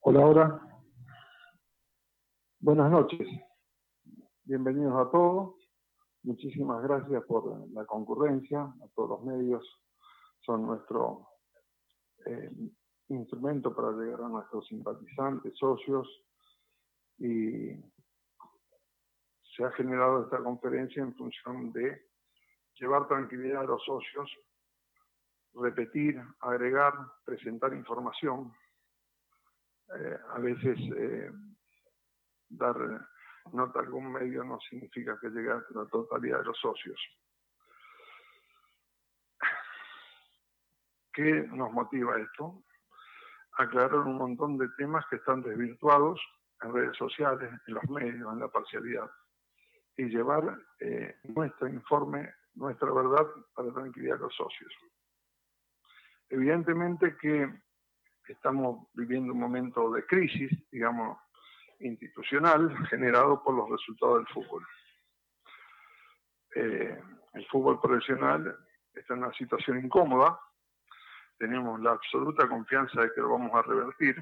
Hola, 0.00 0.26
hola. 0.26 0.60
Buenas 2.58 2.90
noches. 2.90 3.20
Bienvenidos 4.42 4.94
a 4.96 5.10
todos. 5.12 5.54
Muchísimas 6.24 6.82
gracias 6.82 7.22
por 7.26 7.70
la 7.70 7.84
concurrencia. 7.86 8.62
A 8.62 8.88
todos 8.96 9.10
los 9.10 9.22
medios 9.22 9.64
son 10.40 10.66
nuestro 10.66 11.28
eh, 12.26 12.50
instrumento 13.10 13.72
para 13.72 13.92
llegar 13.92 14.22
a 14.22 14.28
nuestros 14.28 14.66
simpatizantes, 14.66 15.56
socios 15.56 16.08
y 17.18 17.74
se 19.60 19.66
ha 19.66 19.72
generado 19.72 20.24
esta 20.24 20.38
conferencia 20.38 21.02
en 21.02 21.14
función 21.14 21.70
de 21.72 22.06
llevar 22.76 23.06
tranquilidad 23.08 23.60
a 23.60 23.66
los 23.66 23.84
socios, 23.84 24.34
repetir, 25.52 26.18
agregar, 26.40 26.94
presentar 27.26 27.74
información, 27.74 28.54
eh, 29.98 30.18
a 30.30 30.38
veces 30.38 30.78
eh, 30.96 31.30
dar 32.48 33.06
nota 33.52 33.80
a 33.80 33.82
algún 33.82 34.10
medio 34.10 34.44
no 34.44 34.58
significa 34.60 35.18
que 35.20 35.28
llegue 35.28 35.50
a 35.50 35.62
la 35.74 35.84
totalidad 35.90 36.38
de 36.38 36.44
los 36.44 36.58
socios. 36.58 36.98
¿Qué 41.12 41.46
nos 41.52 41.70
motiva 41.70 42.18
esto? 42.18 42.64
Aclarar 43.58 44.06
un 44.06 44.16
montón 44.16 44.56
de 44.56 44.68
temas 44.78 45.04
que 45.10 45.16
están 45.16 45.42
desvirtuados 45.42 46.18
en 46.62 46.72
redes 46.72 46.96
sociales, 46.96 47.50
en 47.66 47.74
los 47.74 47.84
medios, 47.90 48.32
en 48.32 48.38
la 48.38 48.48
parcialidad, 48.48 49.10
y 50.00 50.08
llevar 50.08 50.58
eh, 50.78 51.14
nuestro 51.24 51.68
informe, 51.68 52.32
nuestra 52.54 52.90
verdad 52.90 53.26
para 53.54 53.70
tranquilidad 53.70 54.16
a 54.16 54.20
los 54.20 54.34
socios. 54.34 54.72
Evidentemente 56.30 57.18
que 57.18 57.52
estamos 58.26 58.88
viviendo 58.94 59.34
un 59.34 59.40
momento 59.40 59.92
de 59.92 60.06
crisis, 60.06 60.50
digamos, 60.70 61.18
institucional, 61.80 62.74
generado 62.88 63.42
por 63.42 63.54
los 63.54 63.68
resultados 63.68 64.18
del 64.18 64.26
fútbol. 64.28 64.66
Eh, 66.54 66.98
el 67.34 67.46
fútbol 67.48 67.78
profesional 67.78 68.56
está 68.94 69.12
en 69.12 69.24
una 69.24 69.34
situación 69.34 69.84
incómoda, 69.84 70.40
tenemos 71.36 71.78
la 71.78 71.92
absoluta 71.92 72.48
confianza 72.48 73.02
de 73.02 73.12
que 73.12 73.20
lo 73.20 73.32
vamos 73.32 73.52
a 73.54 73.62
revertir. 73.62 74.16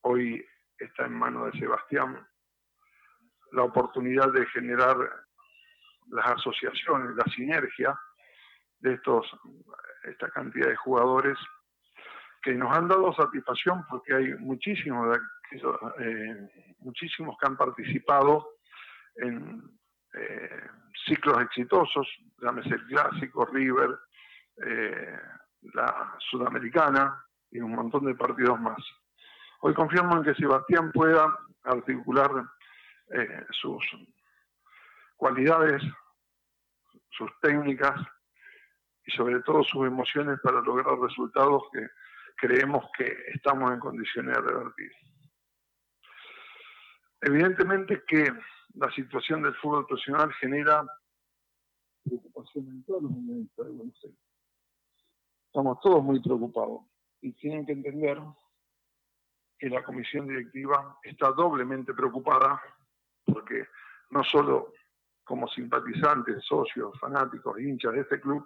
Hoy 0.00 0.44
está 0.76 1.06
en 1.06 1.12
manos 1.12 1.52
de 1.52 1.60
Sebastián 1.60 2.26
la 3.54 3.62
oportunidad 3.62 4.32
de 4.32 4.46
generar 4.46 4.96
las 6.08 6.26
asociaciones, 6.26 7.16
la 7.16 7.24
sinergia 7.32 7.98
de 8.80 8.94
estos, 8.94 9.26
esta 10.04 10.28
cantidad 10.30 10.68
de 10.68 10.76
jugadores 10.76 11.38
que 12.42 12.54
nos 12.54 12.76
han 12.76 12.88
dado 12.88 13.14
satisfacción 13.14 13.86
porque 13.88 14.14
hay 14.14 14.34
muchísimos, 14.34 15.16
eh, 15.98 16.48
muchísimos 16.80 17.36
que 17.38 17.46
han 17.46 17.56
participado 17.56 18.48
en 19.16 19.62
eh, 20.12 20.60
ciclos 21.06 21.40
exitosos, 21.42 22.06
llámese 22.42 22.70
el 22.70 22.86
clásico, 22.86 23.46
River, 23.46 23.98
eh, 24.66 25.18
la 25.72 26.14
sudamericana 26.30 27.24
y 27.50 27.60
un 27.60 27.72
montón 27.72 28.04
de 28.04 28.14
partidos 28.14 28.60
más. 28.60 28.78
Hoy 29.60 29.72
confiamos 29.72 30.16
en 30.16 30.24
que 30.24 30.34
Sebastián 30.34 30.92
pueda 30.92 31.26
articular 31.62 32.30
sus 33.50 33.82
cualidades, 35.16 35.82
sus 37.10 37.30
técnicas 37.40 37.94
y 39.06 39.12
sobre 39.12 39.40
todo 39.42 39.62
sus 39.64 39.86
emociones 39.86 40.38
para 40.42 40.60
lograr 40.60 40.98
resultados 40.98 41.62
que 41.72 41.86
creemos 42.36 42.84
que 42.96 43.16
estamos 43.34 43.72
en 43.72 43.80
condiciones 43.80 44.34
de 44.34 44.42
revertir. 44.42 44.92
Evidentemente 47.20 48.02
que 48.06 48.26
la 48.74 48.90
situación 48.92 49.42
del 49.42 49.54
fútbol 49.56 49.86
profesional 49.86 50.32
genera 50.34 50.84
preocupación 52.04 52.68
en 52.68 52.84
todos 52.84 53.02
los 53.02 53.12
Aires. 53.12 54.16
Estamos 55.46 55.80
todos 55.80 56.02
muy 56.02 56.20
preocupados 56.20 56.82
y 57.20 57.32
tienen 57.34 57.64
que 57.64 57.72
entender 57.72 58.20
que 59.58 59.70
la 59.70 59.82
comisión 59.84 60.26
directiva 60.26 60.98
está 61.04 61.30
doblemente 61.30 61.94
preocupada 61.94 62.60
porque 63.34 63.68
no 64.10 64.22
solo 64.24 64.72
como 65.24 65.48
simpatizantes, 65.48 66.44
socios, 66.44 66.98
fanáticos, 67.00 67.58
hinchas 67.58 67.92
de 67.92 68.00
este 68.00 68.20
club, 68.20 68.44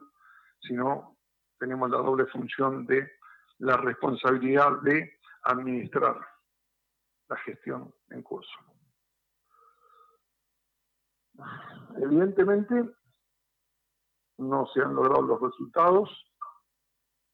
sino 0.61 1.17
tenemos 1.59 1.91
la 1.91 1.99
doble 1.99 2.27
función 2.27 2.87
de 2.87 3.11
la 3.59 3.77
responsabilidad 3.77 4.81
de 4.83 5.19
administrar 5.43 6.17
la 7.29 7.37
gestión 7.39 7.93
en 8.11 8.23
curso. 8.23 8.59
Evidentemente, 11.97 12.89
no 14.39 14.67
se 14.67 14.81
han 14.81 14.95
logrado 14.95 15.23
los 15.23 15.41
resultados 15.41 16.11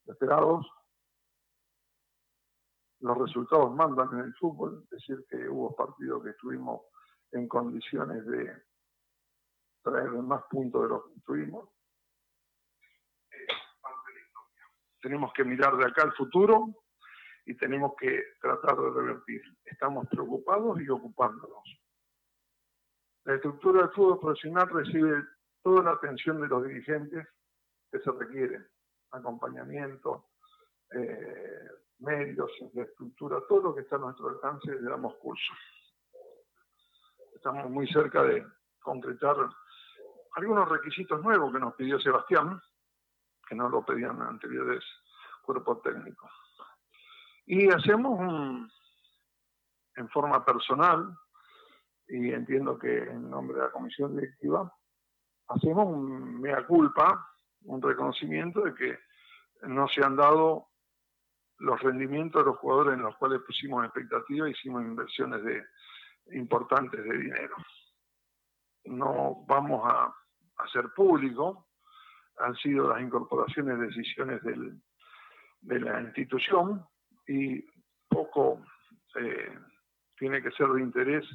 esperados. 0.05 0.67
Los 2.99 3.17
resultados 3.17 3.73
mandan 3.75 4.09
en 4.13 4.25
el 4.25 4.35
fútbol, 4.35 4.81
es 4.83 4.89
decir, 4.89 5.25
que 5.29 5.47
hubo 5.47 5.75
partidos 5.75 6.23
que 6.23 6.31
estuvimos 6.31 6.81
en 7.35 7.47
condiciones 7.47 8.25
de 8.25 8.53
traer 9.83 10.09
más 10.09 10.43
puntos 10.49 10.83
de 10.83 10.89
los 10.89 11.05
que 11.05 11.19
tuvimos. 11.25 11.69
tenemos 15.05 15.31
que 15.33 15.43
mirar 15.43 15.77
de 15.77 15.85
acá 15.85 16.01
al 16.01 16.13
futuro 16.13 16.73
y 17.45 17.53
tenemos 17.57 17.93
que 17.95 18.23
tratar 18.41 18.75
de 18.75 18.89
revertir. 18.89 19.39
Estamos 19.63 20.07
preocupados 20.09 20.81
y 20.81 20.89
ocupándonos. 20.89 21.63
La 23.25 23.35
estructura 23.35 23.83
del 23.83 23.91
fútbol 23.91 24.19
profesional 24.19 24.67
recibe 24.67 25.23
toda 25.61 25.83
la 25.83 25.91
atención 25.91 26.41
de 26.41 26.47
los 26.47 26.65
dirigentes 26.65 27.27
que 27.91 27.99
se 27.99 28.11
requieren, 28.13 28.65
acompañamiento, 29.11 30.29
eh, 30.91 31.67
medios, 31.99 32.49
infraestructura, 32.61 33.41
todo 33.47 33.61
lo 33.61 33.75
que 33.75 33.81
está 33.81 33.97
a 33.97 33.99
nuestro 33.99 34.29
alcance 34.29 34.71
le 34.71 34.89
damos 34.89 35.13
curso. 35.17 35.53
Estamos 37.35 37.69
muy 37.69 37.85
cerca 37.87 38.23
de 38.23 38.45
concretar 38.79 39.35
algunos 40.35 40.69
requisitos 40.69 41.21
nuevos 41.21 41.51
que 41.51 41.59
nos 41.59 41.75
pidió 41.75 41.99
Sebastián, 41.99 42.59
que 43.47 43.55
no 43.55 43.69
lo 43.69 43.85
pedían 43.85 44.21
anteriores 44.21 44.83
cuerpos 45.43 45.81
técnicos. 45.83 46.31
Y 47.45 47.69
hacemos 47.69 48.69
en 49.95 50.09
forma 50.09 50.43
personal, 50.43 51.13
y 52.07 52.31
entiendo 52.31 52.79
que 52.79 53.03
en 53.03 53.29
nombre 53.29 53.57
de 53.57 53.63
la 53.63 53.71
comisión 53.71 54.15
directiva, 54.15 54.73
hacemos 55.49 55.85
un 55.87 56.39
mea 56.41 56.65
culpa, 56.65 57.29
un 57.65 57.81
reconocimiento 57.81 58.61
de 58.61 58.73
que 58.73 58.99
no 59.63 59.87
se 59.87 60.03
han 60.03 60.15
dado 60.15 60.69
los 61.59 61.81
rendimientos 61.81 62.43
de 62.43 62.51
los 62.51 62.59
jugadores 62.59 62.93
en 62.95 63.03
los 63.03 63.15
cuales 63.17 63.41
pusimos 63.45 63.83
expectativas, 63.85 64.49
hicimos 64.49 64.83
inversiones 64.83 65.43
de, 65.43 65.63
importantes 66.31 67.03
de 67.03 67.17
dinero. 67.17 67.55
No 68.85 69.43
vamos 69.47 69.81
a 69.85 70.13
hacer 70.57 70.89
público 70.95 71.67
han 72.37 72.55
sido 72.55 72.89
las 72.89 73.01
incorporaciones, 73.01 73.79
decisiones 73.79 74.41
del, 74.43 74.81
de 75.61 75.79
la 75.79 76.01
institución 76.01 76.85
y 77.27 77.63
poco 78.09 78.61
eh, 79.15 79.57
tiene 80.17 80.41
que 80.41 80.51
ser 80.51 80.67
de 80.69 80.81
interés 80.81 81.25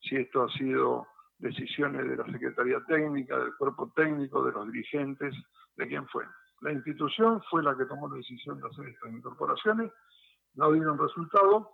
si 0.00 0.16
esto 0.16 0.44
ha 0.44 0.52
sido 0.52 1.06
decisiones 1.38 2.08
de 2.08 2.16
la 2.16 2.24
Secretaría 2.26 2.80
Técnica, 2.86 3.38
del 3.38 3.54
cuerpo 3.56 3.92
técnico, 3.94 4.44
de 4.44 4.52
los 4.52 4.70
dirigentes, 4.72 5.34
de 5.76 5.86
quién 5.86 6.06
fue. 6.08 6.24
La 6.60 6.72
institución 6.72 7.42
fue 7.50 7.62
la 7.62 7.76
que 7.76 7.84
tomó 7.84 8.08
la 8.08 8.16
decisión 8.16 8.60
de 8.60 8.68
hacer 8.68 8.88
estas 8.88 9.12
incorporaciones, 9.12 9.92
no 10.54 10.72
dieron 10.72 10.98
resultado 10.98 11.70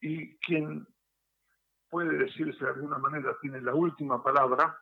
y 0.00 0.36
quien 0.38 0.86
puede 1.88 2.16
decirse 2.16 2.64
de 2.64 2.70
alguna 2.70 2.98
manera 2.98 3.36
tiene 3.40 3.60
la 3.60 3.74
última 3.74 4.22
palabra 4.22 4.78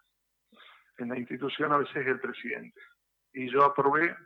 en 0.98 1.08
la 1.08 1.18
institución 1.18 1.72
a 1.72 1.78
veces 1.78 1.96
es 1.96 2.06
el 2.06 2.20
presidente 2.20 2.80
y 3.32 3.50
yo 3.50 3.64
aprobé 3.64 4.16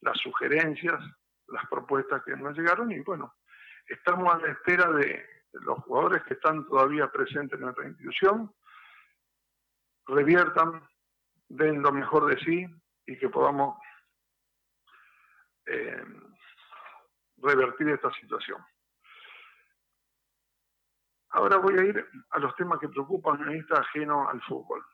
las 0.00 0.16
sugerencias, 0.18 1.00
las 1.48 1.66
propuestas 1.68 2.22
que 2.24 2.36
nos 2.36 2.56
llegaron 2.56 2.92
y 2.92 3.00
bueno, 3.00 3.34
estamos 3.86 4.34
a 4.34 4.38
la 4.38 4.52
espera 4.52 4.90
de 4.92 5.24
los 5.52 5.78
jugadores 5.80 6.22
que 6.24 6.34
están 6.34 6.66
todavía 6.66 7.10
presentes 7.10 7.58
en 7.58 7.64
nuestra 7.64 7.88
institución, 7.88 8.52
reviertan, 10.06 10.86
den 11.48 11.82
lo 11.82 11.92
mejor 11.92 12.26
de 12.26 12.38
sí 12.44 12.66
y 13.06 13.18
que 13.18 13.28
podamos 13.30 13.78
eh, 15.66 16.04
revertir 17.38 17.88
esta 17.88 18.12
situación. 18.12 18.62
Ahora 21.38 21.58
voy 21.58 21.78
a 21.78 21.84
ir 21.84 22.04
a 22.30 22.38
los 22.40 22.52
temas 22.56 22.80
que 22.80 22.88
preocupan 22.88 23.40
en 23.42 23.60
esta 23.60 23.78
ajeno 23.78 24.28
al 24.28 24.42
fútbol 24.42 24.84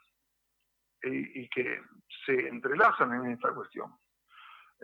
y, 1.03 1.49
que 1.49 1.81
se 2.27 2.49
entrelazan 2.49 3.15
en 3.15 3.31
esta 3.33 3.55
cuestión. 3.55 3.97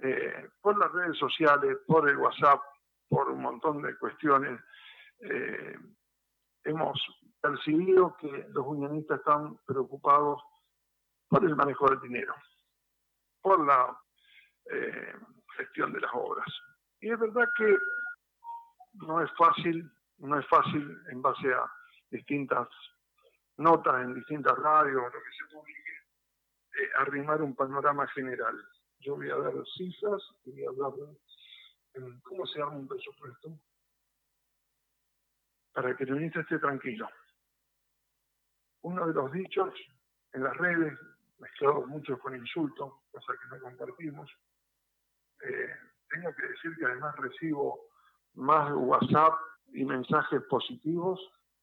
Eh, 0.02 0.48
por 0.62 0.78
las 0.78 0.90
redes 0.90 1.18
sociales, 1.18 1.76
por 1.86 2.08
el 2.08 2.16
WhatsApp, 2.16 2.62
por 3.10 3.28
un 3.28 3.42
montón 3.42 3.82
de 3.82 3.94
cuestiones, 3.98 4.58
eh, 5.20 5.76
hemos 6.64 6.98
percibido 7.42 8.16
que 8.16 8.46
los 8.54 8.66
unionistas 8.66 9.18
están 9.18 9.58
preocupados 9.66 10.42
por 11.28 11.44
el 11.44 11.56
manejo 11.56 11.90
del 11.90 12.00
dinero, 12.00 12.34
por 13.42 13.66
la 13.66 14.00
eh, 14.72 15.14
gestión 15.58 15.92
de 15.92 16.00
las 16.00 16.10
obras. 16.14 16.48
Y 17.00 17.10
es 17.10 17.20
verdad 17.20 17.46
que 17.58 17.76
no 18.94 19.20
es 19.20 19.30
fácil, 19.36 19.90
no 20.20 20.38
es 20.38 20.46
fácil 20.48 20.98
en 21.10 21.22
base 21.22 21.52
a 21.52 21.70
distintas 22.10 22.68
notas 23.60 24.02
en 24.02 24.14
distintas 24.14 24.56
radios, 24.58 25.02
lo 25.02 25.10
que 25.10 25.32
se 25.32 25.54
publique, 25.54 25.90
eh, 26.78 26.90
arrimar 26.98 27.42
un 27.42 27.54
panorama 27.54 28.06
general. 28.08 28.56
Yo 29.00 29.16
voy 29.16 29.30
a 29.30 29.36
dar 29.36 29.52
cifras 29.76 30.22
y 30.44 30.52
voy 30.52 30.64
a 30.64 30.68
hablar 30.70 30.92
de 31.94 32.20
cómo 32.22 32.46
se 32.46 32.60
arma 32.60 32.76
un 32.76 32.88
presupuesto 32.88 33.58
para 35.72 35.96
que 35.96 36.04
el 36.04 36.12
unionista 36.12 36.40
esté 36.40 36.58
tranquilo. 36.58 37.08
Uno 38.82 39.06
de 39.06 39.14
los 39.14 39.30
dichos 39.32 39.74
en 40.32 40.44
las 40.44 40.56
redes, 40.56 40.98
mezclados 41.38 41.86
mucho 41.86 42.18
con 42.18 42.34
insulto, 42.34 43.02
cosa 43.10 43.32
que 43.32 43.56
no 43.56 43.62
compartimos, 43.62 44.30
eh, 45.42 45.74
tengo 46.08 46.34
que 46.34 46.46
decir 46.46 46.76
que 46.76 46.86
además 46.86 47.14
recibo 47.16 47.88
más 48.34 48.72
WhatsApp 48.74 49.34
y 49.72 49.84
mensajes 49.84 50.42
positivos 50.42 51.20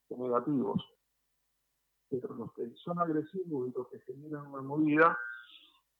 que 0.08 0.16
negativos. 0.16 0.84
Pero 2.10 2.34
los 2.36 2.54
que 2.54 2.74
son 2.84 3.00
agresivos 3.00 3.68
y 3.68 3.74
los 3.78 3.88
que 3.90 4.00
generan 4.02 4.48
una 4.48 4.62
movida 4.62 5.18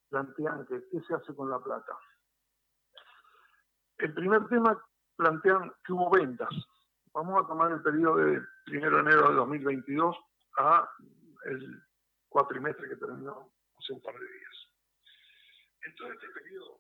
plantean 0.10 0.66
que 0.66 0.88
qué 0.90 1.02
se 1.02 1.14
hace 1.14 1.36
con 1.36 1.50
la 1.50 1.60
plata. 1.60 1.98
El 3.98 4.14
primer 4.14 4.48
tema 4.48 4.82
plantean 5.16 5.74
que 5.84 5.94
hubo 5.94 6.10
ventas. 6.10 6.50
Vamos 7.14 7.44
a 7.44 7.48
tomar 7.48 7.72
el 7.72 7.82
periodo 7.82 8.18
de 8.18 8.42
1 8.68 8.92
de 8.92 9.00
enero 9.00 9.30
de 9.30 9.36
2022 9.36 10.16
a 10.60 10.90
el 11.46 11.84
cuatrimestre 12.30 12.90
que 12.90 12.96
terminó 12.96 13.52
hace 13.78 13.94
un 13.94 14.02
par 14.02 14.14
de 14.14 14.26
días. 14.26 14.56
En 15.86 15.96
todo 15.96 16.12
este 16.12 16.28
periodo 16.30 16.80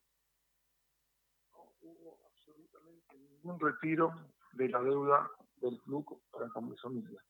no 1.51 1.73
hubo 1.81 2.19
absolutamente 2.29 3.17
ningún 3.17 3.59
retiro 3.59 4.13
de 4.57 4.69
la 4.69 4.81
deuda 4.81 5.29
del 5.61 5.79
club 5.81 6.21
para 6.31 6.49
con 6.49 6.69
mi 6.69 6.77
familia. 6.77 7.21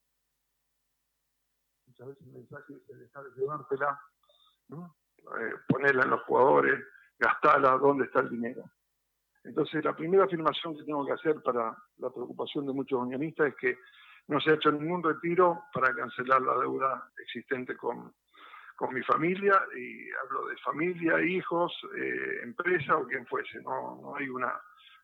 Muchas 1.88 2.08
veces 2.08 2.28
el 2.28 2.34
mensaje 2.34 2.74
es 2.90 3.00
dejar 3.00 3.24
de 3.24 3.42
llevártela, 3.42 4.00
eh, 4.72 5.54
ponerla 5.68 6.04
en 6.04 6.10
los 6.12 6.22
jugadores, 6.24 6.84
gastarla, 7.20 7.78
¿dónde 7.78 8.06
está 8.06 8.22
el 8.22 8.30
dinero? 8.30 8.64
Entonces, 9.44 9.84
la 9.84 9.96
primera 9.96 10.26
afirmación 10.26 10.76
que 10.78 10.84
tengo 10.84 11.06
que 11.06 11.14
hacer 11.14 11.42
para 11.42 11.76
la 11.98 12.10
preocupación 12.10 12.66
de 12.66 12.74
muchos 12.74 13.00
unionistas 13.00 13.48
es 13.48 13.56
que 13.56 13.78
no 14.28 14.42
se 14.42 14.52
ha 14.52 14.56
hecho 14.56 14.72
ningún 14.72 15.04
retiro 15.04 15.64
para 15.74 15.94
cancelar 15.96 16.42
la 16.42 16.58
deuda 16.60 17.10
existente 17.18 17.76
con, 17.78 18.14
mi 18.92 19.02
familia, 19.04 19.60
y 19.76 20.10
hablo 20.12 20.48
de 20.48 20.58
familia, 20.58 21.20
hijos, 21.22 21.74
eh, 21.98 22.42
empresa 22.44 22.98
o 22.98 23.08
quien 23.08 23.26
fuese. 23.26 23.60
No, 23.62 24.00
no 24.02 24.16
hay 24.16 24.30
una, 24.30 24.54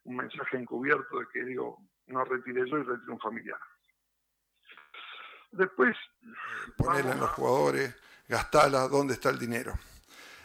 un 0.04 0.18
mensaje 0.18 0.58
encubierto 0.58 1.20
de 1.20 1.26
que 1.34 1.44
digo, 1.44 1.80
no 2.08 2.24
retire 2.26 2.70
yo 2.70 2.78
y 2.78 2.84
retiro 2.84 3.14
un 3.14 3.20
familiar. 3.20 3.60
Después... 5.52 5.96
Ponerla 6.78 7.14
en 7.14 7.20
los 7.20 7.30
jugadores, 7.32 7.96
gastala, 8.28 8.88
¿dónde 8.88 9.14
está 9.14 9.30
el 9.30 9.40
dinero? 9.40 9.74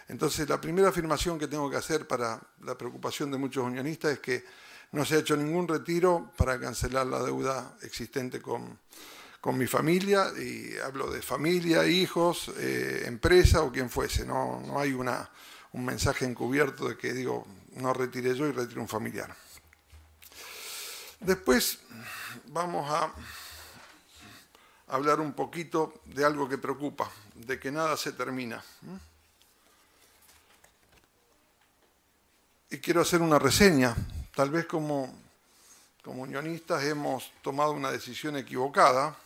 Entonces, 0.09 0.49
la 0.49 0.61
primera 0.61 0.89
afirmación 0.89 1.39
que 1.39 1.49
tengo 1.49 1.71
que 1.71 1.77
hacer 1.77 2.07
para 2.07 2.41
la 2.61 2.77
preocupación 2.77 3.31
de 3.31 3.39
muchos 3.39 3.65
unionistas 3.65 4.13
es 4.13 4.19
que 4.21 4.45
no 4.93 5.05
se 5.05 5.17
ha 5.17 5.19
hecho 5.19 5.37
ningún 5.37 5.69
retiro 5.69 6.33
para 6.37 6.59
cancelar 6.59 7.07
la 7.07 7.23
deuda 7.23 7.77
existente 7.83 8.41
con, 8.41 8.79
mi 9.55 9.67
familia, 9.67 10.27
y 10.39 10.77
hablo 10.79 11.11
de 11.11 11.23
familia, 11.23 11.87
hijos, 11.87 12.53
eh, 12.59 13.05
empresa 13.07 13.63
o 13.63 13.73
quien 13.73 13.89
fuese. 13.89 14.27
No, 14.27 14.61
no 14.61 14.79
hay 14.79 14.93
una, 14.93 15.31
un 15.73 15.87
mensaje 15.87 16.27
encubierto 16.27 16.87
de 16.87 16.99
que 16.99 17.15
digo, 17.15 17.47
no 17.77 17.95
retire 17.95 18.35
yo 18.35 18.47
y 18.47 18.53
retiro 18.53 18.83
un 18.83 18.89
familiar. 18.89 19.35
Después 21.21 21.79
vamos 22.47 22.91
a 22.91 23.13
hablar 24.87 25.21
un 25.21 25.33
poquito 25.33 26.01
de 26.05 26.25
algo 26.25 26.49
que 26.49 26.59
preocupa, 26.59 27.11
de 27.35 27.59
que 27.59 27.71
nada 27.71 27.97
se 27.97 28.13
termina. 28.13 28.63
y 32.71 32.79
quiero 32.79 33.01
hacer 33.01 33.23
una 33.23 33.39
reseña. 33.39 33.95
Tal 34.35 34.51
vez 34.51 34.67
como, 34.67 35.13
como 36.03 36.23
unionistas 36.23 36.85
hemos 36.85 37.33
tomado 37.43 37.73
una 37.73 37.91
decisión 37.91 38.37
equivocada 38.37 39.17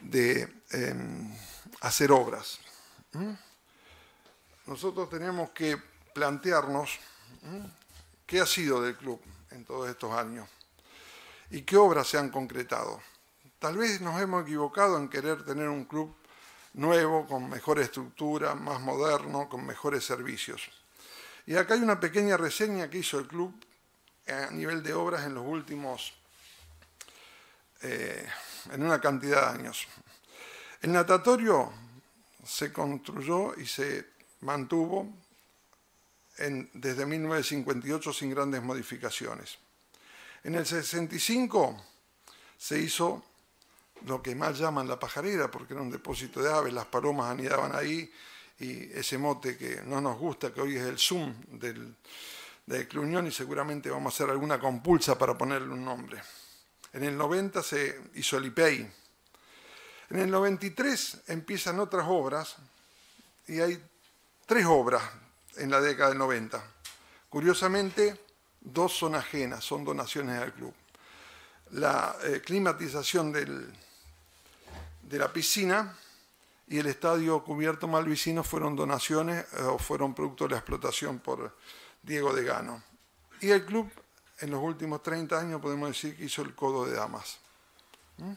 de 0.00 0.48
em, 0.70 1.36
hacer 1.80 2.10
obras. 2.10 2.58
Nosotros 4.66 5.08
tenemos 5.10 5.50
que 5.50 5.76
plantearnos 6.14 6.98
qué 8.26 8.40
ha 8.40 8.46
sido 8.46 8.82
del 8.82 8.96
club 8.96 9.20
en 9.50 9.64
todos 9.64 9.88
estos 9.88 10.12
años 10.12 10.48
y 11.50 11.62
qué 11.62 11.76
obras 11.76 12.08
se 12.08 12.18
han 12.18 12.30
concretado. 12.30 13.00
Tal 13.58 13.76
vez 13.76 14.00
nos 14.00 14.20
hemos 14.20 14.42
equivocado 14.42 14.96
en 14.98 15.08
querer 15.08 15.44
tener 15.44 15.68
un 15.68 15.84
club 15.84 16.14
nuevo, 16.74 17.26
con 17.26 17.48
mejor 17.48 17.80
estructura, 17.80 18.54
más 18.54 18.80
moderno, 18.80 19.48
con 19.48 19.66
mejores 19.66 20.04
servicios. 20.04 20.70
Y 21.46 21.56
acá 21.56 21.74
hay 21.74 21.80
una 21.80 21.98
pequeña 21.98 22.36
reseña 22.36 22.88
que 22.88 22.98
hizo 22.98 23.18
el 23.18 23.26
club 23.26 23.52
a 24.28 24.50
nivel 24.50 24.82
de 24.82 24.92
obras 24.92 25.24
en 25.24 25.34
los 25.34 25.44
últimos, 25.46 26.12
eh, 27.82 28.26
en 28.70 28.82
una 28.82 29.00
cantidad 29.00 29.52
de 29.52 29.60
años. 29.60 29.86
El 30.82 30.92
natatorio 30.92 31.72
se 32.44 32.72
construyó 32.72 33.54
y 33.58 33.66
se 33.66 34.06
mantuvo 34.42 35.12
desde 36.74 37.04
1958 37.04 38.12
sin 38.12 38.30
grandes 38.30 38.62
modificaciones. 38.62 39.58
En 40.48 40.54
el 40.54 40.64
65 40.64 41.76
se 42.56 42.78
hizo 42.78 43.22
lo 44.06 44.22
que 44.22 44.34
más 44.34 44.58
llaman 44.58 44.88
la 44.88 44.98
pajarera, 44.98 45.50
porque 45.50 45.74
era 45.74 45.82
un 45.82 45.90
depósito 45.90 46.40
de 46.42 46.50
aves, 46.50 46.72
las 46.72 46.86
palomas 46.86 47.30
anidaban 47.30 47.76
ahí 47.76 48.10
y 48.58 48.90
ese 48.98 49.18
mote 49.18 49.58
que 49.58 49.82
no 49.84 50.00
nos 50.00 50.16
gusta, 50.18 50.50
que 50.50 50.62
hoy 50.62 50.76
es 50.76 50.84
el 50.84 50.98
Zoom 50.98 51.34
del, 51.48 51.94
del 52.64 52.88
Club 52.88 53.26
y 53.26 53.30
seguramente 53.30 53.90
vamos 53.90 54.14
a 54.14 54.16
hacer 54.16 54.30
alguna 54.30 54.58
compulsa 54.58 55.18
para 55.18 55.36
ponerle 55.36 55.68
un 55.68 55.84
nombre. 55.84 56.18
En 56.94 57.04
el 57.04 57.18
90 57.18 57.62
se 57.62 58.00
hizo 58.14 58.38
el 58.38 58.46
IPEI. 58.46 58.90
En 60.08 60.18
el 60.18 60.30
93 60.30 61.24
empiezan 61.26 61.78
otras 61.78 62.06
obras 62.08 62.56
y 63.48 63.60
hay 63.60 63.78
tres 64.46 64.64
obras 64.64 65.02
en 65.58 65.70
la 65.70 65.82
década 65.82 66.08
del 66.08 66.16
90. 66.16 66.64
Curiosamente, 67.28 68.27
dos 68.72 68.92
son 68.92 69.14
ajenas, 69.14 69.64
son 69.64 69.84
donaciones 69.84 70.40
al 70.40 70.52
club. 70.52 70.74
La 71.72 72.16
eh, 72.24 72.40
climatización 72.44 73.32
de 73.32 75.18
la 75.18 75.32
piscina 75.32 75.94
y 76.68 76.78
el 76.78 76.86
estadio 76.86 77.42
cubierto 77.42 77.88
malvicino 77.88 78.44
fueron 78.44 78.76
donaciones 78.76 79.44
eh, 79.54 79.62
o 79.62 79.78
fueron 79.78 80.14
producto 80.14 80.44
de 80.44 80.50
la 80.50 80.56
explotación 80.58 81.18
por 81.18 81.56
Diego 82.02 82.32
de 82.32 82.44
Gano. 82.44 82.82
Y 83.40 83.50
el 83.50 83.64
club 83.64 83.90
en 84.40 84.50
los 84.50 84.62
últimos 84.62 85.02
30 85.02 85.38
años 85.38 85.60
podemos 85.60 85.88
decir 85.88 86.16
que 86.16 86.24
hizo 86.24 86.42
el 86.42 86.54
codo 86.54 86.86
de 86.86 86.94
damas. 86.94 87.38
¿Mm? 88.18 88.32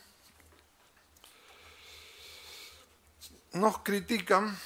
Nos 3.54 3.80
critican, 3.80 4.58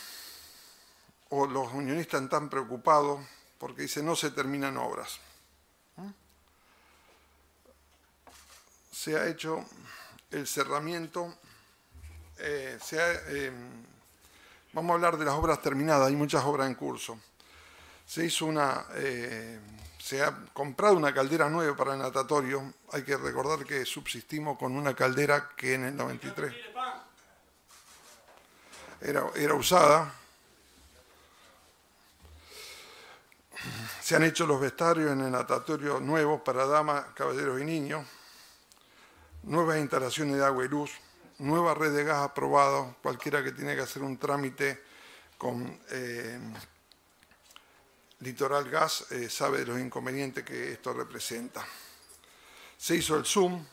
o 1.30 1.48
los 1.48 1.74
unionistas 1.74 2.22
están 2.22 2.50
preocupados, 2.50 3.20
porque 3.58 3.84
dice 3.84 4.04
no 4.04 4.16
se 4.16 4.30
terminan 4.30 4.78
obras. 4.78 5.20
Se 9.06 9.16
ha 9.16 9.28
hecho 9.28 9.64
el 10.32 10.48
cerramiento 10.48 11.32
eh, 12.40 12.80
eh, 12.92 13.52
vamos 14.74 14.90
a 14.90 14.94
hablar 14.96 15.18
de 15.18 15.26
las 15.26 15.36
obras 15.36 15.62
terminadas, 15.62 16.08
hay 16.08 16.16
muchas 16.16 16.44
obras 16.44 16.66
en 16.66 16.74
curso. 16.74 17.20
Se 18.04 18.26
hizo 18.26 18.48
una, 18.48 18.84
eh, 18.96 19.60
se 20.00 20.24
ha 20.24 20.36
comprado 20.54 20.96
una 20.96 21.14
caldera 21.14 21.52
nueva 21.52 21.78
para 21.78 21.94
el 21.94 22.00
natatorio. 22.00 22.74
Hay 22.94 23.04
que 23.04 23.16
recordar 23.16 23.64
que 23.64 23.86
subsistimos 23.86 24.58
con 24.58 24.76
una 24.76 24.96
caldera 24.96 25.52
que 25.56 25.76
en 25.76 25.86
el 25.86 25.96
93 25.96 26.56
era, 29.02 29.24
era 29.36 29.54
usada. 29.54 30.12
Se 34.02 34.16
han 34.16 34.24
hecho 34.24 34.48
los 34.48 34.60
vestuarios 34.60 35.12
en 35.12 35.22
el 35.22 35.32
natatorio 35.32 36.00
nuevos 36.00 36.42
para 36.42 36.66
damas, 36.66 37.06
caballeros 37.14 37.62
y 37.62 37.66
niños. 37.66 38.04
Nuevas 39.46 39.78
instalaciones 39.78 40.38
de 40.38 40.46
agua 40.46 40.66
y 40.66 40.68
luz, 40.68 40.92
nueva 41.40 41.74
red 41.74 41.96
de 41.96 42.04
gas 42.04 42.24
aprobado, 42.24 42.96
cualquiera 43.02 43.44
que 43.44 43.52
tiene 43.52 43.76
que 43.76 43.82
hacer 43.82 44.02
un 44.02 44.18
trámite 44.18 44.84
con 45.38 45.80
eh, 45.90 46.40
Litoral 48.20 48.70
Gas 48.70 49.12
eh, 49.12 49.30
sabe 49.30 49.60
de 49.60 49.66
los 49.66 49.80
inconvenientes 49.80 50.44
que 50.44 50.72
esto 50.72 50.94
representa. 50.94 51.66
Se 52.78 52.96
hizo 52.96 53.18
el 53.18 53.26
zoom, 53.26 53.64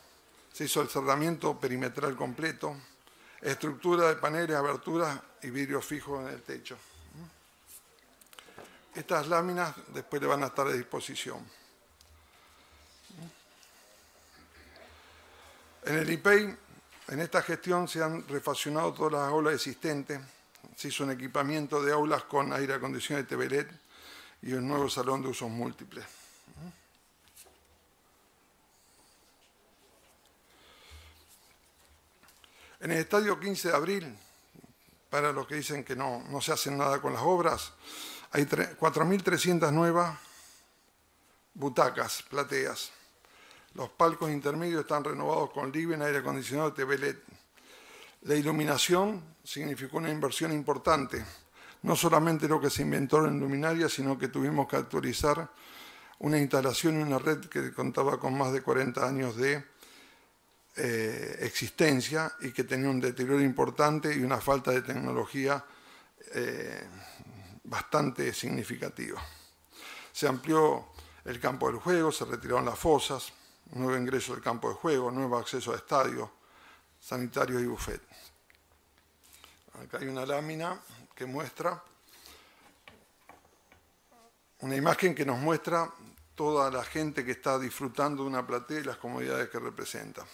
se 0.52 0.64
hizo 0.64 0.83
el 0.83 0.88
cerramiento 0.88 1.59
perimetral 1.59 2.17
completo, 2.17 2.76
estructura 3.41 4.09
de 4.09 4.17
paneles, 4.17 4.57
aberturas 4.57 5.19
y 5.43 5.50
vidrios 5.50 5.85
fijos 5.85 6.21
en 6.23 6.35
el 6.35 6.43
techo. 6.43 6.76
Estas 8.95 9.29
láminas 9.29 9.75
después 9.88 10.21
le 10.21 10.29
van 10.29 10.43
a 10.43 10.49
estar 10.49 10.67
a 10.67 10.73
disposición. 10.73 11.62
En 15.85 15.99
el 15.99 16.11
IPEI, 16.11 16.57
en 17.09 17.21
esta 17.21 17.43
gestión 17.43 17.89
se 17.89 18.03
han 18.03 18.27
refaccionado 18.29 18.93
todas 18.93 19.12
las 19.12 19.29
aulas 19.29 19.55
existentes, 19.55 20.21
se 20.77 20.89
hizo 20.89 21.03
un 21.05 21.11
equipamiento 21.11 21.83
de 21.83 21.93
aulas 21.93 22.23
con 22.25 22.53
aire 22.53 22.75
acondicionado 22.75 23.27
de 23.27 23.37
TVLED 23.37 23.67
y 24.43 24.53
un 24.53 24.69
nuevo 24.69 24.89
salón 24.89 25.23
de 25.23 25.29
usos 25.29 25.51
múltiples. 25.51 26.05
En 32.81 32.91
el 32.91 32.99
estadio 32.99 33.39
15 33.39 33.69
de 33.69 33.75
abril, 33.75 34.17
para 35.11 35.33
los 35.33 35.47
que 35.47 35.57
dicen 35.57 35.85
que 35.85 35.95
no, 35.95 36.25
no 36.29 36.41
se 36.41 36.53
hacen 36.53 36.79
nada 36.79 37.01
con 37.01 37.12
las 37.12 37.23
obras, 37.23 37.73
hay 38.33 38.45
4.300 38.45 39.73
nuevas 39.73 40.19
butacas, 41.55 42.23
plateas. 42.23 42.93
Los 43.75 43.88
palcos 43.91 44.31
intermedios 44.31 44.83
están 44.83 45.02
renovados 45.02 45.50
con 45.50 45.73
living, 45.73 46.00
aire 46.00 46.19
acondicionado, 46.19 46.75
TV 46.75 46.99
LED. 46.99 47.17
La 48.23 48.35
iluminación 48.35 49.23
significó 49.43 49.97
una 49.97 50.11
inversión 50.11 50.52
importante. 50.52 51.25
No 51.83 51.97
solamente 51.97 52.47
lo 52.47 52.61
que 52.61 52.69
se 52.69 52.83
inventó 52.83 53.26
en 53.26 53.41
luminaria, 53.41 53.88
sino 53.88 54.19
que 54.19 54.29
tuvimos 54.29 54.69
que 54.69 54.76
actualizar 54.76 55.50
una 56.19 56.38
instalación 56.38 57.00
y 57.00 57.02
una 57.02 57.19
red 57.19 57.41
que 57.47 57.73
contaba 57.73 58.21
con 58.21 58.37
más 58.37 58.52
de 58.52 58.62
40 58.62 59.07
años 59.07 59.37
de 59.37 59.64
eh, 60.76 61.38
existencia 61.41 62.33
y 62.41 62.52
que 62.52 62.64
tenía 62.64 62.91
un 62.91 63.00
deterioro 63.00 63.41
importante 63.41 64.14
y 64.14 64.23
una 64.23 64.38
falta 64.38 64.71
de 64.71 64.83
tecnología 64.83 65.64
eh, 66.35 66.87
bastante 67.64 68.33
significativa. 68.35 69.21
Se 70.12 70.29
amplió 70.29 70.88
el 71.25 71.41
campo 71.41 71.69
del 71.69 71.81
juego, 71.81 72.12
se 72.12 72.25
retiraron 72.26 72.67
las 72.67 72.79
fosas, 72.79 73.33
nuevo 73.73 73.97
ingreso 73.97 74.35
del 74.35 74.43
campo 74.43 74.69
de 74.69 74.75
juego, 74.75 75.11
nuevo 75.11 75.37
acceso 75.37 75.73
a 75.73 75.76
estadios, 75.76 76.29
sanitarios 77.00 77.62
y 77.62 77.67
buffet. 77.67 78.02
Acá 79.83 79.99
hay 79.99 80.09
una 80.09 80.26
lámina 80.26 80.79
que 81.14 81.26
muestra 81.26 81.83
una 84.62 84.76
imagen 84.76 85.14
que 85.14 85.26
nos 85.26 85.38
muestra 85.41 85.91
toda 86.37 86.71
la 86.71 86.85
gente 86.85 87.25
que 87.25 87.33
está 87.33 87.59
disfrutando 87.59 88.23
de 88.23 88.29
una 88.29 88.47
platea 88.47 88.79
y 88.79 88.85
las 88.85 88.97
comodidades 88.97 89.50
que 89.50 89.59
representa. 89.59 90.25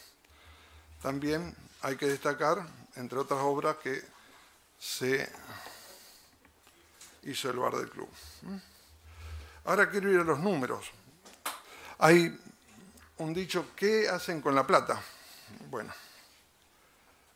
También 1.00 1.54
hay 1.80 1.96
que 1.96 2.06
destacar, 2.06 2.66
entre 2.96 3.18
otras 3.18 3.40
obras, 3.40 3.76
que 3.76 4.02
se 4.78 5.30
hizo 7.22 7.50
el 7.50 7.58
bar 7.58 7.76
del 7.76 7.88
club. 7.88 8.08
Ahora 9.64 9.88
quiero 9.88 10.12
ir 10.12 10.20
a 10.20 10.24
los 10.24 10.40
números. 10.40 10.90
Hay 11.98 12.38
un 13.18 13.34
dicho, 13.34 13.72
¿qué 13.74 14.08
hacen 14.08 14.40
con 14.40 14.54
la 14.54 14.66
plata? 14.66 15.00
Bueno, 15.70 15.92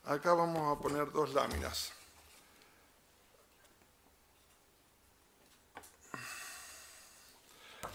acá 0.05 0.35
vamos 0.35 0.77
a 0.77 0.81
poner 0.81 1.11
dos 1.13 1.35
láminas. 1.35 1.93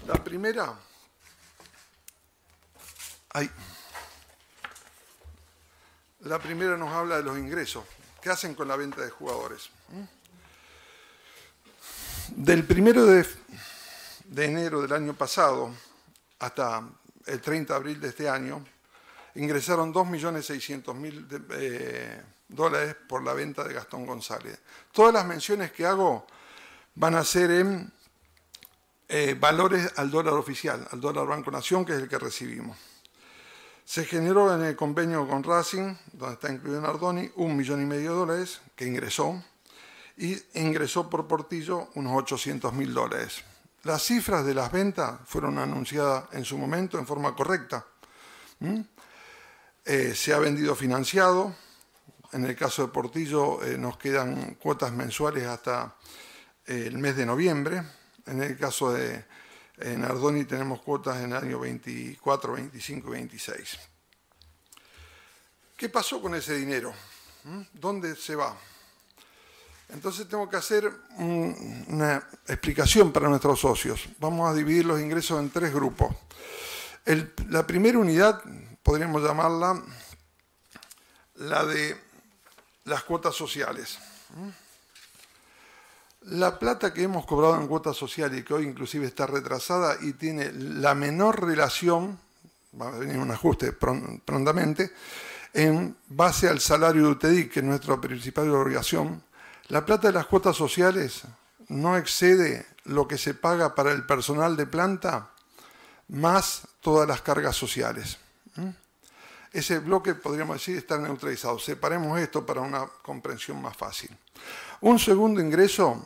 La 0.06 0.24
primera, 0.24 0.74
la 6.22 6.40
primera 6.40 6.78
nos 6.78 6.94
habla 6.94 7.18
de 7.18 7.24
los 7.24 7.38
ingresos. 7.38 7.84
¿Qué 8.22 8.30
hacen 8.30 8.56
con 8.56 8.68
la 8.68 8.76
venta 8.76 9.02
de 9.02 9.10
jugadores? 9.10 9.70
Del 12.30 12.66
primero 12.66 13.06
de, 13.06 13.26
enero 14.36 14.82
del 14.82 14.94
año 14.94 15.14
pasado 15.14 15.74
hasta 16.40 16.84
el 17.28 17.42
30 17.42 17.74
de 17.74 17.78
abril 17.78 18.02
de 18.02 18.10
este 18.10 18.30
año, 18.30 18.64
ingresaron 19.36 19.94
2.600.000 19.94 21.46
eh, 21.52 22.22
dólares 22.48 22.96
por 23.08 23.24
la 23.24 23.34
venta 23.34 23.64
de 23.64 23.74
Gastón 23.74 24.06
González. 24.06 24.60
Todas 24.92 25.14
las 25.14 25.26
menciones 25.26 25.72
que 25.72 25.86
hago 25.86 26.26
van 26.96 27.16
a 27.16 27.24
ser 27.24 27.52
en 27.52 27.92
eh, 29.10 29.36
valores 29.40 29.94
al 29.98 30.12
dólar 30.12 30.34
oficial, 30.34 30.88
al 30.92 31.00
dólar 31.00 31.28
Banco 31.28 31.52
Nación, 31.52 31.86
que 31.86 31.94
es 31.94 32.02
el 32.02 32.10
que 32.10 32.18
recibimos. 32.18 32.78
Se 33.86 34.04
generó 34.04 34.54
en 34.54 34.64
el 34.66 34.76
convenio 34.76 35.26
con 35.28 35.44
Racing, 35.44 35.96
donde 36.12 36.34
está 36.34 36.52
incluido 36.52 36.82
Nardoni, 36.82 37.32
un 37.36 37.56
millón 37.56 37.82
y 37.82 37.86
medio 37.86 38.12
de 38.12 38.18
dólares 38.18 38.60
que 38.76 38.86
ingresó 38.86 39.42
y 40.18 40.38
ingresó 40.56 41.10
por 41.10 41.28
Portillo 41.28 41.88
unos 41.94 42.14
800 42.18 42.74
mil 42.74 42.94
dólares. 42.94 43.44
Las 43.88 44.04
cifras 44.04 44.46
de 44.46 44.54
las 44.54 44.70
ventas 44.70 45.18
fueron 45.24 45.58
anunciadas 45.58 46.26
en 46.34 46.44
su 46.44 46.58
momento 46.58 47.00
en 47.00 47.08
forma 47.08 47.34
correcta. 47.34 47.86
Eh, 49.86 50.14
se 50.14 50.34
ha 50.34 50.40
vendido 50.40 50.76
financiado. 50.76 51.56
En 52.34 52.44
el 52.44 52.54
caso 52.54 52.82
de 52.82 52.88
Portillo 52.90 53.64
eh, 53.64 53.78
nos 53.78 53.98
quedan 53.98 54.56
cuotas 54.56 54.92
mensuales 54.92 55.46
hasta 55.46 55.96
eh, 56.66 56.84
el 56.88 56.98
mes 56.98 57.16
de 57.16 57.26
noviembre. 57.26 57.82
En 58.26 58.44
el 58.44 58.58
caso 58.58 58.92
de 58.92 59.24
Nardoni 59.78 60.44
tenemos 60.44 60.82
cuotas 60.82 61.24
en 61.24 61.32
el 61.32 61.38
año 61.38 61.58
24, 61.58 62.54
25 62.56 63.08
y 63.08 63.12
26. 63.12 63.80
¿Qué 65.78 65.88
pasó 65.88 66.22
con 66.22 66.36
ese 66.36 66.56
dinero? 66.56 66.94
¿Dónde 67.72 68.18
se 68.18 68.36
va? 68.36 68.54
Entonces 69.88 70.28
tengo 70.28 70.50
que 70.50 70.58
hacer 70.58 70.92
una 71.16 72.28
explicación 72.48 73.12
para 73.12 73.30
nuestros 73.30 73.60
socios. 73.60 74.08
Vamos 74.20 74.50
a 74.50 74.54
dividir 74.54 74.86
los 74.86 75.00
ingresos 75.00 75.40
en 75.40 75.50
tres 75.50 75.74
grupos. 75.74 76.16
la 77.50 77.66
primera 77.66 77.98
unidad, 77.98 78.42
podríamos 78.84 79.22
llamarla 79.22 79.82
la 81.36 81.66
de 81.66 81.96
las 82.86 83.04
cuotas 83.04 83.36
sociales. 83.36 84.00
La 86.22 86.60
plata 86.60 86.94
que 86.94 87.04
hemos 87.04 87.26
cobrado 87.26 87.56
en 87.56 87.68
cuotas 87.68 87.96
sociales 87.96 88.40
y 88.40 88.44
que 88.44 88.54
hoy 88.54 88.66
inclusive 88.66 89.06
está 89.06 89.28
retrasada 89.28 89.98
y 90.02 90.14
tiene 90.14 90.52
la 90.52 90.94
menor 90.94 91.46
relación, 91.46 92.20
va 92.80 92.90
a 92.90 92.98
venir 92.98 93.18
un 93.18 93.32
ajuste 93.32 93.72
prontamente, 93.72 94.92
en 95.54 95.96
base 96.08 96.50
al 96.50 96.60
salario 96.60 97.04
de 97.04 97.12
UTEDIC, 97.12 97.52
que 97.52 97.60
es 97.60 97.66
nuestra 97.66 98.00
principal 98.00 98.50
obligación, 98.54 99.24
la 99.70 99.86
plata 99.86 100.08
de 100.08 100.14
las 100.14 100.26
cuotas 100.26 100.56
sociales 100.56 101.24
no 101.70 101.98
excede 101.98 102.66
lo 102.86 103.08
que 103.08 103.18
se 103.18 103.34
paga 103.34 103.76
para 103.76 103.92
el 103.92 104.06
personal 104.06 104.56
de 104.56 104.66
planta 104.66 105.32
más 106.08 106.64
todas 106.82 107.08
las 107.08 107.22
cargas 107.22 107.56
sociales. 107.56 108.18
Ese 109.52 109.80
bloque, 109.80 110.14
podríamos 110.14 110.58
decir, 110.58 110.78
está 110.78 110.98
neutralizado. 110.98 111.58
Separemos 111.60 112.20
esto 112.20 112.46
para 112.46 112.62
una 112.62 112.86
comprensión 113.02 113.62
más 113.62 113.76
fácil. 113.76 114.16
Un 114.82 115.00
segundo 115.00 115.42
ingreso 115.42 116.06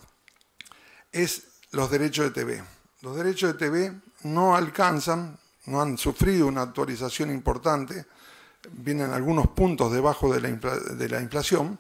es 1.12 1.44
los 1.72 1.92
derechos 1.92 2.26
de 2.26 2.32
TV. 2.32 2.64
Los 3.02 3.16
derechos 3.16 3.54
de 3.54 3.60
TV 3.60 3.94
no 4.24 4.56
alcanzan, 4.56 5.38
no 5.66 5.82
han 5.82 5.98
sufrido 5.98 6.48
una 6.48 6.62
actualización 6.62 7.32
importante, 7.32 8.06
vienen 8.72 9.12
algunos 9.12 9.48
puntos 9.48 9.92
debajo 9.92 10.34
de 10.34 10.42
la, 10.42 10.50
de 10.50 11.10
la 11.10 11.22
inflación, 11.22 11.80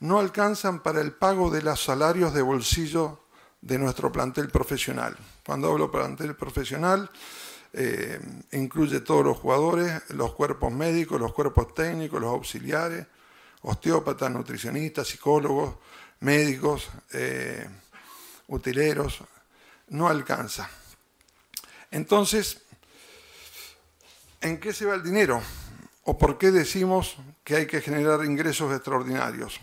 no 0.00 0.18
alcanzan 0.18 0.82
para 0.82 1.00
el 1.00 1.12
pago 1.12 1.50
de 1.50 1.62
los 1.62 1.82
salarios 1.82 2.34
de 2.34 2.42
bolsillo 2.42 3.24
de 3.60 3.78
nuestro 3.78 4.10
plantel 4.10 4.48
profesional. 4.48 5.16
Cuando 5.44 5.70
hablo 5.70 5.90
plantel 5.90 6.34
profesional, 6.34 7.10
eh, 7.72 8.18
incluye 8.52 9.00
todos 9.00 9.24
los 9.24 9.38
jugadores, 9.38 10.02
los 10.10 10.34
cuerpos 10.34 10.72
médicos, 10.72 11.20
los 11.20 11.32
cuerpos 11.32 11.74
técnicos, 11.74 12.20
los 12.20 12.30
auxiliares, 12.30 13.06
osteópatas, 13.62 14.30
nutricionistas, 14.30 15.06
psicólogos, 15.06 15.76
médicos, 16.20 16.88
eh, 17.12 17.68
utileros, 18.48 19.22
no 19.88 20.08
alcanza. 20.08 20.68
Entonces, 21.90 22.62
¿en 24.40 24.58
qué 24.58 24.72
se 24.72 24.86
va 24.86 24.94
el 24.94 25.02
dinero? 25.02 25.42
¿O 26.04 26.16
por 26.16 26.38
qué 26.38 26.50
decimos 26.50 27.16
que 27.44 27.56
hay 27.56 27.66
que 27.66 27.80
generar 27.80 28.24
ingresos 28.24 28.74
extraordinarios? 28.74 29.60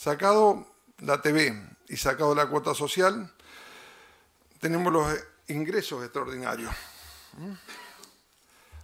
Sacado 0.00 0.66
la 1.00 1.20
TV 1.20 1.76
y 1.88 1.98
sacado 1.98 2.34
la 2.34 2.46
cuota 2.46 2.74
social, 2.74 3.30
tenemos 4.58 4.90
los 4.90 5.14
ingresos 5.48 6.02
extraordinarios. 6.02 6.74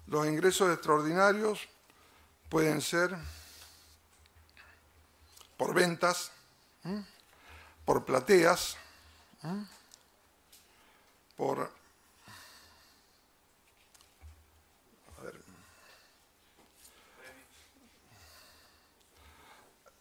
Los 0.09 0.27
ingresos 0.27 0.71
extraordinarios 0.75 1.67
pueden 2.51 2.83
ser 2.83 3.17
por 5.57 5.73
ventas, 5.73 6.33
por 7.87 8.05
plateas, 8.05 8.77
por 11.35 11.73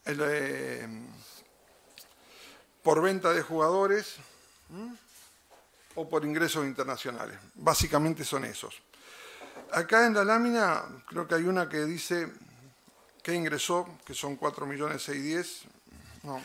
eh, 0.05 0.87
por 2.83 3.01
venta 3.01 3.33
de 3.33 3.41
jugadores 3.41 4.15
o 5.95 6.07
por 6.07 6.23
ingresos 6.23 6.65
internacionales. 6.65 7.37
Básicamente 7.55 8.23
son 8.23 8.45
esos. 8.45 8.81
Acá 9.71 10.05
en 10.05 10.13
la 10.13 10.23
lámina 10.23 10.83
creo 11.07 11.27
que 11.27 11.35
hay 11.35 11.43
una 11.43 11.67
que 11.67 11.85
dice 11.85 12.31
que 13.23 13.33
ingresó, 13.33 13.97
que 14.05 14.13
son 14.13 14.39
4.610.000. 14.39 15.67
No. 16.23 16.41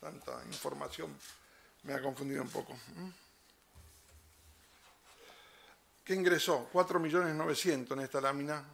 Tanta 0.00 0.42
información 0.46 1.14
me 1.82 1.92
ha 1.92 2.00
confundido 2.00 2.42
un 2.42 2.48
poco. 2.48 2.74
¿Qué 6.04 6.14
ingresó? 6.14 6.70
4.900.000 6.72 7.92
en 7.92 8.00
esta 8.00 8.20
lámina. 8.20 8.64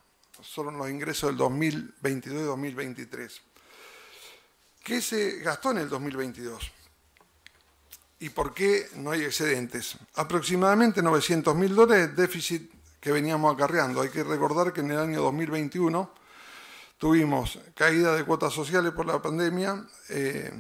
Son 0.43 0.77
los 0.77 0.91
ingresos 0.91 1.31
del 1.31 1.39
2022 1.39 2.43
y 2.43 2.45
2023. 2.45 3.43
¿Qué 4.83 5.01
se 5.01 5.39
gastó 5.39 5.71
en 5.73 5.79
el 5.79 5.89
2022? 5.89 6.73
¿Y 8.21 8.31
por 8.31 8.55
qué 8.55 8.89
no 8.97 9.11
hay 9.11 9.25
excedentes? 9.25 9.97
Aproximadamente 10.15 11.03
900 11.03 11.55
mil 11.55 11.75
dólares 11.75 12.15
de 12.15 12.23
déficit 12.23 12.71
que 13.01 13.13
veníamos 13.13 13.55
acarreando. 13.55 14.01
Hay 14.01 14.09
que 14.09 14.25
recordar 14.25 14.73
que 14.73 14.81
en 14.81 14.91
el 14.91 14.99
año 14.99 15.23
2021 15.23 16.11
tuvimos 16.99 17.59
caída 17.75 18.15
de 18.15 18.25
cuotas 18.25 18.53
sociales 18.53 18.93
por 18.93 19.07
la 19.07 19.21
pandemia, 19.21 19.85
eh, 20.09 20.51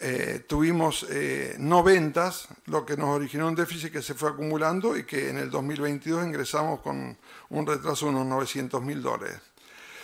eh, 0.00 0.44
tuvimos 0.48 1.06
eh, 1.08 1.56
no 1.58 1.82
ventas, 1.82 2.48
lo 2.66 2.84
que 2.84 2.96
nos 2.96 3.08
originó 3.08 3.48
un 3.48 3.54
déficit 3.54 3.92
que 3.92 4.02
se 4.02 4.14
fue 4.14 4.30
acumulando 4.30 4.96
y 4.96 5.04
que 5.04 5.30
en 5.30 5.38
el 5.38 5.50
2022 5.50 6.26
ingresamos 6.26 6.80
con 6.80 7.16
un 7.50 7.66
retraso 7.66 8.06
de 8.06 8.12
unos 8.12 8.26
900 8.26 8.82
mil 8.82 9.02
dólares. 9.02 9.38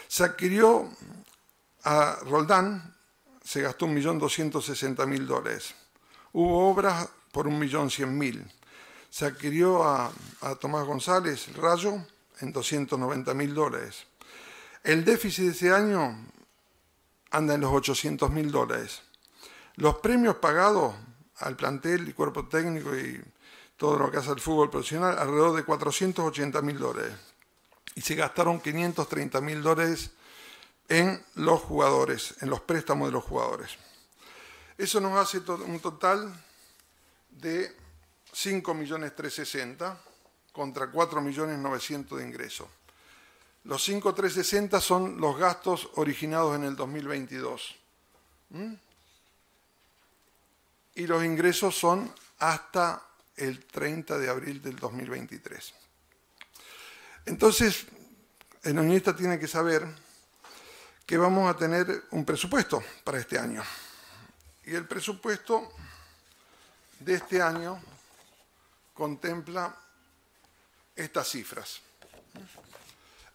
Se 0.08 0.24
adquirió 0.24 0.88
a 1.84 2.18
Roldán, 2.24 2.94
se 3.44 3.62
gastó 3.62 3.86
1.260.000 3.86 5.26
dólares. 5.26 5.74
Hubo 6.32 6.70
obras 6.70 7.08
por 7.32 7.46
1.100.000. 7.46 8.44
Se 9.08 9.26
adquirió 9.26 9.82
a, 9.82 10.12
Tomás 10.60 10.84
González, 10.84 11.54
Rayo, 11.56 12.04
en 12.40 12.54
290.000 12.54 13.52
dólares. 13.52 14.06
El 14.84 15.04
déficit 15.04 15.46
de 15.46 15.50
ese 15.50 15.72
año 15.72 16.16
anda 17.30 17.54
en 17.54 17.60
los 17.60 17.72
800.000 17.72 18.50
dólares. 18.50 19.02
Los 19.80 19.96
premios 19.96 20.36
pagados 20.36 20.94
al 21.38 21.56
plantel 21.56 22.06
y 22.06 22.12
cuerpo 22.12 22.46
técnico 22.46 22.94
y 22.94 23.18
todo 23.78 23.98
lo 23.98 24.10
que 24.10 24.18
hace 24.18 24.30
el 24.30 24.38
fútbol 24.38 24.68
profesional, 24.68 25.18
alrededor 25.18 25.56
de 25.56 25.64
480.000 25.64 26.76
dólares. 26.76 27.14
Y 27.94 28.02
se 28.02 28.14
gastaron 28.14 28.60
530.000 28.60 29.62
dólares 29.62 30.10
en 30.86 31.24
los 31.36 31.62
jugadores, 31.62 32.34
en 32.42 32.50
los 32.50 32.60
préstamos 32.60 33.08
de 33.08 33.12
los 33.12 33.24
jugadores. 33.24 33.70
Eso 34.76 35.00
nos 35.00 35.18
hace 35.18 35.38
un 35.38 35.80
total 35.80 36.30
de 37.30 37.74
5.360.000 38.34 39.96
contra 40.52 40.92
4.900.000 40.92 42.18
de 42.18 42.22
ingresos. 42.22 42.68
Los 43.64 43.88
5.360 43.88 44.78
son 44.78 45.18
los 45.18 45.38
gastos 45.38 45.88
originados 45.94 46.54
en 46.54 46.64
el 46.64 46.76
2022. 46.76 47.76
Y 51.00 51.06
los 51.06 51.24
ingresos 51.24 51.78
son 51.78 52.14
hasta 52.40 53.02
el 53.34 53.64
30 53.64 54.18
de 54.18 54.28
abril 54.28 54.60
del 54.60 54.76
2023. 54.76 55.72
Entonces, 57.24 57.86
el 58.62 58.78
unionista 58.78 59.16
tiene 59.16 59.38
que 59.38 59.48
saber 59.48 59.88
que 61.06 61.16
vamos 61.16 61.48
a 61.50 61.56
tener 61.56 62.04
un 62.10 62.26
presupuesto 62.26 62.84
para 63.02 63.18
este 63.18 63.38
año. 63.38 63.62
Y 64.66 64.74
el 64.74 64.86
presupuesto 64.86 65.72
de 66.98 67.14
este 67.14 67.40
año 67.40 67.82
contempla 68.92 69.74
estas 70.94 71.30
cifras. 71.30 71.80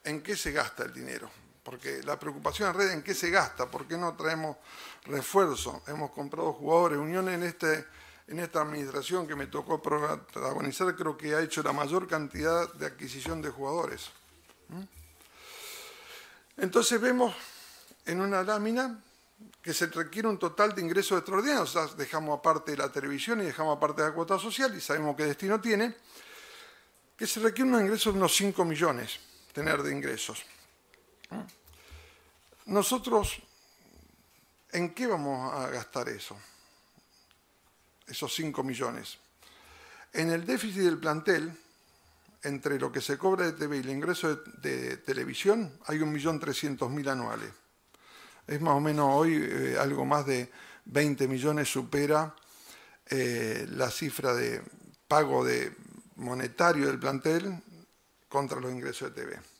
¿En 0.03 0.21
qué 0.21 0.37
se 0.37 0.51
gasta 0.51 0.83
el 0.83 0.93
dinero? 0.93 1.44
Porque 1.65 2.03
la 2.03 2.19
preocupación 2.19 2.69
en 2.69 2.75
red, 2.75 2.91
¿en 2.91 3.01
qué 3.01 3.15
se 3.15 3.31
gasta? 3.31 3.65
¿Por 3.65 3.87
qué 3.87 3.97
no 3.97 4.15
traemos 4.15 4.57
refuerzo? 5.05 5.81
Hemos 5.87 6.11
comprado 6.11 6.53
jugadores. 6.53 6.99
Unión 6.99 7.27
en, 7.27 7.41
este, 7.41 7.87
en 8.27 8.37
esta 8.37 8.61
administración 8.61 9.27
que 9.27 9.35
me 9.35 9.47
tocó 9.47 9.81
protagonizar 9.81 10.95
creo 10.95 11.17
que 11.17 11.33
ha 11.33 11.41
hecho 11.41 11.63
la 11.63 11.73
mayor 11.73 12.07
cantidad 12.07 12.71
de 12.73 12.85
adquisición 12.85 13.41
de 13.41 13.49
jugadores. 13.49 14.11
¿Mm? 14.69 14.83
Entonces 16.57 17.01
vemos 17.01 17.35
en 18.05 18.21
una 18.21 18.43
lámina 18.43 19.01
que 19.59 19.73
se 19.73 19.87
requiere 19.87 20.27
un 20.27 20.37
total 20.37 20.75
de 20.75 20.83
ingresos 20.83 21.17
extraordinarios. 21.17 21.75
O 21.75 21.87
sea, 21.87 21.95
dejamos 21.95 22.37
aparte 22.37 22.77
la 22.77 22.91
televisión 22.91 23.41
y 23.41 23.45
dejamos 23.45 23.75
aparte 23.75 24.03
la 24.03 24.13
cuota 24.13 24.37
social 24.37 24.77
y 24.77 24.81
sabemos 24.81 25.15
qué 25.15 25.25
destino 25.25 25.59
tiene, 25.59 25.95
que 27.17 27.25
se 27.25 27.39
requiere 27.39 27.71
un 27.71 27.81
ingreso 27.81 28.11
de 28.11 28.19
unos 28.19 28.35
5 28.35 28.63
millones 28.65 29.19
tener 29.51 29.81
de 29.81 29.91
ingresos. 29.91 30.45
Nosotros, 32.65 33.41
¿en 34.71 34.93
qué 34.93 35.07
vamos 35.07 35.53
a 35.53 35.69
gastar 35.69 36.09
eso? 36.09 36.37
Esos 38.07 38.33
5 38.33 38.63
millones. 38.63 39.17
En 40.13 40.31
el 40.31 40.45
déficit 40.45 40.83
del 40.83 40.97
plantel, 40.97 41.51
entre 42.43 42.79
lo 42.79 42.91
que 42.91 43.01
se 43.01 43.17
cobra 43.17 43.45
de 43.45 43.53
TV 43.53 43.77
y 43.77 43.79
el 43.79 43.89
ingreso 43.89 44.35
de, 44.35 44.69
de 44.69 44.97
televisión, 44.97 45.79
hay 45.87 45.99
1.300.000 45.99 47.09
anuales 47.09 47.51
es 48.47 48.61
más 48.61 48.75
o 48.75 48.79
menos 48.79 49.07
hoy 49.11 49.35
eh, 49.35 49.77
algo 49.79 50.05
más 50.05 50.25
de 50.25 50.51
20 50.85 51.27
millones 51.27 51.69
supera 51.69 52.35
eh, 53.07 53.65
la 53.69 53.89
cifra 53.89 54.33
de 54.33 54.61
pago 55.07 55.43
de 55.43 55.73
monetario 56.17 56.87
del 56.87 56.99
plantel 56.99 57.61
contra 58.29 58.59
los 58.59 58.71
ingresos 58.71 59.13
de 59.13 59.21
TV. 59.21 59.54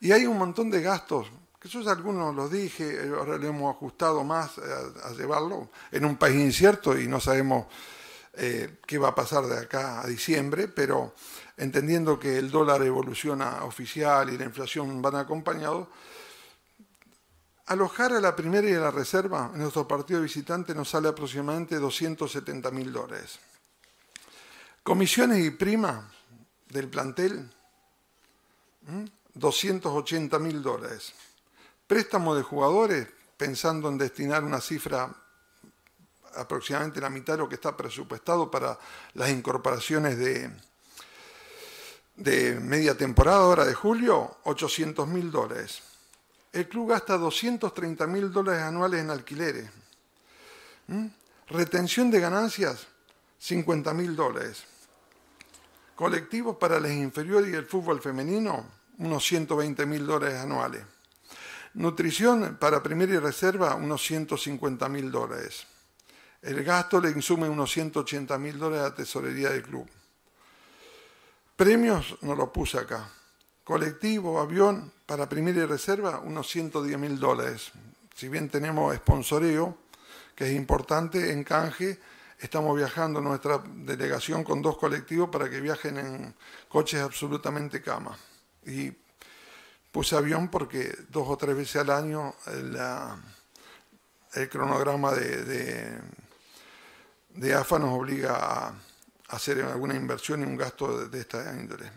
Y 0.00 0.12
hay 0.12 0.26
un 0.26 0.38
montón 0.38 0.70
de 0.70 0.80
gastos, 0.80 1.26
que 1.60 1.68
esos 1.68 1.86
algunos 1.88 2.34
los 2.34 2.50
dije, 2.50 3.06
eh, 3.06 3.12
ahora 3.16 3.36
le 3.36 3.48
hemos 3.48 3.74
ajustado 3.74 4.22
más 4.24 4.58
a, 4.58 5.12
llevarlo, 5.12 5.70
en 5.90 6.04
un 6.04 6.16
país 6.16 6.36
incierto 6.36 6.98
y 6.98 7.08
no 7.08 7.20
sabemos 7.20 7.66
qué 8.86 8.98
va 8.98 9.08
a 9.08 9.14
pasar 9.16 9.44
de 9.46 9.58
acá 9.58 10.00
a 10.00 10.06
diciembre, 10.06 10.68
pero 10.68 11.12
entendiendo 11.56 12.20
que 12.20 12.38
el 12.38 12.52
dólar 12.52 12.80
evoluciona 12.84 13.64
oficial 13.64 14.32
y 14.32 14.38
la 14.38 14.44
inflación 14.44 15.02
van 15.02 15.16
acompañados, 15.16 15.88
Alojar 17.68 18.14
a 18.14 18.20
la 18.20 18.34
primera 18.34 18.66
y 18.66 18.72
a 18.72 18.80
la 18.80 18.90
reserva 18.90 19.50
en 19.52 19.60
nuestro 19.60 19.86
partido 19.86 20.22
visitante 20.22 20.74
nos 20.74 20.88
sale 20.88 21.08
aproximadamente 21.08 21.76
270 21.76 22.70
mil 22.70 22.90
dólares. 22.90 23.38
Comisiones 24.82 25.44
y 25.44 25.50
prima 25.50 26.10
del 26.70 26.88
plantel, 26.88 27.46
280 29.38 30.38
mil 30.38 30.62
dólares. 30.62 31.12
Préstamo 31.86 32.34
de 32.34 32.42
jugadores, 32.42 33.08
pensando 33.36 33.88
en 33.88 33.98
destinar 33.98 34.44
una 34.44 34.60
cifra 34.60 35.14
aproximadamente 36.36 37.00
la 37.00 37.10
mitad 37.10 37.34
de 37.34 37.38
lo 37.38 37.48
que 37.48 37.54
está 37.54 37.76
presupuestado 37.76 38.50
para 38.50 38.78
las 39.14 39.30
incorporaciones 39.30 40.18
de, 40.18 40.50
de 42.16 42.60
media 42.60 42.96
temporada 42.96 43.38
ahora 43.38 43.64
de 43.64 43.74
julio, 43.74 44.38
800 44.44 45.08
mil 45.08 45.30
dólares 45.30 45.82
el 46.52 46.68
club 46.68 46.90
gasta 46.90 47.16
230 47.16 48.06
mil 48.06 48.32
dólares 48.32 48.62
anuales 48.62 49.00
en 49.00 49.10
alquileres. 49.10 49.70
¿Mm? 50.86 51.06
Retención 51.48 52.10
de 52.10 52.20
ganancias, 52.20 52.86
50 53.38 53.94
mil 53.94 54.16
dólares. 54.16 54.64
Colectivos 55.94 56.56
para 56.56 56.80
las 56.80 56.92
inferiores 56.92 57.52
y 57.52 57.56
el 57.56 57.66
fútbol 57.66 58.00
femenino, 58.00 58.66
unos 58.98 59.26
120 59.26 59.86
mil 59.86 60.06
dólares 60.06 60.38
anuales. 60.38 60.84
Nutrición 61.74 62.56
para 62.60 62.82
primera 62.82 63.14
y 63.14 63.18
reserva, 63.18 63.74
unos 63.74 64.02
150 64.04 64.88
mil 64.88 65.10
dólares. 65.10 65.66
El 66.42 66.62
gasto 66.64 67.00
le 67.00 67.10
insume 67.10 67.48
unos 67.48 67.70
180 67.72 68.38
mil 68.38 68.58
dólares 68.58 68.86
a 68.86 68.88
la 68.90 68.94
tesorería 68.94 69.50
del 69.50 69.62
club. 69.62 69.88
Premios 71.56 72.16
no 72.22 72.34
lo 72.34 72.52
puse 72.52 72.78
acá. 72.78 73.10
Colectivo, 73.64 74.40
avión, 74.40 74.92
para 75.04 75.28
primera 75.28 75.62
y 75.62 75.66
reserva, 75.66 76.20
unos 76.20 76.48
110 76.48 76.98
mil 76.98 77.18
dólares. 77.18 77.72
Si 78.14 78.28
bien 78.28 78.48
tenemos 78.48 78.94
sponsoreo, 78.96 79.78
que 80.34 80.46
es 80.46 80.52
importante, 80.52 81.32
en 81.32 81.44
canje, 81.44 81.98
estamos 82.38 82.76
viajando 82.76 83.20
nuestra 83.20 83.62
delegación 83.66 84.44
con 84.44 84.62
dos 84.62 84.78
colectivos 84.78 85.28
para 85.30 85.50
que 85.50 85.60
viajen 85.60 85.98
en 85.98 86.34
coches 86.68 87.00
absolutamente 87.00 87.82
cama. 87.82 88.16
Y 88.68 88.94
puse 89.90 90.16
avión 90.16 90.48
porque 90.48 90.94
dos 91.08 91.26
o 91.28 91.36
tres 91.36 91.56
veces 91.56 91.76
al 91.76 91.90
año 91.90 92.34
el 94.34 94.48
cronograma 94.48 95.12
de, 95.12 96.00
de, 97.34 97.54
AFA 97.54 97.78
nos 97.78 97.98
obliga 97.98 98.36
a 98.36 98.74
hacer 99.28 99.62
alguna 99.62 99.94
inversión 99.94 100.42
y 100.42 100.44
un 100.44 100.56
gasto 100.56 100.98
de, 100.98 101.08
de 101.08 101.20
esta 101.20 101.52
índole. 101.54 101.90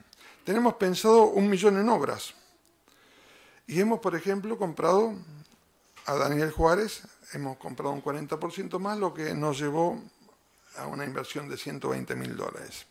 Tenemos 0.46 0.76
pensado 0.76 1.26
un 1.26 1.50
millón 1.50 1.78
en 1.78 1.90
obras. 1.90 2.34
Y 3.68 3.80
hemos, 3.80 4.00
por 4.00 4.16
ejemplo, 4.16 4.58
comprado 4.58 5.14
a 6.06 6.16
Daniel 6.16 6.52
Juárez, 6.52 7.04
hemos 7.34 7.58
comprado 7.58 7.94
un 7.94 8.04
40% 8.04 8.80
más, 8.80 8.98
lo 8.98 9.14
que 9.14 9.34
nos 9.34 9.60
llevó 9.60 10.02
a 10.78 10.88
una 10.88 11.06
inversión 11.06 11.50
de 11.50 11.58
120 11.58 12.16
mil 12.16 12.36
dólares. 12.36 12.86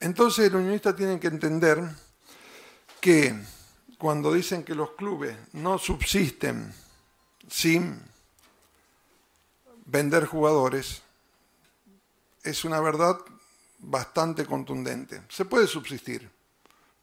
Entonces, 0.00 0.50
los 0.50 0.60
unionistas 0.60 0.96
tienen 0.96 1.20
que 1.20 1.28
entender 1.28 1.78
que 3.00 3.38
cuando 3.98 4.32
dicen 4.32 4.64
que 4.64 4.74
los 4.74 4.92
clubes 4.92 5.36
no 5.52 5.78
subsisten 5.78 6.74
sin 7.48 8.00
vender 9.84 10.24
jugadores, 10.24 11.02
es 12.42 12.64
una 12.64 12.80
verdad 12.80 13.18
bastante 13.78 14.46
contundente. 14.46 15.22
Se 15.28 15.44
puede 15.44 15.66
subsistir, 15.66 16.30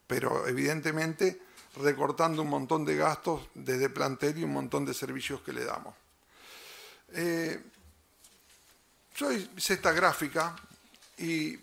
pero 0.06 0.48
evidentemente 0.48 1.40
recortando 1.76 2.42
un 2.42 2.48
montón 2.48 2.84
de 2.84 2.96
gastos 2.96 3.48
desde 3.54 3.90
plantel 3.90 4.38
y 4.38 4.44
un 4.44 4.52
montón 4.52 4.84
de 4.84 4.94
servicios 4.94 5.40
que 5.42 5.52
le 5.52 5.64
damos. 5.64 5.94
Eh, 7.12 7.62
yo 9.14 9.32
hice 9.32 9.74
esta 9.74 9.92
gráfica 9.92 10.56
y 11.16 11.58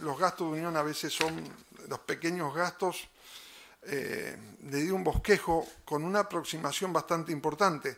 los 0.00 0.18
gastos 0.18 0.52
de 0.52 0.58
unión 0.58 0.76
a 0.76 0.82
veces 0.82 1.12
son 1.12 1.42
los 1.88 1.98
pequeños 2.00 2.54
gastos. 2.54 3.08
Eh, 3.82 4.36
le 4.64 4.76
di 4.78 4.90
un 4.90 5.02
bosquejo 5.02 5.66
con 5.84 6.04
una 6.04 6.20
aproximación 6.20 6.92
bastante 6.92 7.32
importante, 7.32 7.96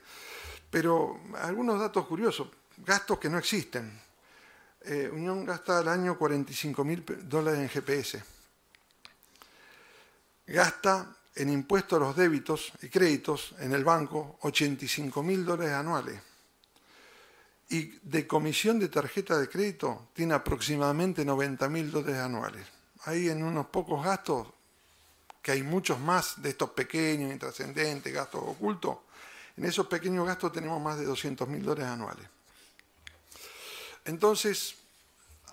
pero 0.70 1.20
algunos 1.40 1.78
datos 1.80 2.06
curiosos, 2.06 2.48
gastos 2.78 3.18
que 3.18 3.28
no 3.28 3.38
existen. 3.38 4.00
Eh, 4.84 5.10
unión 5.12 5.44
gasta 5.44 5.78
al 5.78 5.88
año 5.88 6.18
45 6.18 6.84
mil 6.84 7.04
dólares 7.24 7.60
en 7.60 7.68
GPS. 7.68 8.22
Gasta 10.46 11.16
en 11.34 11.50
impuestos 11.50 11.96
a 11.96 12.04
los 12.04 12.16
débitos 12.16 12.72
y 12.82 12.88
créditos 12.88 13.54
en 13.58 13.72
el 13.72 13.84
banco 13.84 14.38
85 14.42 15.22
mil 15.22 15.44
dólares 15.44 15.74
anuales. 15.74 16.31
Y 17.72 17.98
de 18.02 18.26
comisión 18.26 18.78
de 18.78 18.90
tarjeta 18.90 19.38
de 19.38 19.48
crédito 19.48 20.08
tiene 20.12 20.34
aproximadamente 20.34 21.24
90 21.24 21.70
mil 21.70 21.90
dólares 21.90 22.18
anuales. 22.18 22.66
Ahí 23.06 23.30
en 23.30 23.42
unos 23.42 23.64
pocos 23.68 24.04
gastos, 24.04 24.46
que 25.40 25.52
hay 25.52 25.62
muchos 25.62 25.98
más 25.98 26.42
de 26.42 26.50
estos 26.50 26.68
pequeños, 26.70 27.32
intrascendentes, 27.32 28.12
gastos 28.12 28.42
ocultos, 28.44 28.98
en 29.56 29.64
esos 29.64 29.86
pequeños 29.86 30.26
gastos 30.26 30.52
tenemos 30.52 30.82
más 30.82 30.98
de 30.98 31.06
200 31.06 31.48
mil 31.48 31.64
dólares 31.64 31.90
anuales. 31.90 32.28
Entonces, 34.04 34.74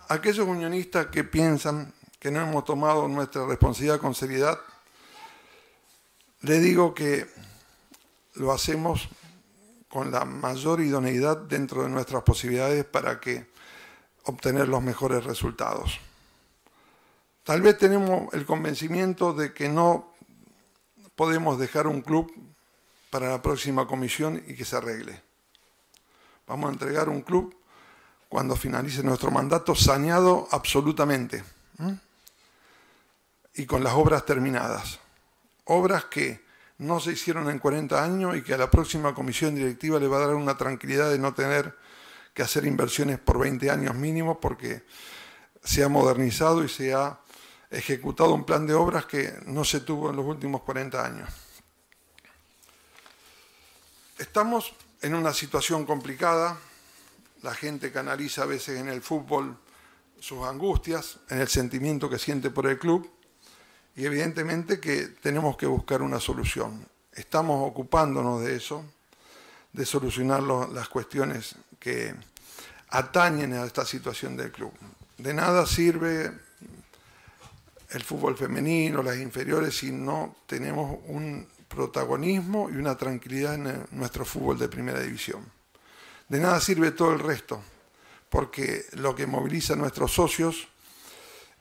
aquellos 0.10 0.46
unionistas 0.46 1.08
que 1.08 1.24
piensan 1.24 1.94
que 2.20 2.32
no 2.32 2.42
hemos 2.42 2.66
tomado 2.66 3.08
nuestra 3.08 3.46
responsabilidad 3.46 4.02
con 4.02 4.14
seriedad, 4.14 4.60
le 6.42 6.60
digo 6.60 6.94
que 6.94 7.30
lo 8.34 8.52
hacemos 8.52 9.08
con 9.90 10.12
la 10.12 10.24
mayor 10.26 10.82
idoneidad 10.82 11.38
dentro 11.38 11.84
de 11.84 11.90
nuestras 11.90 12.24
posibilidades 12.24 12.86
para 12.86 13.20
que 13.20 13.48
obtener 14.24 14.68
los 14.68 14.82
mejores 14.82 15.24
resultados. 15.24 16.00
Tal 17.44 17.62
vez 17.62 17.78
tenemos 17.78 18.34
el 18.34 18.46
convencimiento 18.46 19.34
de 19.34 19.54
que 19.54 19.70
no 19.70 20.14
podemos 21.16 21.58
dejar 21.58 21.88
un 21.88 22.02
club 22.02 22.32
para 23.10 23.30
la 23.30 23.42
próxima 23.42 23.88
comisión 23.88 24.44
y 24.48 24.56
que 24.56 24.66
se 24.66 24.76
arregle. 24.78 25.22
Vamos 26.48 26.70
a 26.70 26.74
entregar 26.74 27.10
un 27.10 27.22
club 27.22 27.56
cuando 28.30 28.56
finalice 28.56 29.04
nuestro 29.04 29.32
mandato 29.32 29.74
saneado 29.74 30.48
absolutamente 30.52 31.44
y 33.56 33.66
con 33.66 33.84
las 33.84 33.94
obras 33.94 34.26
terminadas 34.26 35.00
obras 35.70 36.06
que 36.06 36.44
no 36.80 37.00
se 37.00 37.12
hicieron 37.12 37.50
en 37.50 37.60
40 37.60 38.04
años 38.04 38.38
y 38.38 38.42
que 38.42 38.54
a 38.54 38.58
la 38.58 38.72
próxima 38.72 39.14
comisión 39.14 39.54
directiva 39.54 40.00
le 40.00 40.08
va 40.08 40.18
a 40.18 40.28
dar 40.28 40.36
una 40.36 40.58
tranquilidad 40.58 41.12
de 41.12 41.20
no 41.20 41.34
tener 41.34 41.78
que 42.34 42.42
hacer 42.42 42.66
inversiones 42.66 43.20
por 43.20 43.38
20 43.38 43.70
años 43.70 43.96
mínimo 43.96 44.40
porque 44.40 44.84
se 45.64 45.84
ha 45.84 45.90
modernizado 45.90 46.64
y 46.64 46.70
se 46.70 46.94
ha 46.94 47.20
ejecutado 47.70 48.34
un 48.34 48.46
plan 48.46 48.66
de 48.66 48.74
obras 48.74 49.06
que 49.06 49.34
no 49.46 49.66
se 49.66 49.82
tuvo 49.82 50.10
en 50.10 50.16
los 50.16 50.26
últimos 50.26 50.62
40 50.62 51.06
años. 51.06 51.30
Estamos 54.18 54.74
en 55.02 55.16
una 55.16 55.34
situación 55.34 55.86
complicada, 55.86 56.58
la 57.42 57.54
gente 57.54 57.92
canaliza 57.92 58.44
a 58.44 58.46
veces 58.46 58.80
en 58.80 58.88
el 58.88 59.02
fútbol 59.02 59.58
sus 60.20 60.46
angustias, 60.46 61.20
en 61.30 61.40
el 61.40 61.48
sentimiento 61.50 62.10
que 62.10 62.20
siente 62.20 62.50
por 62.50 62.68
el 62.68 62.80
club, 62.80 63.10
y 64.00 64.06
evidentemente 64.06 64.80
que 64.80 65.08
tenemos 65.08 65.58
que 65.58 65.66
buscar 65.66 66.02
una 66.02 66.22
solución. 66.22 66.88
Estamos 67.12 67.70
ocupándonos 67.70 68.42
de 68.42 68.56
eso, 68.56 68.86
de 69.74 69.86
solucionar 69.86 70.42
las 70.42 70.88
cuestiones 70.88 71.56
que 71.82 72.16
atañen 72.92 73.52
a 73.52 73.66
esta 73.66 73.86
situación 73.86 74.38
del 74.38 74.54
club. 74.54 74.72
De 75.18 75.34
nada 75.34 75.66
sirve 75.66 76.32
el 77.90 78.02
fútbol 78.02 78.38
femenino, 78.38 79.04
las 79.04 79.18
inferiores, 79.18 79.76
si 79.76 79.92
no 79.92 80.34
tenemos 80.48 81.00
un 81.08 81.46
protagonismo 81.68 82.70
y 82.70 82.78
una 82.78 82.96
tranquilidad 82.96 83.56
en 83.56 83.86
nuestro 83.92 84.24
fútbol 84.24 84.58
de 84.58 84.70
primera 84.70 85.02
división. 85.02 85.44
De 86.30 86.40
nada 86.40 86.62
sirve 86.62 86.92
todo 86.92 87.12
el 87.12 87.20
resto, 87.20 87.62
porque 88.30 88.86
lo 88.94 89.14
que 89.14 89.28
moviliza 89.28 89.74
a 89.74 89.76
nuestros 89.76 90.14
socios 90.14 90.70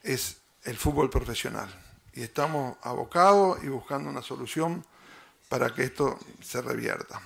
es 0.04 0.36
el 0.62 0.76
fútbol 0.76 1.10
profesional 1.10 1.87
y 2.18 2.22
estamos 2.22 2.76
abocados 2.82 3.62
y 3.62 3.68
buscando 3.68 4.10
una 4.10 4.22
solución 4.22 4.84
para 5.48 5.72
que 5.72 5.84
esto 5.84 6.18
se 6.42 6.60
revierta. 6.60 7.22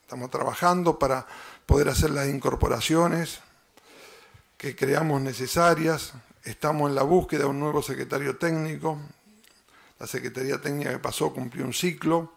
Estamos 0.00 0.30
trabajando 0.30 0.96
para 0.96 1.26
poder 1.66 1.88
hacer 1.88 2.10
las 2.10 2.28
incorporaciones 2.28 3.40
que 4.56 4.76
creamos 4.76 5.20
necesarias. 5.22 6.12
Estamos 6.44 6.88
en 6.88 6.94
la 6.94 7.02
búsqueda 7.02 7.40
de 7.40 7.46
un 7.46 7.58
nuevo 7.58 7.82
secretario 7.82 8.36
técnico. 8.36 8.96
La 9.98 10.06
Secretaría 10.06 10.60
Técnica 10.60 10.92
que 10.92 11.00
pasó 11.00 11.34
cumplió 11.34 11.64
un 11.64 11.74
ciclo. 11.74 12.32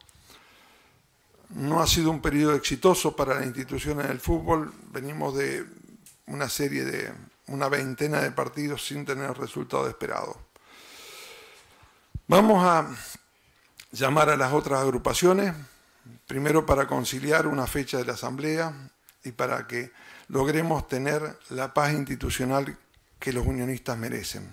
No 1.49 1.83
ha 1.83 1.87
sido 1.87 2.09
un 2.09 2.19
periodo 2.19 2.55
exitoso 2.55 3.15
para 3.15 3.39
la 3.39 3.45
institución 3.45 4.01
en 4.01 4.09
el 4.09 4.19
fútbol. 4.19 4.73
Venimos 4.91 5.35
de 5.35 5.67
una 6.25 6.49
serie 6.49 6.83
de 6.83 7.13
una 7.45 7.69
veintena 7.69 8.21
de 8.21 8.31
partidos 8.31 8.87
sin 8.87 9.05
tener 9.05 9.29
el 9.29 9.35
resultado 9.35 9.87
esperado. 9.87 10.50
Vamos 12.31 12.63
a 12.63 12.87
llamar 13.91 14.29
a 14.29 14.37
las 14.37 14.53
otras 14.53 14.79
agrupaciones, 14.79 15.53
primero 16.25 16.65
para 16.65 16.87
conciliar 16.87 17.45
una 17.45 17.67
fecha 17.67 17.97
de 17.97 18.05
la 18.05 18.13
asamblea 18.13 18.71
y 19.25 19.33
para 19.33 19.67
que 19.67 19.91
logremos 20.29 20.87
tener 20.87 21.37
la 21.49 21.73
paz 21.73 21.91
institucional 21.91 22.77
que 23.19 23.33
los 23.33 23.45
unionistas 23.45 23.97
merecen. 23.97 24.49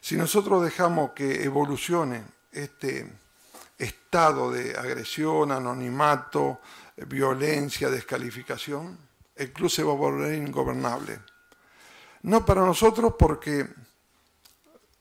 Si 0.00 0.16
nosotros 0.16 0.64
dejamos 0.64 1.10
que 1.10 1.44
evolucione 1.44 2.24
este 2.50 3.12
estado 3.76 4.50
de 4.50 4.74
agresión, 4.74 5.52
anonimato, 5.52 6.62
violencia, 6.96 7.90
descalificación, 7.90 8.96
el 9.36 9.52
club 9.52 9.68
se 9.68 9.82
va 9.82 9.92
a 9.92 9.96
volver 9.96 10.32
ingobernable. 10.32 11.20
No 12.22 12.42
para 12.46 12.62
nosotros 12.62 13.16
porque 13.18 13.68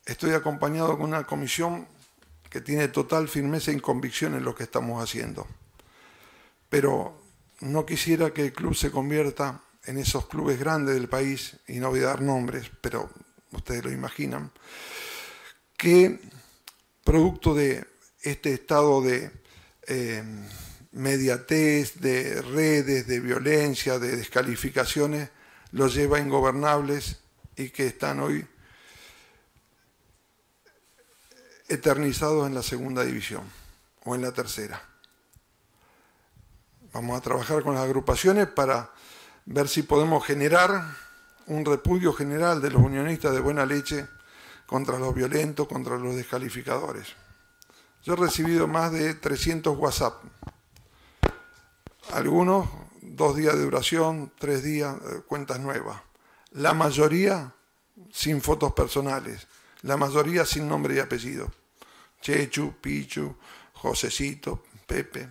estoy 0.06 0.32
acompañado 0.32 0.98
con 0.98 1.08
una 1.08 1.26
comisión 1.26 1.88
que 2.50 2.62
tiene 2.62 2.88
total 2.88 3.28
firmeza 3.28 3.72
y 3.72 3.80
convicción 3.80 4.36
en 4.36 4.44
lo 4.44 4.54
que 4.54 4.64
estamos 4.64 5.04
haciendo. 5.04 5.48
Pero 6.70 7.20
no 7.62 7.86
quisiera 7.86 8.32
que 8.32 8.46
el 8.46 8.54
club 8.54 8.76
se 8.76 8.92
convierta 8.92 9.62
en 9.86 9.98
esos 9.98 10.28
clubes 10.28 10.60
grandes 10.60 10.96
del 10.96 11.10
país, 11.10 11.58
y 11.68 11.80
no 11.80 11.90
voy 11.90 12.02
a 12.02 12.08
dar 12.08 12.22
nombres, 12.22 12.72
pero 12.82 13.10
ustedes 13.52 13.84
lo 13.84 13.92
imaginan, 13.92 14.52
que 15.78 16.20
producto 17.04 17.54
de 17.54 17.86
este 18.22 18.54
estado 18.54 19.02
de 19.02 19.32
eh, 19.88 20.24
mediatez, 20.94 22.00
de 22.00 22.42
redes, 22.42 23.08
de 23.08 23.20
violencia, 23.20 24.00
de 24.00 24.16
descalificaciones, 24.16 25.30
los 25.72 25.96
lleva 25.96 26.18
a 26.18 26.22
ingobernables 26.22 27.18
y 27.56 27.70
que 27.70 27.88
están 27.88 28.20
hoy 28.20 28.46
eternizados 31.74 32.48
en 32.48 32.56
la 32.56 32.64
segunda 32.64 33.04
división 33.04 33.44
o 34.06 34.16
en 34.16 34.22
la 34.22 34.32
tercera. 34.32 34.82
Vamos 36.94 37.18
a 37.18 37.22
trabajar 37.22 37.64
con 37.64 37.76
las 37.76 37.84
agrupaciones 37.84 38.48
para 38.48 38.92
ver 39.46 39.68
si 39.68 39.84
podemos 39.84 40.26
generar 40.26 40.96
un 41.48 41.66
repudio 41.66 42.14
general 42.14 42.62
de 42.62 42.70
los 42.70 42.82
unionistas 42.82 43.34
de 43.34 43.40
buena 43.40 43.66
leche 43.66 44.08
contra 44.66 45.00
los 45.00 45.14
violentos, 45.14 45.68
contra 45.68 45.98
los 45.98 46.16
descalificadores. 46.16 47.08
Yo 48.04 48.14
he 48.14 48.18
recibido 48.18 48.68
más 48.68 48.92
de 48.92 49.14
300 49.16 49.78
WhatsApp. 49.78 50.22
Algunos, 52.12 52.70
dos 53.02 53.36
días 53.36 53.56
de 53.56 53.64
duración, 53.64 54.32
tres 54.38 54.64
días, 54.64 54.96
eh, 54.96 55.22
cuentas 55.28 55.60
nuevas. 55.60 56.02
La 56.52 56.74
mayoría 56.74 57.54
sin 58.12 58.42
fotos 58.42 58.74
personales. 58.74 59.48
La 59.82 59.98
mayoría 59.98 60.46
sin 60.46 60.68
nombre 60.68 60.96
y 60.96 61.00
apellido. 61.00 61.52
Chechu, 62.24 62.76
Pichu, 62.80 63.36
Josecito, 63.74 64.64
Pepe. 64.88 65.28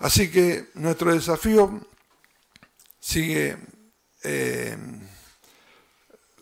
Así 0.00 0.28
que 0.28 0.70
nuestro 0.74 1.14
desafío 1.14 1.86
sigue 2.98 3.56
eh, 4.24 4.76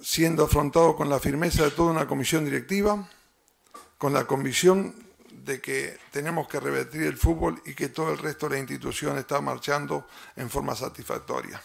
siendo 0.00 0.44
afrontado 0.44 0.96
con 0.96 1.11
la 1.11 1.20
firmeza 1.20 1.64
de 1.64 1.70
toda 1.70 1.92
una 1.92 2.06
comisión 2.06 2.46
directiva, 2.46 3.06
con 3.98 4.14
la 4.14 4.24
convicción 4.24 4.94
de 5.30 5.61
que 5.61 5.98
tenemos 6.11 6.48
que 6.48 6.59
revertir 6.59 7.02
el 7.02 7.18
fútbol 7.18 7.61
y 7.66 7.74
que 7.74 7.90
todo 7.90 8.12
el 8.12 8.18
resto 8.18 8.48
de 8.48 8.54
la 8.54 8.61
institución 8.61 9.18
está 9.18 9.42
marchando 9.42 10.06
en 10.37 10.48
forma 10.48 10.74
satisfactoria. 10.74 11.62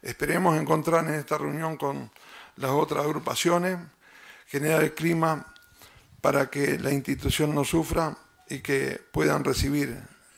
Esperemos 0.00 0.58
encontrar 0.58 1.06
en 1.06 1.14
esta 1.14 1.36
reunión 1.36 1.76
con 1.76 2.10
las 2.56 2.70
otras 2.70 3.04
agrupaciones, 3.04 3.78
generar 4.46 4.82
el 4.82 4.94
clima 4.94 5.53
para 6.24 6.48
que 6.48 6.78
la 6.78 6.90
institución 6.90 7.54
no 7.54 7.64
sufra 7.64 8.16
y 8.48 8.60
que 8.60 8.98
puedan 9.12 9.44
recibir 9.44 9.94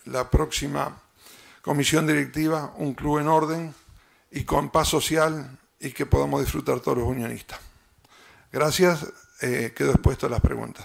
la 0.07 0.29
próxima 0.29 1.01
comisión 1.63 2.09
directiva 2.09 2.75
un 2.79 2.93
club 2.93 3.21
en 3.21 3.29
orden 3.29 3.73
y 4.33 4.43
con 4.43 4.71
paz 4.71 4.89
social 4.89 5.49
y 5.79 5.93
que 5.93 6.05
podamos 6.05 6.41
disfrutar 6.41 6.81
todos 6.81 6.99
los 6.99 7.07
unionistas. 7.07 7.61
Gracias, 8.51 9.07
eh, 9.41 9.73
quedo 9.77 9.93
expuesto 9.93 10.27
a 10.27 10.31
las 10.31 10.41
preguntas. 10.41 10.85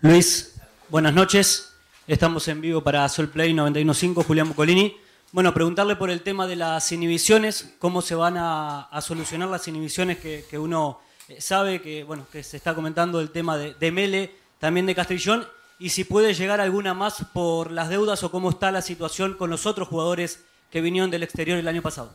Luis, 0.00 0.56
buenas 0.88 1.14
noches. 1.14 1.74
Estamos 2.08 2.48
en 2.48 2.60
vivo 2.60 2.82
para 2.82 3.08
Sol 3.08 3.28
Play 3.28 3.54
915, 3.54 4.26
Julián 4.26 4.48
Bucolini. 4.48 4.96
Bueno, 5.30 5.54
preguntarle 5.54 5.94
por 5.94 6.10
el 6.10 6.22
tema 6.22 6.48
de 6.48 6.56
las 6.56 6.90
inhibiciones, 6.90 7.74
cómo 7.78 8.02
se 8.02 8.16
van 8.16 8.34
a, 8.36 8.88
solucionar 9.00 9.48
las 9.48 9.68
inhibiciones 9.68 10.18
que, 10.18 10.58
uno 10.58 11.06
sabe 11.38 11.80
que, 11.82 12.04
bueno, 12.04 12.26
que 12.32 12.42
se 12.42 12.56
está 12.56 12.74
comentando 12.74 13.20
el 13.20 13.30
tema 13.30 13.56
de, 13.56 13.74
de 13.74 13.92
Mele, 13.92 14.34
también 14.58 14.86
de 14.86 14.94
Castrillón, 14.94 15.46
y 15.78 15.90
si 15.90 16.04
puede 16.04 16.34
llegar 16.34 16.60
alguna 16.60 16.94
más 16.94 17.24
por 17.32 17.70
las 17.70 17.88
deudas 17.88 18.22
o 18.24 18.30
cómo 18.30 18.50
está 18.50 18.72
la 18.72 18.82
situación 18.82 19.34
con 19.34 19.50
los 19.50 19.66
otros 19.66 19.88
jugadores 19.88 20.40
que 20.70 20.80
vinieron 20.80 21.10
del 21.10 21.22
exterior 21.22 21.58
el 21.58 21.68
año 21.68 21.82
pasado. 21.82 22.12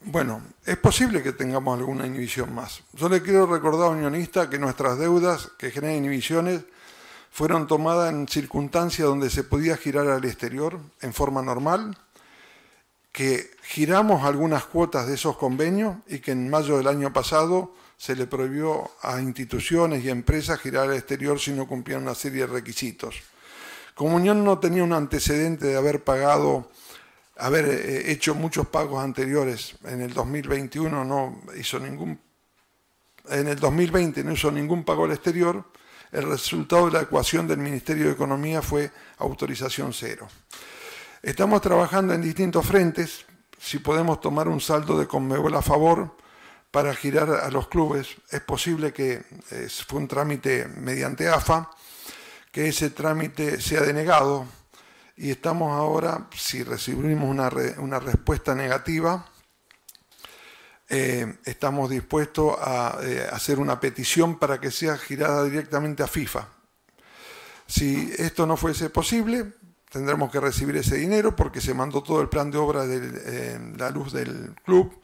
Bueno, 0.00 0.42
es 0.64 0.76
posible 0.76 1.22
que 1.22 1.32
tengamos 1.32 1.78
alguna 1.78 2.06
inhibición 2.06 2.54
más. 2.54 2.82
Yo 2.92 3.08
le 3.08 3.20
quiero 3.20 3.46
recordar 3.46 3.88
a 3.88 3.90
Unionista 3.90 4.48
que 4.48 4.58
nuestras 4.58 4.98
deudas 4.98 5.50
que 5.58 5.70
generan 5.70 5.96
inhibiciones 5.96 6.62
fueron 7.30 7.66
tomadas 7.66 8.12
en 8.12 8.28
circunstancias 8.28 9.06
donde 9.06 9.28
se 9.28 9.44
podía 9.44 9.76
girar 9.76 10.06
al 10.08 10.24
exterior 10.24 10.78
en 11.00 11.12
forma 11.12 11.42
normal, 11.42 11.96
que 13.18 13.50
giramos 13.62 14.22
algunas 14.22 14.66
cuotas 14.66 15.08
de 15.08 15.14
esos 15.14 15.36
convenios 15.36 15.96
y 16.06 16.20
que 16.20 16.30
en 16.30 16.48
mayo 16.48 16.76
del 16.76 16.86
año 16.86 17.12
pasado 17.12 17.74
se 17.96 18.14
le 18.14 18.28
prohibió 18.28 18.92
a 19.02 19.20
instituciones 19.20 20.04
y 20.04 20.08
empresas 20.08 20.60
girar 20.60 20.88
al 20.88 20.94
exterior 20.94 21.40
si 21.40 21.50
no 21.50 21.66
cumplían 21.66 22.02
una 22.02 22.14
serie 22.14 22.42
de 22.42 22.52
requisitos. 22.52 23.16
Como 23.96 24.14
Unión 24.14 24.44
no 24.44 24.60
tenía 24.60 24.84
un 24.84 24.92
antecedente 24.92 25.66
de 25.66 25.76
haber 25.76 26.04
pagado 26.04 26.70
haber 27.38 27.64
eh, 27.64 28.12
hecho 28.12 28.36
muchos 28.36 28.68
pagos 28.68 29.02
anteriores. 29.02 29.74
En 29.82 30.00
el 30.00 30.14
2021 30.14 31.04
no 31.04 31.40
hizo 31.58 31.80
ningún, 31.80 32.20
en 33.30 33.48
el 33.48 33.58
2020 33.58 34.22
no 34.22 34.30
hizo 34.30 34.52
ningún 34.52 34.84
pago 34.84 35.06
al 35.06 35.10
exterior. 35.10 35.64
El 36.12 36.22
resultado 36.22 36.86
de 36.86 36.92
la 36.92 37.00
ecuación 37.00 37.48
del 37.48 37.58
Ministerio 37.58 38.04
de 38.04 38.12
Economía 38.12 38.62
fue 38.62 38.92
autorización 39.18 39.92
cero. 39.92 40.28
Estamos 41.22 41.60
trabajando 41.62 42.14
en 42.14 42.22
distintos 42.22 42.64
frentes. 42.64 43.26
Si 43.58 43.80
podemos 43.80 44.20
tomar 44.20 44.46
un 44.46 44.60
saldo 44.60 44.96
de 44.96 45.08
Conmebol 45.08 45.52
a 45.56 45.62
favor 45.62 46.16
para 46.70 46.94
girar 46.94 47.28
a 47.30 47.50
los 47.50 47.66
clubes, 47.66 48.06
es 48.30 48.40
posible 48.40 48.92
que 48.92 49.24
fue 49.88 49.98
un 49.98 50.06
trámite 50.06 50.68
mediante 50.68 51.28
AFA, 51.28 51.70
que 52.52 52.68
ese 52.68 52.90
trámite 52.90 53.60
sea 53.60 53.80
denegado 53.80 54.46
y 55.16 55.32
estamos 55.32 55.72
ahora, 55.72 56.28
si 56.36 56.62
recibimos 56.62 57.28
una, 57.28 57.50
una 57.78 57.98
respuesta 57.98 58.54
negativa, 58.54 59.26
eh, 60.88 61.38
estamos 61.44 61.90
dispuestos 61.90 62.54
a 62.60 62.96
eh, 63.02 63.26
hacer 63.32 63.58
una 63.58 63.80
petición 63.80 64.38
para 64.38 64.60
que 64.60 64.70
sea 64.70 64.96
girada 64.96 65.42
directamente 65.44 66.04
a 66.04 66.06
FIFA. 66.06 66.46
Si 67.66 68.14
esto 68.16 68.46
no 68.46 68.56
fuese 68.56 68.88
posible, 68.88 69.54
tendremos 69.90 70.30
que 70.30 70.40
recibir 70.40 70.76
ese 70.76 70.96
dinero 70.96 71.34
porque 71.34 71.60
se 71.60 71.74
mandó 71.74 72.02
todo 72.02 72.20
el 72.20 72.28
plan 72.28 72.50
de 72.50 72.58
obra 72.58 72.86
de 72.86 73.00
eh, 73.24 73.74
la 73.76 73.90
luz 73.90 74.12
del 74.12 74.54
club. 74.64 75.00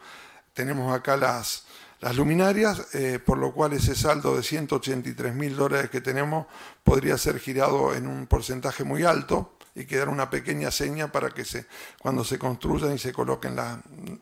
Tenemos 0.53 0.95
acá 0.95 1.17
las, 1.17 1.67
luminarias, 2.15 2.83
por 3.25 3.39
lo 3.39 3.55
cual 3.55 3.73
ese 3.73 3.95
saldo 3.95 4.37
de 4.37 4.43
183 4.43 5.35
mil 5.35 5.57
dólares 5.57 5.89
que 5.89 6.03
tenemos 6.03 6.47
podría 6.85 7.17
ser 7.17 7.41
girado 7.41 7.95
en 7.95 8.07
un 8.07 8.27
porcentaje 8.27 8.85
muy 8.85 9.05
alto 9.05 9.55
y 9.75 9.87
quedar 9.87 10.09
una 10.09 10.31
pequeña 10.31 10.71
seña 10.71 11.11
para 11.11 11.31
que 11.31 11.45
se, 11.45 11.67
cuando 12.01 12.25
se 12.25 12.39
construyan 12.39 12.95
y 12.95 12.99
se 12.99 13.13
coloquen 13.13 13.57
las 13.57 13.79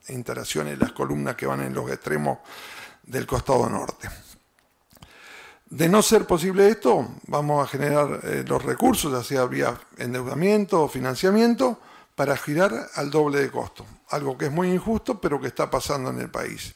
instalaciones, 0.09 0.79
las 0.79 0.92
columnas 0.92 1.37
que 1.37 1.46
van 1.46 1.61
en 1.61 1.75
los 1.75 1.90
extremos 1.90 2.38
del 3.03 3.27
costado 3.27 3.68
norte. 3.68 4.09
De 5.73 5.89
no 5.89 6.03
ser 6.03 6.27
posible 6.27 6.69
esto, 6.69 7.09
vamos 7.29 7.65
a 7.65 7.67
generar 7.67 8.21
eh, 8.25 8.45
los 8.47 8.63
recursos, 8.63 9.11
ya 9.11 9.25
sea 9.25 9.47
vía 9.47 9.75
endeudamiento 9.97 10.83
o 10.83 10.89
financiamiento, 10.89 11.81
para 12.15 12.37
girar 12.37 12.91
al 12.95 13.11
doble 13.11 13.41
de 13.41 13.51
costo. 13.51 13.87
Algo 14.11 14.37
que 14.37 14.45
es 14.45 14.53
muy 14.53 14.71
injusto, 14.71 15.19
pero 15.19 15.41
que 15.41 15.47
está 15.47 15.71
pasando 15.71 16.11
en 16.11 16.19
el 16.19 16.29
país. 16.29 16.75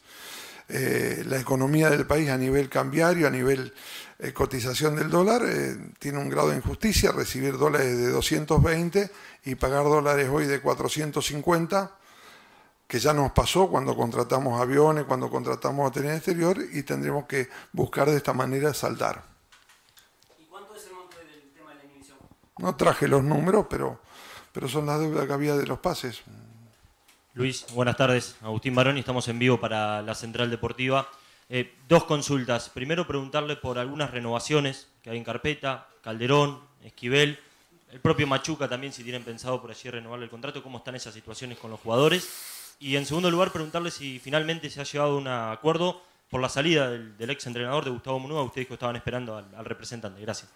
Eh, 0.71 1.25
la 1.27 1.39
economía 1.39 1.91
del 1.91 2.07
país 2.07 2.31
a 2.31 2.39
nivel 2.39 2.71
cambiario, 2.71 3.27
a 3.27 3.31
nivel 3.31 3.75
eh, 4.19 4.33
cotización 4.33 4.97
del 4.97 5.11
dólar, 5.11 5.43
tiene 5.99 6.17
un 6.17 6.31
grado 6.31 6.49
de 6.49 6.57
injusticia, 6.57 7.13
recibir 7.13 7.59
dólares 7.59 7.99
de 7.99 8.09
220 8.09 9.11
y 9.45 9.57
pagar 9.57 9.85
dólares 9.85 10.31
hoy 10.33 10.47
de 10.47 10.63
450, 10.63 11.99
que 12.87 12.99
ya 13.01 13.13
nos 13.13 13.33
pasó 13.33 13.69
cuando 13.69 13.97
contratamos 13.97 14.61
aviones, 14.61 15.05
cuando 15.05 15.29
contratamos 15.29 15.89
hoteles 15.89 16.17
exterior 16.17 16.59
y 16.73 16.83
tendremos 16.83 17.27
que 17.27 17.49
buscar 17.73 18.09
de 18.09 18.17
esta 18.17 18.33
manera 18.33 18.73
saldar. 18.73 19.25
¿Y 20.39 20.45
cuánto 20.45 20.77
es 20.77 20.87
el 20.87 20.93
monto 20.95 21.17
del 21.19 21.53
tema 21.53 21.71
de 21.71 21.77
la 21.77 21.85
inhibición? 21.85 22.19
No 22.59 22.77
traje 22.77 23.09
los 23.09 23.25
números, 23.25 23.67
pero, 23.69 24.01
pero 24.53 24.69
son 24.69 24.87
las 24.87 25.01
deudas 25.01 25.27
que 25.27 25.33
había 25.33 25.57
de 25.57 25.67
los 25.67 25.81
pases. 25.81 26.23
Luis, 27.35 27.67
buenas 27.75 27.97
tardes. 27.97 28.37
Agustín 28.41 28.75
Baroni, 28.75 29.01
estamos 29.01 29.27
en 29.29 29.39
vivo 29.39 29.61
para 29.61 30.01
la 30.01 30.15
Central 30.15 30.49
Deportiva. 30.49 31.09
Eh, 31.49 31.75
dos 31.89 32.05
consultas. 32.05 32.71
Primero, 32.71 33.07
preguntarle 33.07 33.57
por 33.57 33.79
algunas 33.79 34.11
renovaciones 34.11 34.89
que 35.03 35.11
hay 35.11 35.19
en 35.19 35.25
carpeta, 35.25 35.89
Calderón, 36.03 36.61
Esquivel, 36.83 37.39
el 37.93 38.01
propio 38.01 38.27
Machuca 38.27 38.69
también, 38.69 38.93
si 38.93 39.05
tienen 39.05 39.23
pensado 39.23 39.61
por 39.61 39.71
allí 39.71 39.89
renovar 39.89 40.21
el 40.23 40.29
contrato, 40.29 40.63
cómo 40.63 40.79
están 40.79 40.97
esas 40.97 41.15
situaciones 41.15 41.59
con 41.59 41.71
los 41.71 41.81
jugadores. 41.81 42.29
Y 42.79 42.97
en 42.97 43.07
segundo 43.07 43.31
lugar, 43.31 43.53
preguntarle 43.53 43.91
si 43.91 44.19
finalmente 44.19 44.69
se 44.71 44.81
ha 44.81 44.85
llegado 44.85 45.13
a 45.13 45.19
un 45.19 45.29
acuerdo 45.29 46.03
por 46.29 46.41
la 46.41 46.49
salida 46.49 46.91
del, 46.91 47.31
ex 47.31 47.47
entrenador 47.47 47.85
de 47.85 47.91
Gustavo 47.91 48.19
Munúa. 48.19 48.43
Ustedes 48.43 48.67
que 48.67 48.75
estaban 48.75 48.97
esperando 48.97 49.37
al, 49.37 49.65
representante. 49.65 50.21
Gracias. 50.21 50.51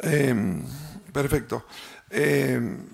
Em, 0.00 0.64
perfecto. 1.12 1.66
Em, 2.10 2.86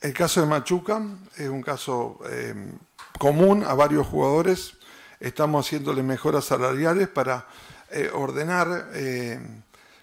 el 0.00 0.12
caso 0.12 0.40
de 0.40 0.46
Machuca 0.46 1.00
es 1.36 1.48
un 1.48 1.62
caso 1.62 2.18
em, 2.30 2.72
común 3.18 3.62
a 3.64 3.74
varios 3.74 4.06
jugadores 4.06 4.74
estamos 5.20 5.66
haciéndole 5.66 6.02
mejoras 6.02 6.46
salariales 6.46 7.08
para 7.08 7.46
eh, 7.90 8.10
ordenar 8.12 8.88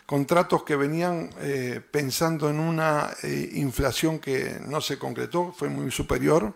contratos 0.08 0.64
que 0.64 0.76
venían 0.76 1.30
eh, 1.40 1.80
pensando 1.92 2.50
en 2.50 2.60
una 2.60 3.12
inflación 3.54 4.18
que 4.18 4.58
no 4.66 4.82
se 4.82 4.98
concretó, 4.98 5.54
fue 5.56 5.70
muy 5.70 5.92
superior, 5.92 6.56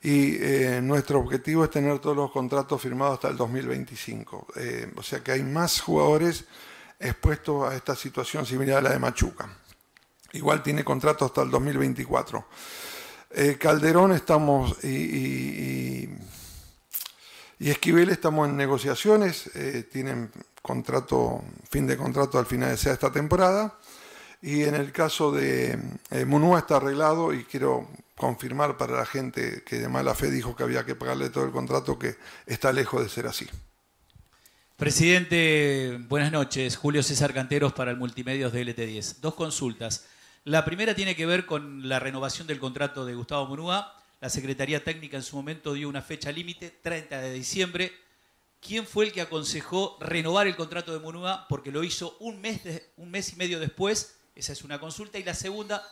y 0.00 0.38
nuestro 0.80 1.18
objetivo 1.18 1.64
es 1.64 1.70
tener 1.70 1.98
todos 1.98 2.16
los 2.16 2.30
contratos 2.30 2.80
firmados 2.80 3.14
hasta 3.14 3.28
el 3.28 3.36
2025. 3.36 4.46
o 4.94 5.02
sea 5.02 5.18
que 5.24 5.32
hay 5.32 5.42
más 5.42 5.80
jugadores 5.80 6.44
expuestos 7.00 7.68
a 7.68 7.74
esta 7.74 7.96
situación 7.96 8.46
similar 8.46 8.78
a 8.78 8.82
la 8.82 8.90
de 8.90 9.00
Machuca. 9.00 9.48
Igual 10.34 10.62
tiene 10.62 10.84
contrato 10.84 11.24
hasta 11.24 11.42
el 11.42 11.50
2024. 11.50 12.46
Calderón 13.58 14.12
estamos 14.12 14.84
y 14.84 16.08
y 17.60 17.70
Esquivel 17.70 18.08
estamos 18.10 18.48
en 18.48 18.56
negociaciones, 18.56 19.50
eh, 19.56 19.84
tienen 19.90 20.30
contrato, 20.62 21.42
fin 21.68 21.86
de 21.86 21.96
contrato 21.96 22.38
al 22.38 22.46
final 22.46 22.68
de 22.68 22.74
esta 22.74 23.10
temporada. 23.12 23.78
Y 24.40 24.62
en 24.62 24.74
el 24.74 24.92
caso 24.92 25.32
de 25.32 25.78
eh, 26.10 26.24
Munúa 26.24 26.60
está 26.60 26.76
arreglado 26.76 27.34
y 27.34 27.44
quiero 27.44 27.88
confirmar 28.16 28.76
para 28.76 28.96
la 28.96 29.06
gente 29.06 29.62
que 29.64 29.78
de 29.78 29.88
mala 29.88 30.14
fe 30.14 30.30
dijo 30.30 30.54
que 30.54 30.62
había 30.62 30.84
que 30.84 30.94
pagarle 30.94 31.30
todo 31.30 31.44
el 31.44 31.50
contrato 31.50 31.98
que 31.98 32.16
está 32.46 32.72
lejos 32.72 33.02
de 33.02 33.08
ser 33.08 33.26
así. 33.26 33.46
Presidente, 34.76 35.98
buenas 36.08 36.30
noches. 36.30 36.76
Julio 36.76 37.02
César 37.02 37.34
Canteros 37.34 37.72
para 37.72 37.90
el 37.90 37.96
Multimedios 37.96 38.52
de 38.52 38.64
LT10. 38.64 39.16
Dos 39.20 39.34
consultas. 39.34 40.06
La 40.44 40.64
primera 40.64 40.94
tiene 40.94 41.16
que 41.16 41.26
ver 41.26 41.46
con 41.46 41.88
la 41.88 41.98
renovación 41.98 42.46
del 42.46 42.60
contrato 42.60 43.04
de 43.04 43.14
Gustavo 43.14 43.46
Munúa. 43.46 43.92
La 44.20 44.30
Secretaría 44.30 44.84
Técnica 44.84 45.16
en 45.16 45.24
su 45.24 45.34
momento 45.34 45.74
dio 45.74 45.88
una 45.88 46.00
fecha 46.00 46.30
límite, 46.30 46.78
30 46.80 47.20
de 47.20 47.32
diciembre. 47.32 47.92
¿Quién 48.60 48.86
fue 48.86 49.06
el 49.06 49.12
que 49.12 49.20
aconsejó 49.20 49.96
renovar 50.00 50.46
el 50.46 50.56
contrato 50.56 50.92
de 50.92 50.98
Munúa? 50.98 51.46
Porque 51.48 51.70
lo 51.70 51.84
hizo 51.84 52.16
un 52.20 52.40
mes, 52.40 52.60
un 52.96 53.10
mes 53.10 53.32
y 53.32 53.36
medio 53.36 53.60
después. 53.60 54.16
Esa 54.34 54.52
es 54.52 54.64
una 54.64 54.80
consulta. 54.80 55.18
Y 55.18 55.24
la 55.24 55.34
segunda, 55.34 55.82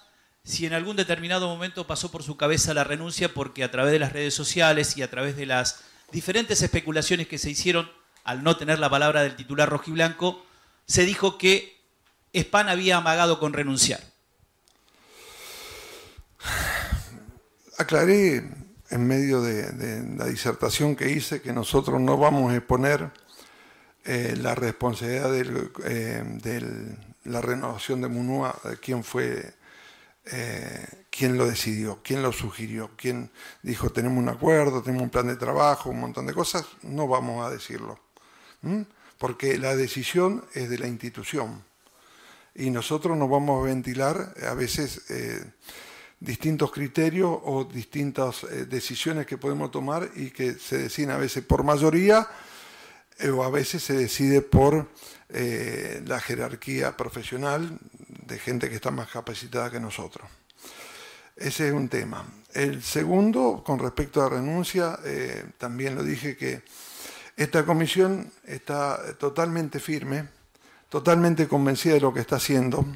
si 0.42 0.66
en 0.66 0.72
algún 0.72 0.96
determinado 0.96 1.46
momento 1.46 1.86
pasó 1.86 2.10
por 2.10 2.22
su 2.22 2.36
cabeza 2.36 2.74
la 2.74 2.84
renuncia 2.84 3.32
porque 3.32 3.62
a 3.62 3.70
través 3.70 3.92
de 3.92 3.98
las 3.98 4.12
redes 4.12 4.34
sociales 4.34 4.96
y 4.96 5.02
a 5.02 5.10
través 5.10 5.36
de 5.36 5.46
las 5.46 5.80
diferentes 6.10 6.60
especulaciones 6.62 7.28
que 7.28 7.38
se 7.38 7.50
hicieron 7.50 7.90
al 8.24 8.42
no 8.42 8.56
tener 8.56 8.78
la 8.80 8.90
palabra 8.90 9.22
del 9.22 9.36
titular 9.36 9.68
rojiblanco, 9.68 10.44
se 10.86 11.04
dijo 11.04 11.38
que 11.38 11.80
Span 12.34 12.68
había 12.68 12.96
amagado 12.96 13.38
con 13.38 13.52
renunciar. 13.52 14.00
Aclaré 17.78 18.65
en 18.90 19.06
medio 19.06 19.42
de, 19.42 20.16
la 20.16 20.26
disertación 20.26 20.96
que 20.96 21.10
hice 21.10 21.40
que 21.40 21.52
nosotros 21.52 22.00
no 22.00 22.16
vamos 22.16 22.52
a 22.52 22.56
exponer 22.56 23.10
eh, 24.04 24.34
la 24.40 24.54
responsabilidad 24.54 25.34
eh, 25.34 26.22
de 26.42 26.96
la 27.24 27.40
renovación 27.40 28.00
de 28.00 28.08
Munúa, 28.08 28.56
de 28.64 28.76
quién 28.78 29.02
fue, 29.02 29.54
eh, 30.26 30.86
quién 31.10 31.36
lo 31.36 31.46
decidió, 31.46 32.00
quién 32.04 32.22
lo 32.22 32.32
sugirió, 32.32 32.90
quién 32.96 33.30
dijo 33.62 33.90
tenemos 33.90 34.18
un 34.18 34.28
acuerdo, 34.28 34.82
tenemos 34.82 35.02
un 35.02 35.10
plan 35.10 35.26
de 35.26 35.36
trabajo, 35.36 35.90
un 35.90 36.00
montón 36.00 36.26
de 36.26 36.34
cosas, 36.34 36.66
no 36.82 37.08
vamos 37.08 37.44
a 37.44 37.50
decirlo. 37.50 37.98
Porque 39.18 39.58
la 39.58 39.76
decisión 39.76 40.44
es 40.54 40.68
de 40.68 40.78
la 40.78 40.88
institución 40.88 41.62
y 42.54 42.70
nosotros 42.70 43.16
nos 43.16 43.30
vamos 43.30 43.62
a 43.62 43.66
ventilar 43.66 44.34
a 44.48 44.54
veces 44.54 45.02
distintos 46.20 46.72
criterios 46.72 47.38
o 47.44 47.64
distintas 47.64 48.44
eh, 48.44 48.66
decisiones 48.66 49.26
que 49.26 49.38
podemos 49.38 49.70
tomar 49.70 50.10
y 50.16 50.30
que 50.30 50.54
se 50.54 50.78
deciden 50.78 51.10
a 51.10 51.18
veces 51.18 51.44
por 51.44 51.62
mayoría 51.62 52.26
eh, 53.18 53.28
o 53.28 53.44
a 53.44 53.50
veces 53.50 53.82
se 53.82 53.94
decide 53.94 54.40
por 54.40 54.88
eh, 55.28 56.02
la 56.06 56.20
jerarquía 56.20 56.96
profesional 56.96 57.78
de 58.08 58.38
gente 58.38 58.68
que 58.68 58.76
está 58.76 58.90
más 58.90 59.10
capacitada 59.10 59.70
que 59.70 59.80
nosotros. 59.80 60.28
Ese 61.36 61.68
es 61.68 61.74
un 61.74 61.88
tema. 61.88 62.24
El 62.54 62.82
segundo, 62.82 63.62
con 63.64 63.78
respecto 63.78 64.22
a 64.22 64.30
renuncia, 64.30 64.98
también 65.58 65.94
lo 65.94 66.02
dije 66.02 66.34
que 66.34 66.62
esta 67.36 67.66
comisión 67.66 68.32
está 68.46 69.14
totalmente 69.18 69.78
firme, 69.78 70.26
totalmente 70.88 71.46
convencida 71.46 71.92
de 71.94 72.00
lo 72.00 72.14
que 72.14 72.20
está 72.20 72.36
haciendo 72.36 72.86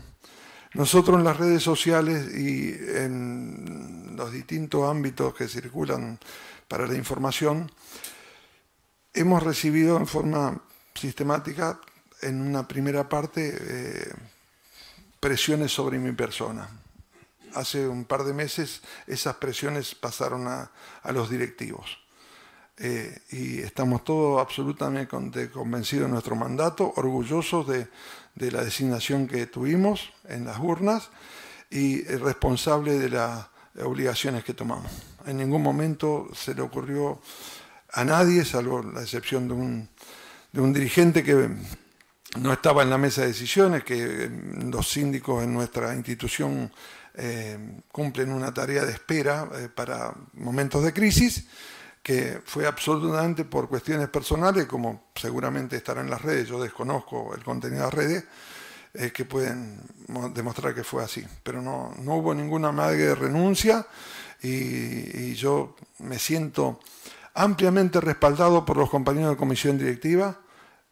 nosotros 0.74 1.18
en 1.18 1.24
las 1.24 1.36
redes 1.36 1.62
sociales 1.62 2.32
y 2.34 2.72
en 2.96 4.14
los 4.16 4.32
distintos 4.32 4.88
ámbitos 4.88 5.34
que 5.34 5.48
circulan 5.48 6.18
para 6.68 6.86
la 6.86 6.94
información, 6.94 7.70
hemos 9.12 9.42
recibido 9.42 9.96
en 9.96 10.06
forma 10.06 10.62
sistemática 10.94 11.80
en 12.22 12.40
una 12.40 12.68
primera 12.68 13.08
parte 13.08 13.56
eh, 13.60 14.12
presiones 15.18 15.72
sobre 15.72 15.98
mi 15.98 16.12
persona. 16.12 16.68
Hace 17.54 17.88
un 17.88 18.04
par 18.04 18.22
de 18.22 18.32
meses 18.32 18.82
esas 19.08 19.36
presiones 19.36 19.96
pasaron 19.96 20.46
a, 20.46 20.70
los 21.12 21.30
directivos. 21.30 21.98
Eh, 22.76 23.22
y 23.30 23.58
estamos 23.58 24.04
todos 24.04 24.40
absolutamente 24.40 25.50
convencidos 25.50 26.06
de 26.06 26.12
nuestro 26.12 26.36
mandato, 26.36 26.92
orgullosos 26.96 27.66
de, 27.66 27.88
de 28.34 28.50
la 28.50 28.64
designación 28.64 29.26
que 29.26 29.46
tuvimos 29.46 30.12
en 30.28 30.44
las 30.44 30.58
urnas 30.58 31.10
y 31.70 32.02
responsable 32.02 32.98
de 32.98 33.10
las 33.10 33.46
obligaciones 33.82 34.44
que 34.44 34.54
tomamos. 34.54 34.90
En 35.26 35.36
ningún 35.36 35.62
momento 35.62 36.28
se 36.34 36.54
le 36.54 36.62
ocurrió 36.62 37.20
a 37.92 38.04
nadie, 38.04 38.44
salvo 38.44 38.82
la 38.82 39.02
excepción 39.02 39.48
de 39.48 39.54
un, 39.54 39.88
de 40.52 40.60
un 40.60 40.72
dirigente 40.72 41.22
que 41.22 41.50
no 42.38 42.52
estaba 42.52 42.82
en 42.82 42.90
la 42.90 42.98
mesa 42.98 43.22
de 43.22 43.28
decisiones, 43.28 43.84
que 43.84 44.30
los 44.70 44.88
síndicos 44.88 45.42
en 45.42 45.52
nuestra 45.52 45.94
institución 45.94 46.72
eh, 47.14 47.80
cumplen 47.90 48.32
una 48.32 48.54
tarea 48.54 48.84
de 48.84 48.92
espera 48.92 49.48
eh, 49.54 49.68
para 49.68 50.14
momentos 50.34 50.84
de 50.84 50.92
crisis, 50.92 51.46
que 52.02 52.40
fue 52.44 52.66
absolutamente 52.66 53.44
por 53.44 53.68
cuestiones 53.68 54.08
personales, 54.08 54.66
como 54.66 55.10
seguramente 55.14 55.76
estará 55.76 56.00
en 56.00 56.10
las 56.10 56.22
redes, 56.22 56.48
yo 56.48 56.60
desconozco 56.62 57.34
el 57.34 57.44
contenido 57.44 57.80
de 57.80 57.86
las 57.86 57.94
redes, 57.94 58.24
eh, 58.94 59.12
que 59.12 59.24
pueden 59.24 59.80
demostrar 60.34 60.74
que 60.74 60.82
fue 60.82 61.04
así. 61.04 61.24
Pero 61.42 61.62
no, 61.62 61.94
no 61.98 62.16
hubo 62.16 62.34
ninguna 62.34 62.72
madre 62.72 62.96
de 62.96 63.14
renuncia 63.14 63.86
y, 64.42 65.34
yo 65.34 65.76
me 65.98 66.18
siento 66.18 66.80
ampliamente 67.34 68.00
respaldado 68.00 68.64
por 68.64 68.76
los 68.76 68.90
compañeros 68.90 69.30
de 69.30 69.36
comisión 69.36 69.78
directiva 69.78 70.40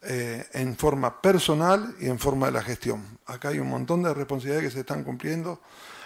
eh, 0.02 0.46
en 0.52 0.76
forma 0.76 1.20
personal 1.20 1.96
y 2.00 2.06
en 2.06 2.18
forma 2.18 2.46
de 2.46 2.52
la 2.52 2.62
gestión. 2.62 3.18
Acá 3.26 3.48
hay 3.48 3.58
un 3.58 3.68
montón 3.68 4.02
de 4.02 4.14
responsabilidades 4.14 4.68
que 4.68 4.74
se 4.74 4.80
están 4.80 5.02
cumpliendo, 5.02 5.60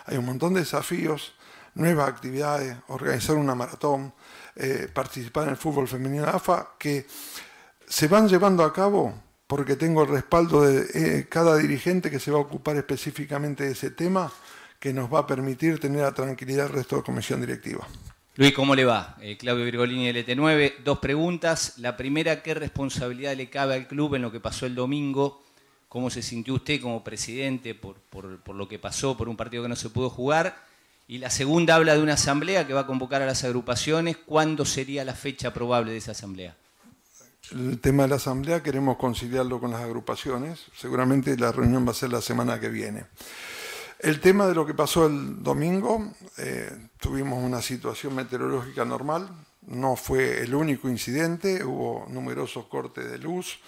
hay 0.07 0.17
un 0.17 0.25
montón 0.25 0.55
de 0.55 0.61
desafíos, 0.61 1.35
nuevas 1.75 2.09
actividades, 2.09 2.77
organizar 2.89 3.37
una 3.37 3.55
maratón, 3.55 4.15
eh, 4.57 4.89
participar 4.93 5.45
en 5.45 5.51
el 5.51 5.57
fútbol 5.57 5.89
femenino 5.89 6.25
AFA, 6.25 6.75
que 6.79 7.07
se 7.87 8.09
van 8.09 8.29
llevando 8.29 8.65
a 8.65 8.73
cabo 8.73 9.15
porque 9.47 9.77
tengo 9.77 10.03
el 10.03 10.09
respaldo 10.09 10.63
de 10.63 10.87
eh, 10.95 11.27
cada 11.29 11.59
dirigente 11.59 12.11
que 12.11 12.19
se 12.19 12.31
va 12.31 12.39
a 12.39 12.41
ocupar 12.41 12.75
específicamente 12.77 13.65
de 13.65 13.73
ese 13.73 13.91
tema, 13.91 14.33
que 14.81 14.95
nos 14.95 15.13
va 15.13 15.21
a 15.21 15.27
permitir 15.27 15.79
tener 15.79 16.01
la 16.01 16.15
tranquilidad 16.15 16.65
del 16.65 16.73
resto 16.73 16.97
de 16.97 17.03
comisión 17.03 17.41
directiva. 17.41 17.87
Luis, 18.37 18.55
¿cómo 18.55 18.75
le 18.75 18.87
va? 18.87 19.17
Eh, 19.21 19.37
Claudio 19.37 19.67
Virgolini, 19.67 20.11
LT9. 20.11 20.83
Dos 20.83 21.01
preguntas. 21.01 21.75
La 21.77 21.99
primera, 21.99 22.43
¿qué 22.43 22.55
responsabilidad 22.55 23.37
le 23.37 23.51
cabe 23.51 23.75
al 23.75 23.87
club 23.87 24.15
en 24.15 24.23
lo 24.23 24.33
que 24.33 24.41
pasó 24.41 24.65
el 24.65 24.75
domingo? 24.75 25.43
¿Cómo 25.87 26.09
se 26.09 26.23
sintió 26.23 26.55
usted 26.55 26.81
como 26.81 27.05
presidente 27.05 27.75
por, 27.75 27.97
por 27.97 28.55
lo 28.55 28.67
que 28.67 28.79
pasó, 28.79 29.19
por 29.19 29.29
un 29.29 29.37
partido 29.37 29.63
que 29.63 29.69
no 29.69 29.77
se 29.77 29.91
pudo 29.91 30.09
jugar? 30.09 30.57
Y 31.13 31.19
la 31.19 31.29
segunda 31.29 31.75
habla 31.75 31.95
de 31.95 32.03
una 32.03 32.15
asamblea 32.15 32.67
que 32.67 32.73
va 32.73 32.81
a 32.81 32.87
convocar 32.87 33.21
a 33.21 33.27
las 33.27 33.45
agrupaciones. 33.45 34.17
¿Cuándo 34.17 34.65
sería 34.65 35.05
la 35.05 35.13
fecha 35.13 35.53
probable 35.53 35.93
de 35.93 35.99
esa 35.99 36.13
asamblea? 36.13 36.57
El 37.51 37.79
tema 37.81 38.05
de 38.05 38.09
la 38.09 38.17
asamblea 38.17 38.63
queremos 38.63 38.97
conciliarlo 38.97 39.61
con 39.61 39.73
las 39.73 39.83
agrupaciones. 39.83 40.65
Seguramente 40.75 41.37
la 41.37 41.53
reunión 41.53 41.87
va 41.87 41.91
a 41.91 41.95
ser 41.95 42.11
la 42.11 42.23
semana 42.23 42.59
que 42.59 42.71
viene. 42.71 43.05
El 43.99 44.21
tema 44.21 44.47
de 44.47 44.55
lo 44.55 44.65
que 44.65 44.73
pasó 44.73 45.07
el 45.07 45.43
domingo, 45.43 46.15
eh, 46.39 46.89
tuvimos 46.99 47.45
una 47.45 47.61
situación 47.61 48.15
meteorológica 48.15 48.87
normal, 48.87 49.29
no 49.67 49.97
fue 49.97 50.41
el 50.41 50.55
único 50.55 50.89
incidente, 50.89 51.63
hubo 51.63 52.07
numerosos 52.09 52.69
cortes 52.69 53.11
de 53.11 53.19
luz, 53.19 53.59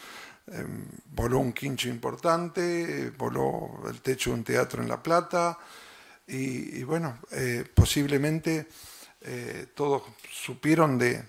eh, 0.47 0.65
voló 1.11 1.41
un 1.41 1.53
quincho 1.53 1.91
importante, 1.91 3.13
voló 3.19 3.83
el 3.87 4.01
techo 4.01 4.31
de 4.31 4.37
un 4.37 4.45
teatro 4.45 4.83
en 4.83 4.89
La 4.89 5.03
Plata, 5.03 5.59
y, 6.27 6.83
bueno, 6.85 7.19
eh, 7.33 7.65
posiblemente 7.75 8.67
eh, 9.21 9.67
todos 9.75 10.03
supieron 10.31 10.99
de, 10.99 11.23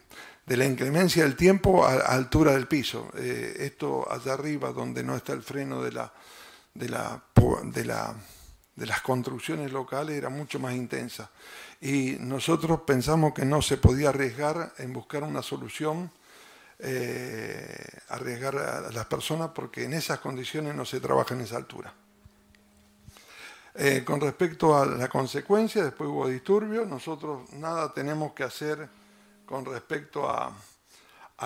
la 0.47 0.65
inclemencia 0.65 1.23
del 1.23 1.35
tiempo 1.35 1.85
a, 1.85 1.95
altura 1.95 2.53
del 2.53 2.67
piso. 2.67 3.09
Eh, 3.17 3.57
esto 3.59 4.09
allá 4.09 4.33
arriba, 4.33 4.71
donde 4.71 5.03
no 5.03 5.15
está 5.15 5.33
el 5.33 5.43
freno 5.43 5.83
de, 5.83 5.91
la, 5.91 6.13
de, 6.73 6.89
la, 6.89 7.21
de, 7.63 7.85
la, 7.85 8.15
de 8.75 8.85
las 8.85 9.01
construcciones 9.01 9.71
locales, 9.71 10.15
era 10.15 10.29
mucho 10.29 10.59
más 10.59 10.73
intensa. 10.73 11.29
Y 11.81 12.15
nosotros 12.19 12.81
pensamos 12.87 13.33
que 13.33 13.45
no 13.45 13.61
se 13.61 13.77
podía 13.77 14.09
arriesgar 14.09 14.73
en 14.77 14.93
buscar 14.93 15.23
una 15.23 15.41
solución. 15.41 16.09
arriesgar 18.09 18.57
a 18.57 18.91
las 18.91 19.05
personas 19.05 19.51
porque 19.53 19.83
en 19.83 19.93
esas 19.93 20.19
condiciones 20.19 20.73
no 20.75 20.85
se 20.85 20.99
trabaja 20.99 21.33
en 21.33 21.41
esa 21.41 21.57
altura. 21.57 21.93
Eh, 23.77 24.03
con 24.05 24.21
respecto 24.21 24.77
a 24.77 24.85
la 24.85 25.09
consecuencia, 25.09 25.83
después 25.83 26.09
hubo 26.09 26.29
disturbios, 26.29 26.87
nosotros 26.87 27.51
nada 27.51 27.93
tenemos 27.93 28.31
que 28.31 28.45
hacer 28.45 28.87
con 29.45 29.65
respecto 29.65 30.29
a, 30.29 30.53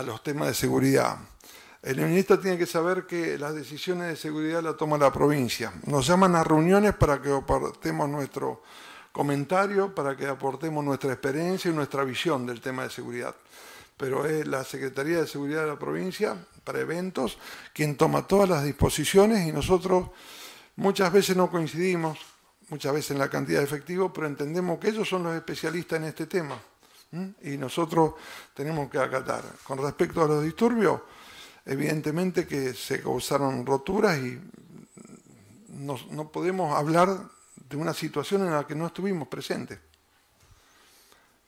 los 0.05 0.21
temas 0.21 0.49
de 0.49 0.53
seguridad. 0.53 1.17
El 1.81 1.97
ministro 1.97 2.39
tiene 2.39 2.59
que 2.59 2.67
saber 2.67 3.07
que 3.07 3.35
las 3.39 3.55
decisiones 3.55 4.09
de 4.09 4.15
seguridad 4.15 4.61
las 4.61 4.77
toma 4.77 4.99
la 4.99 5.11
provincia. 5.11 5.73
Nos 5.87 6.05
llaman 6.05 6.35
a 6.35 6.43
reuniones 6.43 6.93
para 6.93 7.19
que 7.19 7.33
aportemos 7.33 8.07
nuestro 8.07 8.61
comentario, 9.11 9.95
para 9.95 10.15
que 10.15 10.27
aportemos 10.27 10.85
nuestra 10.85 11.11
experiencia 11.11 11.71
y 11.71 11.73
nuestra 11.73 12.03
visión 12.03 12.45
del 12.45 12.61
tema 12.61 12.83
de 12.83 12.91
seguridad. 12.91 13.35
Pero 13.97 14.27
es 14.27 14.45
la 14.45 14.63
Secretaría 14.63 15.21
de 15.21 15.27
Seguridad 15.27 15.61
de 15.61 15.69
la 15.69 15.79
provincia, 15.79 16.37
para 16.63 16.79
eventos, 16.79 17.39
quien 17.73 17.97
toma 17.97 18.27
todas 18.27 18.47
las 18.47 18.63
disposiciones 18.63 19.47
y 19.47 19.51
nosotros 19.51 20.09
Muchas 20.79 21.11
veces 21.11 21.35
no 21.35 21.51
coincidimos, 21.51 22.17
muchas 22.69 22.93
veces 22.93 23.11
en 23.11 23.19
la 23.19 23.29
cantidad 23.29 23.59
de 23.59 23.65
efectivo, 23.65 24.13
pero 24.13 24.27
entendemos 24.27 24.79
que 24.79 24.87
ellos 24.87 25.09
son 25.09 25.23
los 25.23 25.35
especialistas 25.35 25.99
en 25.99 26.05
este 26.05 26.25
tema 26.25 26.57
y 27.41 27.57
nosotros 27.57 28.13
tenemos 28.53 28.89
que 28.89 28.97
acatar. 28.97 29.43
Con 29.65 29.79
respecto 29.79 30.23
a 30.23 30.27
los 30.29 30.41
disturbios, 30.41 31.01
evidentemente 31.65 32.47
que 32.47 32.73
se 32.73 33.01
causaron 33.01 33.65
roturas 33.65 34.19
y 34.19 34.39
no, 35.67 36.31
podemos 36.31 36.73
hablar 36.73 37.09
de 37.69 37.75
una 37.75 37.93
situación 37.93 38.43
en 38.43 38.53
la 38.53 38.65
que 38.65 38.73
no 38.73 38.87
estuvimos 38.87 39.27
presentes. 39.27 39.79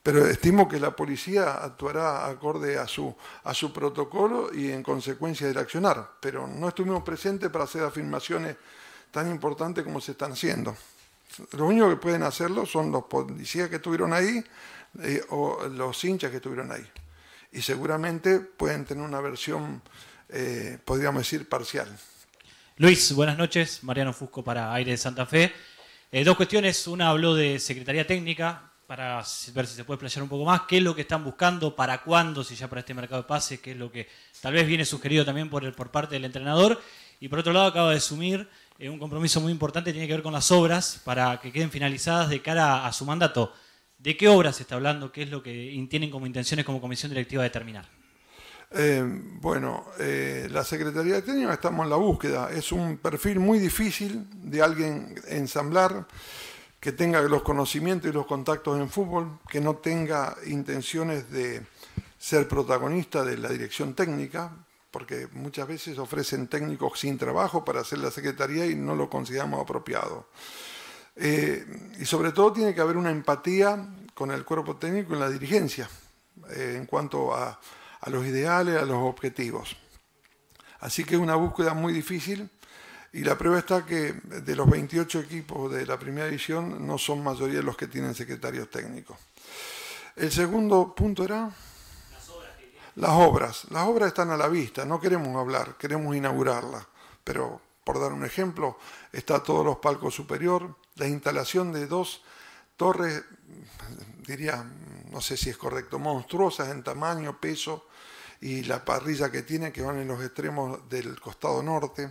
Pero 0.04 0.28
estimo 0.28 0.68
que 0.68 0.78
la 0.78 0.94
policía 0.94 1.54
actuará 1.54 2.28
acorde 2.28 2.78
a 2.78 2.86
su, 2.86 3.16
a 3.46 3.54
su 3.54 3.72
protocolo 3.72 4.54
y 4.54 4.72
en 4.72 4.84
consecuencia 4.84 5.48
del 5.48 5.58
accionar. 5.58 6.16
Pero 6.20 6.48
no 6.48 6.68
estuvimos 6.68 7.02
presentes 7.04 7.50
para 7.50 7.64
hacer 7.64 7.84
afirmaciones 7.84 8.58
tan 9.12 9.30
importantes 9.30 9.84
como 9.84 10.02
se 10.02 10.14
están 10.14 10.32
haciendo. 10.32 10.76
Lo 11.54 11.68
único 11.68 11.90
que 11.90 11.96
pueden 11.96 12.24
hacerlo 12.24 12.66
son 12.66 12.92
los 12.92 13.04
policías 13.06 13.70
que 13.70 13.78
estuvieron 13.78 14.14
ahí 14.14 14.44
eh, 15.02 15.22
o 15.30 15.68
los 15.68 16.04
hinchas 16.04 16.32
que 16.32 16.38
estuvieron 16.38 16.72
ahí. 16.72 16.86
Y 17.52 17.62
seguramente 17.62 18.40
pueden 18.40 18.86
tener 18.86 19.04
una 19.04 19.22
versión, 19.22 19.82
eh, 20.30 20.78
podríamos 20.84 21.22
decir, 21.22 21.48
parcial. 21.48 21.88
Luis, 22.78 23.14
buenas 23.14 23.38
noches. 23.38 23.84
Mariano 23.84 24.14
Fusco 24.14 24.44
para 24.44 24.74
Aire 24.74 24.92
de 24.92 24.98
Santa 24.98 25.26
Fe. 25.26 25.54
Eh, 26.12 26.24
dos 26.24 26.36
cuestiones. 26.36 26.88
Una 26.88 27.10
habló 27.10 27.36
de 27.36 27.60
Secretaría 27.60 28.08
Técnica, 28.08 28.72
para 28.92 29.24
ver 29.54 29.68
si 29.68 29.76
se 29.76 29.86
puede 29.86 29.96
explayar 29.96 30.24
un 30.24 30.28
poco 30.28 30.44
más. 30.44 30.64
¿Qué 30.68 30.80
es 30.80 30.84
lo 30.84 30.94
que 30.94 31.04
están 31.04 31.24
buscando? 31.24 31.78
¿Para 31.78 32.02
cuándo? 32.04 32.44
Si 32.44 32.58
ya 32.58 32.68
para 32.68 32.82
este 32.82 32.94
mercado 32.94 33.22
de 33.22 33.28
pases, 33.30 33.62
¿qué 33.62 33.72
es 33.72 33.78
lo 33.78 33.90
que 33.90 34.10
tal 34.42 34.52
vez 34.52 34.68
viene 34.68 34.84
sugerido 34.84 35.24
también 35.24 35.50
por, 35.50 35.64
el, 35.64 35.72
por 35.72 35.92
parte 35.92 36.16
del 36.16 36.26
entrenador? 36.26 36.82
Y 37.22 37.30
por 37.30 37.40
otro 37.40 37.54
lado, 37.54 37.68
acaba 37.68 37.92
de 37.92 37.98
asumir 37.98 38.50
un 38.90 39.00
compromiso 39.00 39.40
muy 39.42 39.52
importante, 39.52 39.92
tiene 39.92 40.08
que 40.08 40.14
ver 40.14 40.24
con 40.24 40.34
las 40.34 40.52
obras 40.52 41.02
para 41.04 41.40
que 41.40 41.52
queden 41.52 41.70
finalizadas 41.70 42.30
de 42.30 42.42
cara 42.42 42.86
a 42.86 42.94
su 42.94 43.06
mandato. 43.06 43.54
¿De 43.98 44.18
qué 44.18 44.28
obras 44.28 44.56
se 44.56 44.64
está 44.64 44.76
hablando? 44.76 45.12
¿Qué 45.12 45.24
es 45.24 45.30
lo 45.30 45.44
que 45.44 45.86
tienen 45.90 46.10
como 46.10 46.26
intenciones 46.26 46.66
como 46.66 46.82
comisión 46.82 47.12
directiva 47.12 47.44
de 47.44 47.50
terminar? 47.52 47.88
Eh, 48.74 49.04
bueno, 49.42 49.86
eh, 50.00 50.48
la 50.50 50.64
Secretaría 50.64 51.16
de 51.16 51.22
Técnica 51.22 51.54
estamos 51.54 51.84
en 51.84 51.90
la 51.90 51.98
búsqueda. 51.98 52.50
Es 52.52 52.72
un 52.72 52.98
perfil 52.98 53.40
muy 53.40 53.60
difícil 53.60 54.26
de 54.32 54.62
alguien 54.62 55.14
ensamblar 55.28 56.08
que 56.80 56.92
tenga 56.92 57.22
los 57.22 57.44
conocimientos 57.44 58.10
y 58.10 58.14
los 58.14 58.26
contactos 58.26 58.80
en 58.80 58.90
fútbol, 58.90 59.40
que 59.48 59.62
no 59.62 59.76
tenga 59.76 60.36
intenciones 60.48 61.30
de 61.30 61.62
ser 62.18 62.48
protagonista 62.48 63.24
de 63.24 63.38
la 63.38 63.50
dirección 63.50 63.94
técnica, 63.94 64.52
porque 64.92 65.28
muchas 65.32 65.68
veces 65.68 65.98
ofrecen 65.98 66.48
técnicos 66.48 67.00
sin 67.00 67.18
trabajo 67.18 67.66
para 67.66 67.82
hacer 67.82 68.00
la 68.00 68.12
Secretaría 68.12 68.66
y 68.66 68.76
no 68.76 68.96
lo 68.96 69.10
consideramos 69.10 69.62
apropiado. 69.62 70.28
Eh, 71.16 71.66
y 72.00 72.06
sobre 72.06 72.32
todo 72.32 72.54
tiene 72.54 72.76
que 72.76 72.82
haber 72.82 72.98
una 72.98 73.12
empatía 73.12 73.88
con 74.14 74.32
el 74.32 74.46
cuerpo 74.46 74.76
técnico 74.76 75.16
y 75.16 75.20
la 75.20 75.30
dirigencia 75.30 75.90
en 76.56 76.86
cuanto 76.86 77.34
a 77.34 77.60
a 78.02 78.10
los 78.10 78.26
ideales, 78.26 78.82
a 78.82 78.86
los 78.86 78.98
objetivos. 78.98 79.78
Así 80.80 81.04
que 81.04 81.16
es 81.16 81.22
una 81.22 81.36
búsqueda 81.36 81.74
muy 81.74 81.94
difícil 81.94 82.50
y 83.14 83.24
la 83.24 83.38
prueba 83.38 83.60
está 83.60 83.86
que 83.86 84.14
de 84.14 84.56
los 84.56 84.70
28 84.70 85.20
equipos 85.20 85.72
de 85.72 85.86
la 85.86 86.00
primera 86.00 86.26
división 86.26 86.86
no 86.86 86.98
son 86.98 87.24
mayoría 87.24 87.62
los 87.62 87.78
que 87.78 87.88
tienen 87.88 88.16
secretarios 88.16 88.70
técnicos. 88.70 89.18
El 90.16 90.32
segundo 90.32 90.94
punto 90.96 91.24
era... 91.24 91.50
Las 92.96 93.12
obras. 93.12 93.66
Las 93.70 93.88
obras 93.88 94.10
están 94.10 94.32
a 94.32 94.38
la 94.38 94.48
vista, 94.48 94.86
no 94.86 95.00
queremos 95.00 95.36
hablar, 95.36 95.78
queremos 95.78 96.16
inaugurarlas. 96.16 96.86
Pero, 97.24 97.62
por 97.84 98.00
dar 98.00 98.14
un 98.14 98.26
ejemplo, 98.26 98.78
está 99.12 99.42
todos 99.42 99.66
los 99.66 99.78
palcos 99.78 100.14
superior, 100.14 100.76
la 100.96 101.08
instalación 101.08 101.72
de 101.72 101.88
dos 101.88 102.24
torres, 102.76 103.24
diría, 104.26 104.66
no 105.12 105.22
sé 105.22 105.38
si 105.38 105.50
es 105.50 105.58
correcto, 105.58 106.00
monstruosas 106.00 106.70
en 106.70 106.84
tamaño, 106.84 107.40
peso, 107.40 107.88
y 108.42 108.64
la 108.64 108.84
parrilla 108.84 109.32
que 109.32 109.44
tiene 109.44 109.72
que 109.72 109.84
van 109.84 110.00
en 110.00 110.08
los 110.08 110.22
extremos 110.24 110.90
del 110.90 111.20
costado 111.20 111.62
norte, 111.62 112.10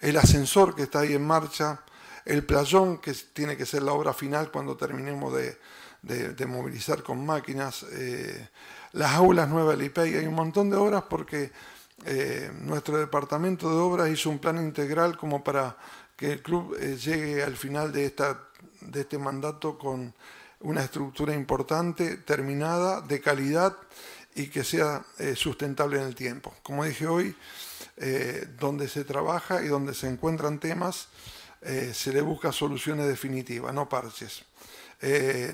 el 0.00 0.16
ascensor 0.16 0.74
que 0.74 0.82
está 0.82 1.00
ahí 1.00 1.14
en 1.14 1.24
marcha, 1.24 1.82
el 2.24 2.44
playón 2.44 2.98
que 2.98 3.12
tiene 3.12 3.56
que 3.56 3.66
ser 3.66 3.82
la 3.82 3.92
obra 3.92 4.12
final 4.12 4.50
cuando 4.50 4.76
terminemos 4.76 5.32
de, 5.32 6.46
movilizar 6.46 7.02
con 7.02 7.24
máquinas, 7.24 7.84
eh, 7.92 8.48
las 8.92 9.12
aulas 9.12 9.48
nuevas 9.48 9.76
del 9.76 9.86
IPEI, 9.86 10.16
hay 10.16 10.26
un 10.26 10.34
montón 10.34 10.70
de 10.70 10.76
obras 10.76 11.04
porque 11.08 11.50
eh, 12.04 12.50
nuestro 12.60 12.98
departamento 12.98 13.70
de 13.70 13.76
obras 13.76 14.10
hizo 14.10 14.28
un 14.28 14.38
plan 14.38 14.58
integral 14.58 15.16
como 15.16 15.42
para 15.42 15.76
que 16.16 16.32
el 16.32 16.42
club 16.42 16.76
eh, 16.78 16.96
llegue 16.96 17.42
al 17.42 17.56
final 17.56 17.92
de, 17.92 18.06
esta, 18.06 18.48
de 18.80 19.00
este 19.02 19.18
mandato 19.18 19.78
con 19.78 20.12
una 20.60 20.82
estructura 20.82 21.34
importante, 21.34 22.18
terminada, 22.18 23.00
de 23.00 23.20
calidad 23.20 23.76
y 24.34 24.48
que 24.48 24.64
sea 24.64 25.04
eh, 25.18 25.34
sustentable 25.36 26.00
en 26.00 26.06
el 26.06 26.14
tiempo. 26.14 26.54
Como 26.62 26.84
dije 26.84 27.06
hoy, 27.06 27.34
donde 28.58 28.88
se 28.88 29.04
trabaja 29.04 29.62
y 29.62 29.68
donde 29.68 29.94
se 29.94 30.08
encuentran 30.08 30.58
temas, 30.58 31.08
se 31.60 32.12
le 32.12 32.20
busca 32.20 32.50
soluciones 32.50 33.06
definitivas, 33.06 33.72
no 33.72 33.88
parches. 33.88 34.44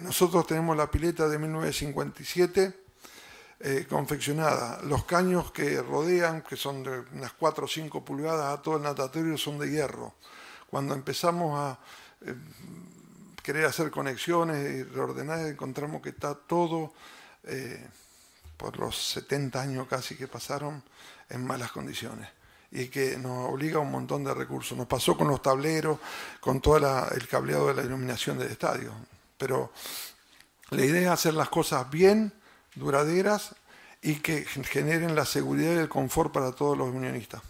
nosotros 0.03 0.47
tenemos 0.47 0.74
la 0.74 0.91
pileta 0.91 1.28
de 1.28 1.36
1957 1.36 2.88
confeccionada. 3.88 4.80
Los 4.82 5.04
caños 5.04 5.50
que 5.50 5.82
rodean, 5.82 6.42
que 6.42 6.56
son 6.56 6.82
de 6.82 7.00
unas 7.12 7.32
4 7.32 7.64
o 7.64 7.68
5 7.68 8.04
pulgadas 8.04 8.59
a 8.59 8.62
todo 8.62 8.76
el 8.76 8.82
natatorio, 8.82 9.36
son 9.36 9.59
de 9.59 9.70
hierro. 9.70 10.14
Cuando 10.70 10.94
empezamos 10.94 11.59
a 11.59 11.78
querer 13.42 13.64
hacer 13.64 13.90
conexiones 13.90 14.76
y 14.76 14.82
reordenar, 14.84 15.40
encontramos 15.46 16.02
que 16.02 16.11
está 16.11 16.34
todo 16.34 16.92
por 18.56 18.78
los 18.78 18.96
70 19.12 19.61
años 19.61 19.86
casi 19.88 20.16
que 20.16 20.28
pasaron 20.28 20.82
en 21.30 21.46
malas 21.46 21.72
condiciones 21.72 22.28
y 22.70 22.88
que 22.88 23.16
nos 23.16 23.48
obliga 23.50 23.78
a 23.78 23.80
un 23.80 23.90
montón 23.90 24.24
de 24.24 24.34
recursos. 24.34 24.76
Nos 24.76 24.86
pasó 24.86 25.16
con 25.16 25.28
los 25.28 25.40
tableros, 25.40 25.98
con 26.40 26.61
todo 26.61 26.76
el 26.76 27.26
cableado 27.28 27.68
de 27.68 27.74
la 27.74 27.82
iluminación 27.82 28.38
del 28.38 28.50
estadio. 28.50 28.92
Pero 29.38 29.72
la 30.70 30.84
idea 30.84 31.02
es 31.02 31.09
hacer 31.09 31.34
las 31.34 31.48
cosas 31.48 31.88
bien, 31.88 32.32
duraderas 32.79 33.55
y 34.03 34.16
que 34.16 34.45
generen 34.45 35.14
la 35.14 35.24
seguridad 35.24 35.74
y 35.74 35.79
el 35.79 35.89
confort 35.89 36.33
para 36.33 36.53
todos 36.53 36.79
los 36.79 36.89
unionistas. 36.89 37.43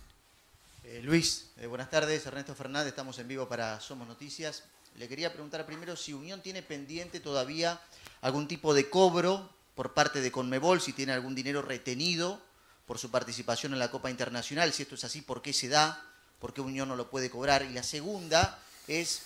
Eh, 0.85 1.01
Luis, 1.03 1.51
eh, 1.59 1.67
buenas 1.67 1.91
tardes. 1.91 2.25
Ernesto 2.27 2.55
Fernández, 2.55 2.89
estamos 2.89 3.19
en 3.19 3.29
vivo 3.29 3.49
para 3.49 3.79
Somos 3.81 4.09
Noticias. 4.09 4.65
Le 4.97 5.09
quería 5.09 5.33
preguntar 5.33 5.67
primero 5.67 5.97
si 5.97 6.13
Unión 6.13 6.41
tiene 6.41 6.63
pendiente 6.63 7.21
todavía 7.21 7.81
algún 8.23 8.49
tipo 8.49 8.75
de 8.75 8.89
cobro 8.89 9.51
por 9.75 9.95
parte 9.95 10.21
de 10.21 10.33
Conmebol, 10.33 10.81
si 10.81 10.93
tiene 10.93 11.13
algún 11.13 11.35
dinero 11.35 11.63
retenido 11.63 12.41
por 12.87 12.99
su 12.99 13.11
participación 13.11 13.75
en 13.75 13.79
la 13.79 13.91
Copa 13.91 14.11
Internacional, 14.11 14.73
si 14.73 14.83
esto 14.83 14.95
es 14.95 15.05
así, 15.05 15.21
¿por 15.21 15.43
qué 15.43 15.53
se 15.53 15.69
da? 15.69 16.03
¿Por 16.41 16.55
qué 16.55 16.63
Unión 16.63 16.89
no 16.89 16.97
lo 16.97 17.11
puede 17.11 17.31
cobrar? 17.31 17.63
Y 17.63 17.75
la 17.75 17.83
segunda 17.83 18.59
es 18.89 19.23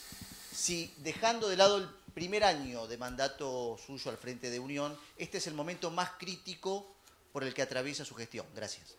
si 0.52 0.92
dejando 0.98 1.48
de 1.48 1.56
lado 1.56 1.78
el 1.78 1.88
primer 2.14 2.44
año 2.44 2.86
de 2.86 2.98
mandato 2.98 3.76
suyo 3.84 4.10
al 4.10 4.16
frente 4.16 4.50
de 4.50 4.60
Unión, 4.60 4.96
este 5.16 5.38
es 5.38 5.46
el 5.46 5.54
momento 5.54 5.90
más 5.90 6.10
crítico 6.18 6.94
por 7.32 7.44
el 7.44 7.54
que 7.54 7.62
atraviesa 7.62 8.04
su 8.04 8.14
gestión. 8.14 8.46
Gracias. 8.54 8.96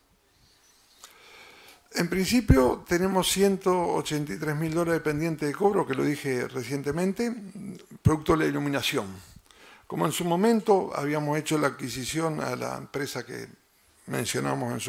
En 1.96 2.10
principio 2.10 2.84
tenemos 2.88 3.32
183 3.32 4.56
mil 4.56 4.74
dólares 4.74 5.02
pendientes 5.04 5.48
de 5.48 5.54
cobro, 5.54 5.86
que 5.86 5.94
lo 5.94 6.04
dije 6.04 6.48
recientemente, 6.48 7.32
producto 8.02 8.34
de 8.34 8.40
la 8.40 8.46
iluminación. 8.46 9.06
Como 9.86 10.08
en 10.08 10.12
su 10.12 10.26
momento 10.26 10.92
habíamos 10.96 11.38
hecho 11.38 11.56
la 11.60 11.68
adquisición 11.68 12.42
a 12.42 12.56
la 12.56 12.78
empresa 12.78 13.24
que 13.24 13.48
mencionamos 14.08 14.88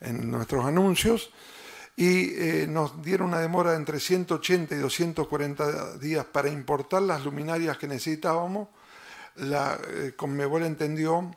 en, 0.00 0.30
nuestros 0.30 0.64
anuncios, 0.64 1.30
y 1.96 2.34
eh, 2.34 2.66
nos 2.68 3.02
dieron 3.02 3.28
una 3.28 3.40
demora 3.40 3.70
de 3.70 3.78
entre 3.78 3.98
180 3.98 4.74
y 4.74 4.78
240 4.78 5.96
días 5.96 6.26
para 6.26 6.50
importar 6.50 7.00
las 7.00 7.24
luminarias 7.24 7.78
que 7.78 7.88
necesitábamos, 7.88 8.68
la 9.36 9.78
eh, 9.88 10.12
Conmebol 10.16 10.62
entendió 10.62 11.34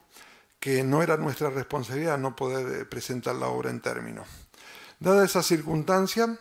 que 0.60 0.84
no 0.84 1.02
era 1.02 1.18
nuestra 1.18 1.50
responsabilidad 1.50 2.18
no 2.18 2.36
poder 2.36 2.82
eh, 2.82 2.86
presentar 2.86 3.36
la 3.36 3.48
obra 3.48 3.70
en 3.70 3.80
términos. 3.80 4.28
Dada 5.00 5.24
esa 5.24 5.42
circunstancia, 5.42 6.38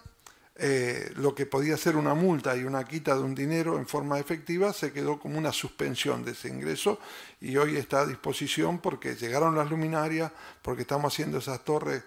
eh, 0.57 1.13
lo 1.15 1.35
que 1.35 1.47
podía 1.47 1.77
ser 1.77 1.97
una 1.97 2.15
multa 2.15 2.57
y 2.57 2.65
una 2.65 2.85
quita 2.85 3.15
de 3.15 3.23
un 3.23 3.35
dinero 3.35 3.79
en 3.79 3.87
forma 3.87 4.19
efectiva 4.19 4.73
se 4.73 4.93
quedó 4.93 5.21
como 5.21 5.39
una 5.39 5.53
suspensión 5.53 6.25
de 6.25 6.33
ese 6.33 6.49
ingreso 6.49 6.99
y 7.41 7.57
hoy 7.57 7.77
está 7.77 8.01
a 8.01 8.07
disposición 8.07 8.81
porque 8.81 9.15
llegaron 9.15 9.55
las 9.55 9.71
luminarias, 9.71 10.33
porque 10.63 10.83
estamos 10.83 11.13
haciendo 11.13 11.39
esas 11.39 11.65
torres, 11.65 12.03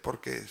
porque 0.00 0.44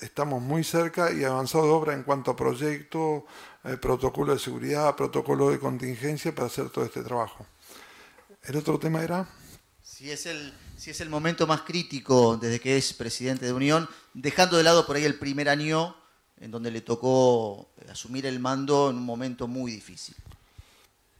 estamos 0.00 0.42
muy 0.42 0.64
cerca 0.64 1.12
y 1.12 1.24
avanzado 1.24 1.64
de 1.64 1.70
obra 1.70 1.94
en 1.94 2.02
cuanto 2.02 2.30
a 2.30 2.36
proyecto, 2.36 3.26
eh, 3.64 3.76
protocolo 3.76 4.32
de 4.32 4.38
seguridad, 4.38 4.94
protocolo 4.96 5.50
de 5.50 5.58
contingencia 5.58 6.34
para 6.34 6.46
hacer 6.46 6.70
todo 6.70 6.84
este 6.84 7.02
trabajo. 7.02 7.46
El 8.44 8.56
otro 8.56 8.78
tema 8.78 9.02
era... 9.02 9.28
Si 9.82 10.10
es 10.10 10.26
el, 10.26 10.52
si 10.76 10.90
es 10.90 11.00
el 11.00 11.08
momento 11.08 11.46
más 11.46 11.62
crítico 11.62 12.36
desde 12.36 12.60
que 12.60 12.76
es 12.76 12.92
presidente 12.92 13.46
de 13.46 13.52
Unión, 13.52 13.88
dejando 14.14 14.56
de 14.56 14.62
lado 14.62 14.86
por 14.86 14.96
ahí 14.96 15.04
el 15.04 15.18
primer 15.18 15.48
año 15.48 15.96
en 16.40 16.50
donde 16.50 16.70
le 16.70 16.82
tocó 16.82 17.68
asumir 17.90 18.26
el 18.26 18.38
mando 18.38 18.90
en 18.90 18.96
un 18.96 19.04
momento 19.04 19.48
muy 19.48 19.72
difícil. 19.72 20.14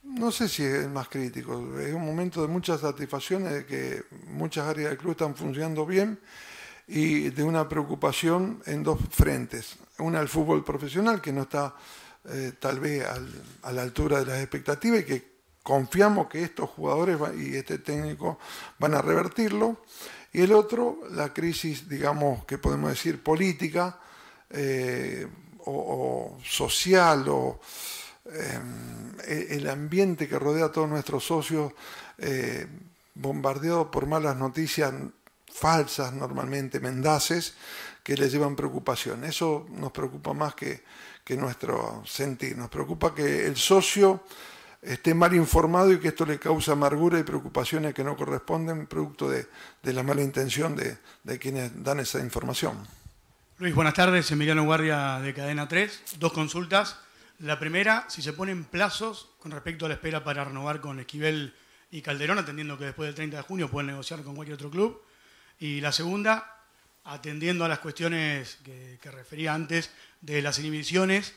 No 0.04 0.30
sé 0.30 0.48
si 0.48 0.62
es 0.62 0.88
más 0.88 1.08
crítico, 1.08 1.78
es 1.80 1.92
un 1.92 2.06
momento 2.06 2.40
de 2.40 2.48
muchas 2.48 2.80
satisfacciones, 2.80 3.52
de 3.52 3.66
que 3.66 4.04
muchas 4.28 4.66
áreas 4.66 4.90
del 4.90 4.98
club 4.98 5.10
están 5.10 5.34
funcionando 5.34 5.84
bien 5.84 6.18
y 6.88 7.28
de 7.28 7.44
una 7.44 7.68
preocupación 7.68 8.62
en 8.64 8.82
dos 8.82 8.98
frentes. 9.10 9.76
Una, 9.98 10.20
el 10.20 10.28
fútbol 10.28 10.64
profesional, 10.64 11.20
que 11.20 11.32
no 11.32 11.42
está 11.42 11.74
eh, 12.30 12.52
tal 12.58 12.80
vez 12.80 13.06
a 13.62 13.72
la 13.72 13.82
altura 13.82 14.20
de 14.20 14.26
las 14.26 14.38
expectativas 14.40 15.00
y 15.00 15.04
que 15.04 15.38
confiamos 15.62 16.28
que 16.28 16.42
estos 16.42 16.70
jugadores 16.70 17.18
y 17.36 17.54
este 17.54 17.78
técnico 17.78 18.38
van 18.78 18.94
a 18.94 19.02
revertirlo. 19.02 19.82
Y 20.32 20.40
el 20.40 20.52
otro, 20.52 21.00
la 21.10 21.32
crisis, 21.34 21.88
digamos, 21.88 22.46
que 22.46 22.56
podemos 22.56 22.90
decir 22.90 23.22
política 23.22 23.98
eh, 24.48 25.26
o, 25.66 26.38
social 26.42 27.28
o 27.28 27.60
eh, 28.32 29.48
el 29.50 29.68
ambiente 29.68 30.26
que 30.26 30.38
rodea 30.38 30.66
a 30.66 30.72
todos 30.72 30.88
nuestros 30.88 31.24
socios 31.24 31.72
bombardeado 33.14 33.90
por 33.90 34.06
malas 34.06 34.36
noticias 34.36 34.92
falsas, 35.58 36.12
normalmente 36.12 36.80
mendaces, 36.80 37.54
que 38.02 38.16
les 38.16 38.32
llevan 38.32 38.56
preocupación. 38.56 39.24
Eso 39.24 39.66
nos 39.70 39.92
preocupa 39.92 40.32
más 40.32 40.54
que, 40.54 40.82
que 41.24 41.36
nuestro 41.36 42.02
sentir. 42.06 42.56
Nos 42.56 42.70
preocupa 42.70 43.14
que 43.14 43.46
el 43.46 43.56
socio 43.56 44.22
esté 44.80 45.14
mal 45.14 45.34
informado 45.34 45.92
y 45.92 45.98
que 45.98 46.08
esto 46.08 46.24
le 46.24 46.38
causa 46.38 46.72
amargura 46.72 47.18
y 47.18 47.22
preocupaciones 47.22 47.92
que 47.94 48.04
no 48.04 48.16
corresponden, 48.16 48.86
producto 48.86 49.28
de, 49.28 49.46
la 49.82 50.02
mala 50.02 50.22
intención 50.22 50.76
de, 50.76 50.96
de, 51.24 51.38
quienes 51.38 51.82
dan 51.82 52.00
esa 52.00 52.20
información. 52.20 52.78
Luis, 53.58 53.74
buenas 53.74 53.94
tardes. 53.94 54.30
Emiliano 54.30 54.64
Guardia 54.64 55.18
de 55.18 55.34
Cadena 55.34 55.68
3. 55.68 56.16
Dos 56.18 56.32
consultas. 56.32 56.96
La 57.40 57.58
primera, 57.58 58.04
si 58.08 58.22
se 58.22 58.32
ponen 58.32 58.64
plazos 58.64 59.30
con 59.40 59.52
respecto 59.52 59.86
a 59.86 59.88
la 59.88 59.94
espera 59.94 60.24
para 60.24 60.44
renovar 60.44 60.80
con 60.80 60.98
Esquivel 60.98 61.54
y 61.90 62.02
Calderón, 62.02 62.38
atendiendo 62.38 62.78
que 62.78 62.86
después 62.86 63.06
del 63.08 63.14
30 63.14 63.36
de 63.36 63.42
junio 63.42 63.68
pueden 63.68 63.88
negociar 63.88 64.22
con 64.22 64.34
cualquier 64.34 64.54
otro 64.54 64.70
club. 64.70 65.02
Y 65.60 65.80
la 65.80 65.92
segunda, 65.92 66.62
atendiendo 67.04 67.64
a 67.64 67.68
las 67.68 67.80
cuestiones 67.80 68.58
que, 68.64 68.98
refería 69.10 69.54
antes 69.54 69.90
de 70.20 70.42
las 70.42 70.58
inhibiciones, 70.58 71.34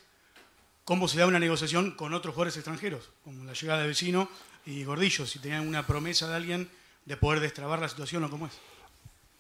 cómo 0.84 1.08
se 1.08 1.20
da 1.20 1.28
una 1.28 1.40
negociación 1.40 1.92
con 1.92 2.14
otros 2.14 2.36
jugadores 2.36 2.58
extranjeros, 2.58 3.10
como 3.24 3.44
la 3.46 3.54
llegada 3.54 3.82
de 3.82 3.88
Vecino 3.88 4.30
y 4.66 4.84
Gordillo, 4.84 5.26
si 5.26 5.40
tenían 5.40 5.68
una 5.68 5.88
promesa 5.88 6.28
de 6.28 6.36
alguien 6.36 6.70
de 7.06 7.18
poder 7.18 7.40
destrabar 7.40 7.80
la 7.80 7.90
situación 7.90 8.24
o 8.24 8.30
cómo 8.30 8.48
es. 8.48 8.54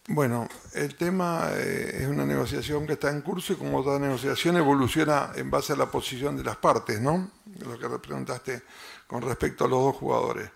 Bueno, 0.08 0.50
el 0.74 0.96
tema 0.96 1.52
eh, 1.54 2.00
es 2.02 2.08
una 2.08 2.26
negociación 2.26 2.88
que 2.88 2.94
está 2.94 3.12
en 3.12 3.22
curso 3.22 3.54
y 3.54 3.56
como 3.56 3.84
toda 3.84 4.00
negociación 4.00 4.58
evoluciona 4.58 5.32
en 5.36 5.52
base 5.52 5.74
a 5.74 5.76
la 5.76 5.92
posición 5.92 6.36
de 6.36 6.44
las 6.44 6.58
partes, 6.58 7.00
¿no? 7.00 7.30
Lo 7.60 7.78
que 7.78 8.00
preguntaste 8.00 8.64
con 9.06 9.22
respecto 9.22 9.66
a 9.66 9.68
los 9.68 9.80
dos 9.80 9.96
jugadores. 9.96 10.50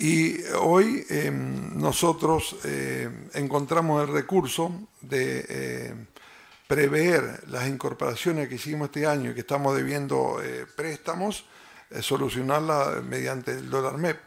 Y 0.00 0.44
hoy 0.60 1.04
em, 1.10 1.76
nosotros 1.76 2.54
em, 2.64 3.28
encontramos 3.34 4.00
el 4.00 4.14
recurso 4.14 4.70
de 5.00 5.40
em, 5.90 6.06
prever 6.68 7.42
las 7.48 7.66
incorporaciones 7.66 8.48
que 8.48 8.54
hicimos 8.54 8.86
este 8.86 9.08
año 9.08 9.32
y 9.32 9.34
que 9.34 9.40
estamos 9.40 9.74
debiendo 9.74 10.40
eh, 10.40 10.66
préstamos, 10.76 11.46
eh, 11.90 12.00
solucionarla 12.00 13.02
mediante 13.04 13.50
el 13.50 13.68
dólar 13.68 13.98
MEP. 13.98 14.20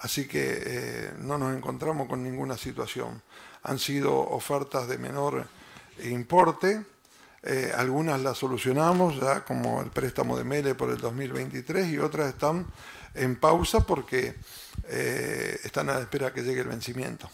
Así 0.00 0.28
que 0.28 0.62
eh, 0.66 1.10
no 1.20 1.38
nos 1.38 1.56
encontramos 1.56 2.06
con 2.06 2.22
ninguna 2.22 2.58
situación. 2.58 3.22
Han 3.62 3.78
sido 3.78 4.14
ofertas 4.14 4.86
de 4.86 4.98
menor 4.98 5.46
importe, 6.04 6.82
algunas 7.74 8.20
las 8.20 8.36
solucionamos 8.36 9.18
ya 9.18 9.44
como 9.46 9.80
el 9.80 9.88
préstamo 9.90 10.36
de 10.36 10.44
Mele 10.44 10.74
por 10.74 10.90
el 10.90 10.98
2023 10.98 11.88
y 11.88 11.98
otras 11.98 12.28
están 12.28 12.66
en 13.14 13.36
pausa 13.36 13.80
porque 13.80 14.34
eh, 14.88 15.58
están 15.64 15.88
a 15.90 15.94
la 15.94 16.00
espera 16.00 16.32
que 16.32 16.42
llegue 16.42 16.60
el 16.60 16.68
vencimiento. 16.68 17.30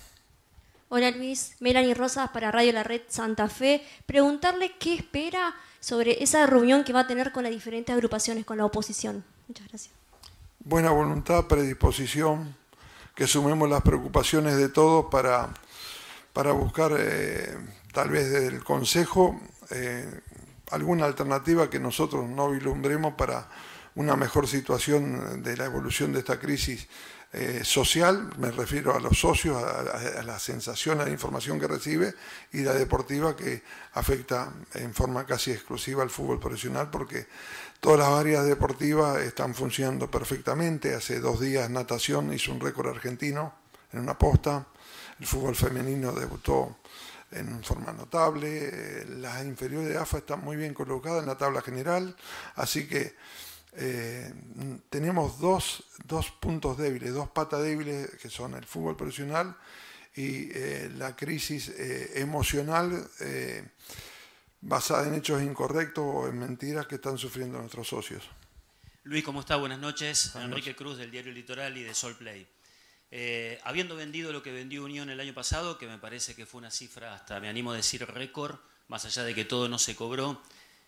Hola 0.89 1.11
Luis, 1.11 1.57
Melanie 1.59 1.95
Rosas 1.95 2.31
para 2.31 2.53
Radio 2.53 2.73
La 2.73 2.85
Red 2.85 3.03
Santa 3.09 3.49
Fe. 3.49 3.85
Preguntarle 4.07 4.77
qué 4.79 4.95
espera 4.95 5.55
sobre 5.81 6.23
esa 6.23 6.47
reunión 6.47 6.85
que 6.85 6.93
va 6.93 7.01
a 7.01 7.07
tener 7.07 7.33
con 7.33 7.43
las 7.43 7.53
diferentes 7.53 7.93
agrupaciones, 7.93 8.45
con 8.45 8.59
la 8.59 8.65
oposición. 8.65 9.25
Muchas 9.49 9.69
gracias. 9.69 9.95
Buena 10.61 10.91
voluntad, 10.91 11.47
predisposición, 11.47 12.55
que 13.15 13.27
sumemos 13.27 13.69
las 13.69 13.83
preocupaciones 13.83 14.57
de 14.57 14.69
todos 14.69 15.07
para, 15.11 15.55
para 16.33 16.53
buscar 16.53 16.93
eh, 16.99 17.57
tal 17.93 18.11
vez 18.11 18.31
del 18.31 18.63
Consejo 18.63 19.41
eh, 19.71 20.21
alguna 20.71 21.05
alternativa 21.05 21.71
que 21.71 21.79
nosotros 21.79 22.29
no 22.29 22.51
vislumbremos 22.51 23.15
para 23.15 23.49
una 23.97 24.15
mejor 24.15 24.47
situación 24.47 25.43
de 25.43 25.57
la 25.57 25.65
evolución 25.65 26.13
de 26.13 26.21
esta 26.21 26.39
crisis 26.39 26.87
eh, 27.33 27.63
social, 27.65 28.31
me 28.39 28.51
refiero 28.51 28.95
a 28.95 29.01
los 29.01 29.19
socios, 29.19 29.63
a, 29.63 30.23
la 30.23 30.39
sensación, 30.39 31.01
a 31.01 31.05
la 31.05 31.11
información 31.11 31.59
que 31.59 31.67
recibe, 31.67 32.15
y 32.53 32.61
la 32.61 32.73
deportiva 32.73 33.35
que 33.35 33.63
afecta 33.95 34.53
en 34.75 34.95
forma 34.95 35.27
casi 35.27 35.51
exclusiva 35.51 36.03
al 36.03 36.11
fútbol 36.11 36.39
profesional, 36.39 36.89
porque 36.91 37.27
todas 37.81 37.99
las 37.99 38.09
áreas 38.09 38.47
deportivas 38.47 39.19
están 39.19 39.55
funcionando 39.55 40.11
perfectamente. 40.11 40.95
Hace 40.95 41.21
dos 41.21 41.41
días 41.41 41.69
natación 41.69 42.33
hizo 42.33 42.53
un 42.53 42.61
récord 42.61 42.89
argentino 42.89 43.55
en 43.93 44.01
una 44.01 44.17
posta, 44.17 44.67
el 45.19 45.27
fútbol 45.27 45.57
femenino 45.57 46.13
debutó 46.13 46.79
en 47.33 47.63
forma 47.65 47.93
notable, 47.93 49.05
las 49.09 49.45
inferiores 49.45 49.89
de 49.89 49.99
AFA 49.99 50.19
están 50.19 50.41
muy 50.45 50.57
bien 50.57 50.73
colocadas 50.73 51.23
en 51.23 51.29
la 51.29 51.37
tabla 51.37 51.61
general, 51.61 52.17
así 52.55 52.87
que 52.87 53.17
eh, 53.79 54.33
tenemos 54.89 55.39
dos, 55.39 55.85
puntos 56.41 56.79
débiles, 56.79 57.13
dos 57.13 57.29
patas 57.29 57.63
débiles 57.63 58.09
que 58.23 58.31
son 58.31 58.55
el 58.55 58.65
fútbol 58.65 58.97
profesional 58.97 59.55
y 60.15 60.49
eh, 60.51 60.91
la 60.97 61.15
crisis 61.15 61.69
eh, 61.69 62.13
emocional 62.15 63.07
basada 64.63 65.07
en 65.07 65.15
hechos 65.15 65.43
incorrectos 65.43 66.05
o 66.07 66.29
en 66.29 66.39
mentiras 66.39 66.87
que 66.87 66.95
están 66.95 67.19
sufriendo 67.19 67.59
nuestros 67.59 67.89
socios. 67.89 68.25
Luis, 69.05 69.23
¿cómo 69.23 69.41
está? 69.41 69.57
Buenas 69.57 69.79
noches. 69.79 70.35
Enrique 70.37 70.75
Cruz 70.75 70.97
del 70.97 71.11
Diario 71.11 71.33
Litoral 71.33 71.77
y 71.77 71.83
de 71.83 71.95
Sol 71.95 72.17
Play. 72.17 72.47
habiendo 73.65 73.95
vendido 73.95 74.33
lo 74.33 74.43
que 74.43 74.53
vendió 74.53 74.85
Unión 74.85 75.11
el 75.11 75.21
año 75.21 75.35
pasado, 75.35 75.77
que 75.77 75.87
me 75.87 75.99
parece 75.99 76.35
que 76.35 76.47
fue 76.47 76.59
una 76.59 76.71
cifra 76.71 77.15
hasta, 77.15 77.39
me 77.41 77.49
animo 77.49 77.73
a 77.73 77.77
decir, 77.77 78.07
récord, 78.07 78.57
más 78.89 79.05
allá 79.05 79.23
de 79.23 79.35
que 79.35 79.45
todo 79.45 79.69
no 79.69 79.79
se 79.79 79.95
cobró, 79.95 80.41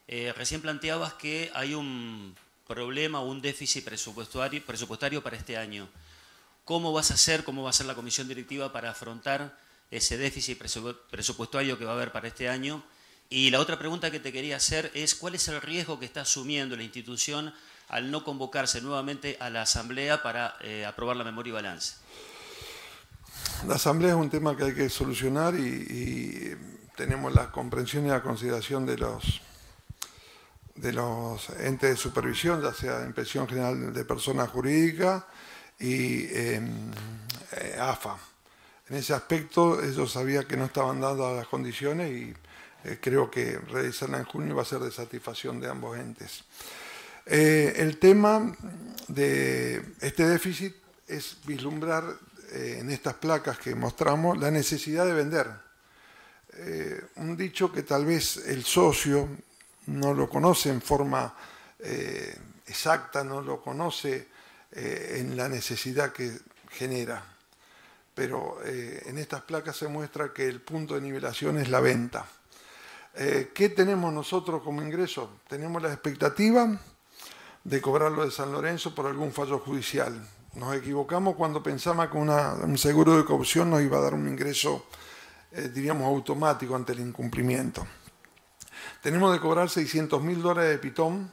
recién 0.09 0.63
planteabas 0.63 1.13
que 1.15 1.51
hay 1.55 1.75
un 1.75 2.35
problema 2.69 3.21
o 3.21 3.27
un 3.27 3.41
déficit 3.41 3.83
presupuestario, 3.83 5.23
para 5.23 5.37
este 5.37 5.57
año. 5.57 5.89
¿Cómo 6.65 6.93
vas 6.93 7.11
a 7.11 7.15
hacer, 7.15 7.43
cómo 7.43 7.65
va 7.65 7.71
a 7.71 7.73
ser 7.73 7.87
la 7.87 7.95
comisión 7.95 8.29
directiva 8.29 8.71
para 8.71 8.91
afrontar 8.91 9.59
ese 9.91 10.19
déficit 10.19 10.59
presupuestario 11.11 11.79
que 11.79 11.87
va 11.87 11.93
a 11.93 11.95
haber 11.95 12.13
para 12.13 12.29
este 12.29 12.49
año? 12.49 12.85
Y 13.31 13.51
la 13.51 13.59
otra 13.59 13.79
pregunta 13.79 14.11
que 14.11 14.21
te 14.21 14.33
quería 14.33 14.57
hacer 14.57 14.91
es, 14.95 15.15
¿cuál 15.15 15.35
es 15.35 15.49
el 15.49 15.61
riesgo 15.61 15.99
que 15.99 16.05
está 16.05 16.21
asumiendo 16.21 16.77
la 16.77 16.83
institución 16.83 17.53
al 17.89 18.11
no 18.11 18.23
convocarse 18.23 18.83
nuevamente 18.83 19.39
a 19.41 19.49
la 19.49 19.63
Asamblea 19.63 20.23
para 20.23 20.57
eh, 20.61 20.85
aprobar 20.85 21.17
la 21.17 21.25
memoria 21.25 21.51
y 21.51 21.55
balance? 21.55 21.97
La 23.67 23.77
Asamblea 23.77 24.11
es 24.11 24.17
un 24.17 24.29
tema 24.29 24.57
que 24.57 24.65
hay 24.65 24.75
que 24.75 24.91
solucionar 24.91 25.55
y, 25.55 25.61
y 25.61 26.57
tenemos 26.97 27.33
la 27.33 27.51
comprensión 27.51 28.05
y 28.07 28.11
la 28.11 28.23
consideración 28.23 28.85
de 28.85 28.99
los 28.99 29.41
de 30.81 30.93
los 30.93 31.51
entes 31.61 31.91
de 31.91 31.97
supervisión, 31.97 32.63
ya 32.63 32.73
sea 32.73 33.05
Inspección 33.05 33.49
General 33.49 33.93
de 33.93 34.05
Personas 34.05 34.49
Jurídicas 34.51 35.25
y 35.79 36.27
em, 36.33 36.91
eh, 37.53 37.77
AFA. 37.81 38.17
En 38.89 38.97
ese 38.97 39.13
aspecto 39.13 39.83
ellos 39.83 40.13
sabían 40.13 40.45
que 40.45 40.57
no 40.57 40.67
estaban 40.67 41.01
dadas 41.01 41.37
las 41.37 41.49
condiciones 41.49 42.11
y 42.11 42.35
eh, 42.85 42.99
creo 43.01 43.31
que 43.31 43.59
realizarla 43.59 44.19
en 44.19 44.25
junio 44.25 44.55
va 44.55 44.63
a 44.63 44.65
ser 44.65 44.79
de 44.79 44.93
satisfacción 44.93 45.61
de 45.61 45.69
ambos 45.69 45.99
entes. 45.99 46.45
Eh, 47.27 47.75
el 47.77 47.99
tema 47.99 48.55
de 49.09 49.83
este 50.01 50.27
déficit 50.29 50.75
es 51.07 51.39
vislumbrar 51.45 52.05
en 52.53 52.91
estas 52.91 53.15
placas 53.15 53.59
que 53.59 53.75
mostramos 53.75 54.39
la 54.39 54.51
necesidad 54.51 55.05
de 55.05 55.13
vender. 55.13 55.49
un 57.17 57.37
dicho 57.37 57.71
que 57.71 57.83
tal 57.83 58.07
vez 58.07 58.39
el 58.47 58.65
socio 58.65 59.29
no 59.89 60.13
lo 60.15 60.29
conoce 60.29 60.71
en 60.71 60.81
forma 60.83 61.35
eh, 61.79 62.37
exacta, 62.67 63.25
no 63.25 63.41
lo 63.41 63.61
conoce 63.61 64.29
eh, 64.73 65.17
en 65.21 65.37
la 65.37 65.49
necesidad 65.49 66.13
que 66.13 66.31
genera. 66.71 67.23
Pero 68.15 68.59
eh, 68.65 69.03
en 69.07 69.19
estas 69.19 69.43
placas 69.43 69.77
se 69.77 69.89
muestra 69.89 70.33
que 70.33 70.47
el 70.47 70.61
punto 70.61 70.95
de 70.95 71.01
nivelación 71.01 71.59
es 71.59 71.69
la 71.69 71.81
venta. 71.81 72.27
¿Qué 73.15 73.73
tenemos 73.75 74.13
nosotros 74.13 74.63
como 74.63 74.81
ingreso? 74.81 75.41
Tenemos 75.49 75.83
la 75.83 75.93
expectativa 75.93 76.79
de 77.65 77.81
cobrarlo 77.81 78.25
de 78.25 78.31
San 78.31 78.53
Lorenzo 78.53 78.95
por 78.95 79.07
algún 79.07 79.33
fallo 79.33 79.59
judicial. 79.59 80.15
Nos 80.55 80.77
equivocamos 80.77 81.35
cuando 81.35 81.61
pensamos 81.61 82.09
que 82.11 82.17
un 82.17 82.79
seguro 82.79 83.17
de 83.17 83.25
caución 83.25 83.71
nos 83.71 83.83
iba 83.83 83.99
a 83.99 84.03
dar 84.03 84.15
un 84.15 84.29
ingreso, 84.29 84.87
diríamos, 85.51 86.07
automático 86.07 86.77
ante 86.77 86.93
el 86.93 87.01
incumplimiento. 87.01 87.85
Tenemos 89.03 89.33
de 89.33 89.39
cobrar 89.39 89.71
600 89.71 90.21
mil 90.23 90.43
dólares 90.43 90.71
de 90.71 90.79
pitón 90.79 91.31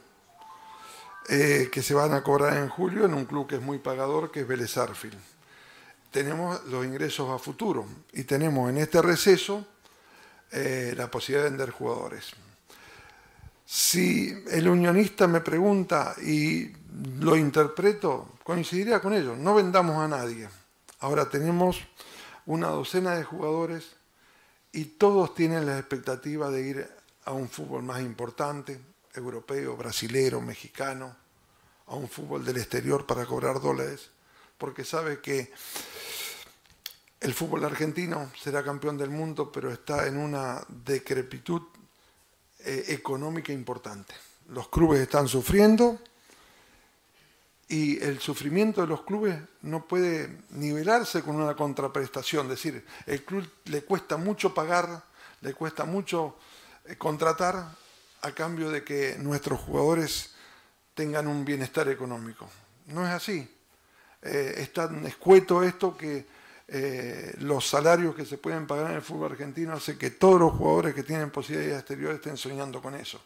eh, 1.28 1.68
que 1.72 1.82
se 1.82 1.94
van 1.94 2.14
a 2.14 2.22
cobrar 2.22 2.56
en 2.56 2.68
julio 2.68 3.04
en 3.06 3.14
un 3.14 3.24
club 3.24 3.48
que 3.48 3.56
es 3.56 3.62
muy 3.62 3.78
pagador, 3.78 4.30
que 4.30 4.40
es 4.40 4.46
Vélez 4.46 4.76
Arfield. 4.76 5.18
Tenemos 6.12 6.64
los 6.66 6.84
ingresos 6.84 7.28
a 7.28 7.42
futuro 7.42 7.84
y 8.12 8.22
tenemos 8.22 8.70
en 8.70 8.78
este 8.78 9.02
receso 9.02 9.66
eh, 10.52 10.94
la 10.96 11.10
posibilidad 11.10 11.44
de 11.44 11.50
vender 11.50 11.70
jugadores. 11.70 12.30
Si 13.64 14.44
el 14.52 14.68
unionista 14.68 15.26
me 15.26 15.40
pregunta 15.40 16.14
y 16.22 16.70
lo 17.18 17.34
interpreto, 17.34 18.36
coincidiría 18.44 19.00
con 19.00 19.12
ellos. 19.12 19.36
No 19.36 19.56
vendamos 19.56 19.96
a 19.96 20.06
nadie. 20.06 20.48
Ahora 21.00 21.28
tenemos 21.28 21.80
una 22.46 22.68
docena 22.68 23.16
de 23.16 23.24
jugadores 23.24 23.96
y 24.70 24.84
todos 24.84 25.34
tienen 25.34 25.66
la 25.66 25.78
expectativa 25.78 26.48
de 26.48 26.62
ir 26.62 26.95
a 27.26 27.32
un 27.32 27.48
fútbol 27.48 27.82
más 27.82 28.00
importante, 28.00 28.80
europeo, 29.14 29.76
brasilero, 29.76 30.40
mexicano, 30.40 31.14
a 31.86 31.94
un 31.94 32.08
fútbol 32.08 32.44
del 32.44 32.56
exterior 32.56 33.04
para 33.04 33.26
cobrar 33.26 33.60
dólares, 33.60 34.10
porque 34.56 34.84
sabe 34.84 35.20
que 35.20 35.52
el 37.20 37.34
fútbol 37.34 37.64
argentino 37.64 38.30
será 38.40 38.62
campeón 38.62 38.96
del 38.96 39.10
mundo, 39.10 39.50
pero 39.50 39.72
está 39.72 40.06
en 40.06 40.16
una 40.16 40.64
decrepitud 40.68 41.62
eh, 42.60 42.84
económica 42.88 43.52
importante. 43.52 44.14
Los 44.48 44.68
clubes 44.68 45.00
están 45.00 45.26
sufriendo 45.26 45.98
y 47.68 48.00
el 48.02 48.20
sufrimiento 48.20 48.82
de 48.82 48.86
los 48.86 49.02
clubes 49.02 49.36
no 49.62 49.84
puede 49.86 50.42
nivelarse 50.50 51.22
con 51.22 51.36
una 51.36 51.56
contraprestación. 51.56 52.46
Es 52.46 52.50
decir, 52.62 52.86
el 53.06 53.24
club 53.24 53.50
le 53.64 53.82
cuesta 53.82 54.16
mucho 54.16 54.54
pagar, 54.54 55.02
le 55.40 55.54
cuesta 55.54 55.84
mucho 55.84 56.36
contratar 56.98 57.74
a 58.22 58.32
cambio 58.32 58.70
de 58.70 58.82
que 58.84 59.16
nuestros 59.18 59.60
jugadores 59.60 60.30
tengan 60.94 61.26
un 61.26 61.44
bienestar 61.44 61.88
económico. 61.88 62.48
No 62.86 63.06
es 63.06 63.12
así. 63.12 63.48
Eh, 64.22 64.54
es 64.58 64.72
tan 64.72 65.04
escueto 65.06 65.62
esto 65.62 65.96
que 65.96 66.26
eh, 66.68 67.34
los 67.40 67.68
salarios 67.68 68.14
que 68.14 68.24
se 68.24 68.38
pueden 68.38 68.66
pagar 68.66 68.90
en 68.90 68.96
el 68.96 69.02
fútbol 69.02 69.32
argentino 69.32 69.74
hace 69.74 69.96
que 69.96 70.10
todos 70.10 70.40
los 70.40 70.52
jugadores 70.54 70.94
que 70.94 71.04
tienen 71.04 71.30
posibilidades 71.30 71.80
exteriores 71.80 72.16
estén 72.16 72.36
soñando 72.36 72.82
con 72.82 72.94
eso. 72.94 73.20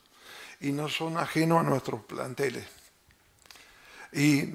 Y 0.61 0.73
no 0.73 0.89
son 0.89 1.17
ajenos 1.17 1.61
a 1.61 1.63
nuestros 1.63 2.03
planteles. 2.05 2.67
Y 4.13 4.53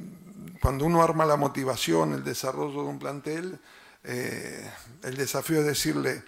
cuando 0.62 0.86
uno 0.86 1.02
arma 1.02 1.26
la 1.26 1.38
motivación, 1.38 2.14
el 2.14 2.24
desarrollo 2.24 2.84
de 2.84 2.90
un 2.90 3.00
plantel, 3.00 3.60
eh, 4.04 4.70
el 5.04 5.16
desafío 5.18 5.62
es 5.62 5.66
decirle, 5.66 6.24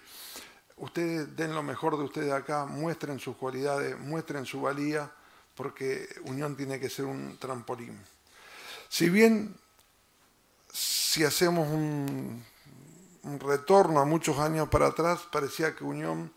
ustedes 0.78 1.36
den 1.36 1.54
lo 1.54 1.62
mejor 1.62 1.96
de 1.96 2.04
ustedes 2.04 2.32
acá, 2.32 2.66
muestren 2.66 3.18
sus 3.18 3.36
cualidades, 3.36 3.98
muestren 3.98 4.46
su 4.46 4.62
valía, 4.62 5.10
porque 5.54 6.08
Unión 6.24 6.56
tiene 6.56 6.78
que 6.78 6.88
ser 6.88 7.04
un 7.04 7.36
trampolín. 7.38 7.98
Si 8.88 9.08
bien 9.08 9.54
si 10.72 11.24
hacemos 11.24 11.68
un, 11.68 12.44
retorno 13.40 14.00
a 14.00 14.04
muchos 14.04 14.38
años 14.38 14.68
para 14.68 14.86
atrás, 14.86 15.20
parecía 15.30 15.74
que 15.74 15.84
Unión 15.84 16.32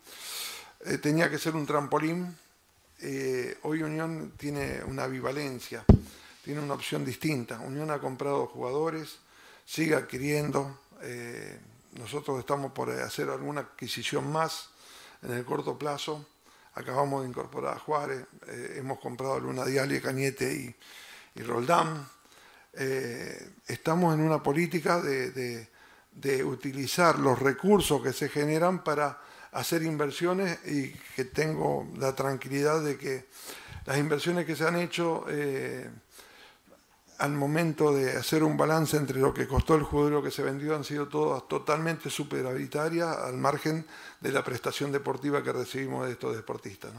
eh, 0.84 0.98
tenía 0.98 1.30
que 1.30 1.38
ser 1.38 1.54
un 1.54 1.64
trampolín, 1.64 2.36
eh, 3.00 3.56
hoy 3.62 3.82
Unión 3.82 4.32
tiene 4.36 4.82
una 4.84 5.06
vivalencia, 5.06 5.84
tiene 6.44 6.60
una 6.60 6.74
opción 6.74 7.04
distinta. 7.04 7.60
Unión 7.60 7.90
ha 7.90 7.98
comprado 7.98 8.46
jugadores, 8.46 9.18
sigue 9.64 9.94
adquiriendo. 9.94 10.78
Eh, 11.02 11.58
nosotros 11.92 12.38
estamos 12.38 12.72
por 12.72 12.90
hacer 12.90 13.28
alguna 13.28 13.60
adquisición 13.62 14.30
más 14.30 14.70
en 15.22 15.32
el 15.32 15.44
corto 15.44 15.78
plazo. 15.78 16.26
Acabamos 16.74 17.22
de 17.22 17.28
incorporar 17.28 17.76
a 17.76 17.78
Juárez, 17.78 18.24
eh, 18.48 18.76
hemos 18.78 18.98
comprado 18.98 19.38
Luna 19.40 19.64
Dialia, 19.64 20.00
Cañete 20.00 20.52
y, 20.54 20.74
y 21.34 21.42
Roldán. 21.42 22.08
Eh, 22.72 23.50
estamos 23.66 24.14
en 24.14 24.20
una 24.20 24.42
política 24.42 25.00
de, 25.00 25.68
de 26.12 26.44
utilizar 26.44 27.18
los 27.18 27.38
recursos 27.38 28.02
que 28.02 28.12
se 28.12 28.28
generan 28.28 28.82
para 28.82 29.20
hacer 29.52 29.82
inversiones 29.82 30.58
y 30.66 30.90
que 31.14 31.26
tengo 31.26 31.86
la 31.98 32.14
tranquilidad 32.14 32.82
de 32.82 32.96
que 32.96 33.26
las 33.84 33.98
inversiones 33.98 34.46
que 34.46 34.56
se 34.56 34.66
han 34.66 34.76
hecho 34.76 35.26
eh, 35.28 35.90
al 37.22 37.32
momento 37.34 37.94
de 37.94 38.16
hacer 38.16 38.42
un 38.42 38.56
balance 38.56 38.96
entre 38.96 39.20
lo 39.20 39.32
que 39.32 39.46
costó 39.46 39.76
el 39.76 39.84
jugador 39.84 40.10
y 40.10 40.14
lo 40.16 40.22
que 40.24 40.32
se 40.32 40.42
vendió 40.42 40.74
han 40.74 40.82
sido 40.82 41.06
todas 41.06 41.46
totalmente 41.46 42.10
superavitarias 42.10 43.16
al 43.16 43.36
margen 43.36 43.86
de 44.20 44.32
la 44.32 44.42
prestación 44.42 44.90
deportiva 44.90 45.40
que 45.40 45.52
recibimos 45.52 46.04
de 46.06 46.14
estos 46.14 46.34
deportistas. 46.34 46.90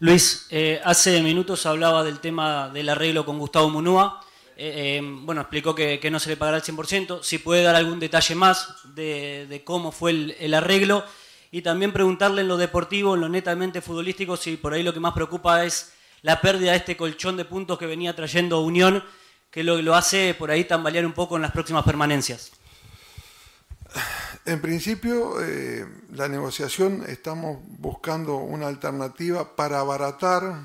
Luis, 0.00 0.46
eh, 0.50 0.82
hace 0.84 1.22
minutos 1.22 1.64
hablaba 1.64 2.04
del 2.04 2.20
tema 2.20 2.68
del 2.68 2.90
arreglo 2.90 3.24
con 3.24 3.38
Gustavo 3.38 3.70
Munúa. 3.70 4.20
Eh, 4.54 4.98
eh, 4.98 5.00
bueno, 5.02 5.40
explicó 5.40 5.74
que, 5.74 5.98
no 6.10 6.20
se 6.20 6.28
le 6.28 6.36
pagará 6.36 6.58
el 6.58 6.62
100%. 6.62 7.22
Si 7.22 7.38
puede 7.38 7.62
dar 7.62 7.74
algún 7.74 7.98
detalle 7.98 8.34
más 8.34 8.76
de, 8.94 9.62
cómo 9.64 9.92
fue 9.92 10.10
el, 10.10 10.52
arreglo. 10.52 11.02
Y 11.50 11.62
también 11.62 11.90
preguntarle 11.90 12.42
en 12.42 12.48
lo 12.48 12.58
deportivo, 12.58 13.14
en 13.14 13.22
lo 13.22 13.30
netamente 13.30 13.80
futbolístico, 13.80 14.36
si 14.36 14.58
por 14.58 14.74
ahí 14.74 14.82
lo 14.82 14.92
que 14.92 15.00
más 15.00 15.14
preocupa 15.14 15.64
es 15.64 15.94
la 16.26 16.40
pérdida 16.40 16.72
de 16.72 16.78
este 16.78 16.96
colchón 16.96 17.36
de 17.36 17.44
puntos 17.44 17.78
que 17.78 17.86
venía 17.86 18.16
trayendo 18.16 18.60
Unión, 18.60 19.04
que 19.48 19.62
lo, 19.62 19.80
lo 19.80 19.94
hace 19.94 20.34
por 20.34 20.50
ahí 20.50 20.64
tambalear 20.64 21.06
un 21.06 21.12
poco 21.12 21.36
en 21.36 21.42
las 21.42 21.52
próximas 21.52 21.84
permanencias. 21.84 22.50
En 24.44 24.60
principio, 24.60 25.40
eh, 25.40 25.86
la 26.10 26.26
negociación 26.26 27.04
estamos 27.06 27.60
buscando 27.78 28.38
una 28.38 28.66
alternativa 28.66 29.54
para 29.54 29.78
abaratar, 29.78 30.62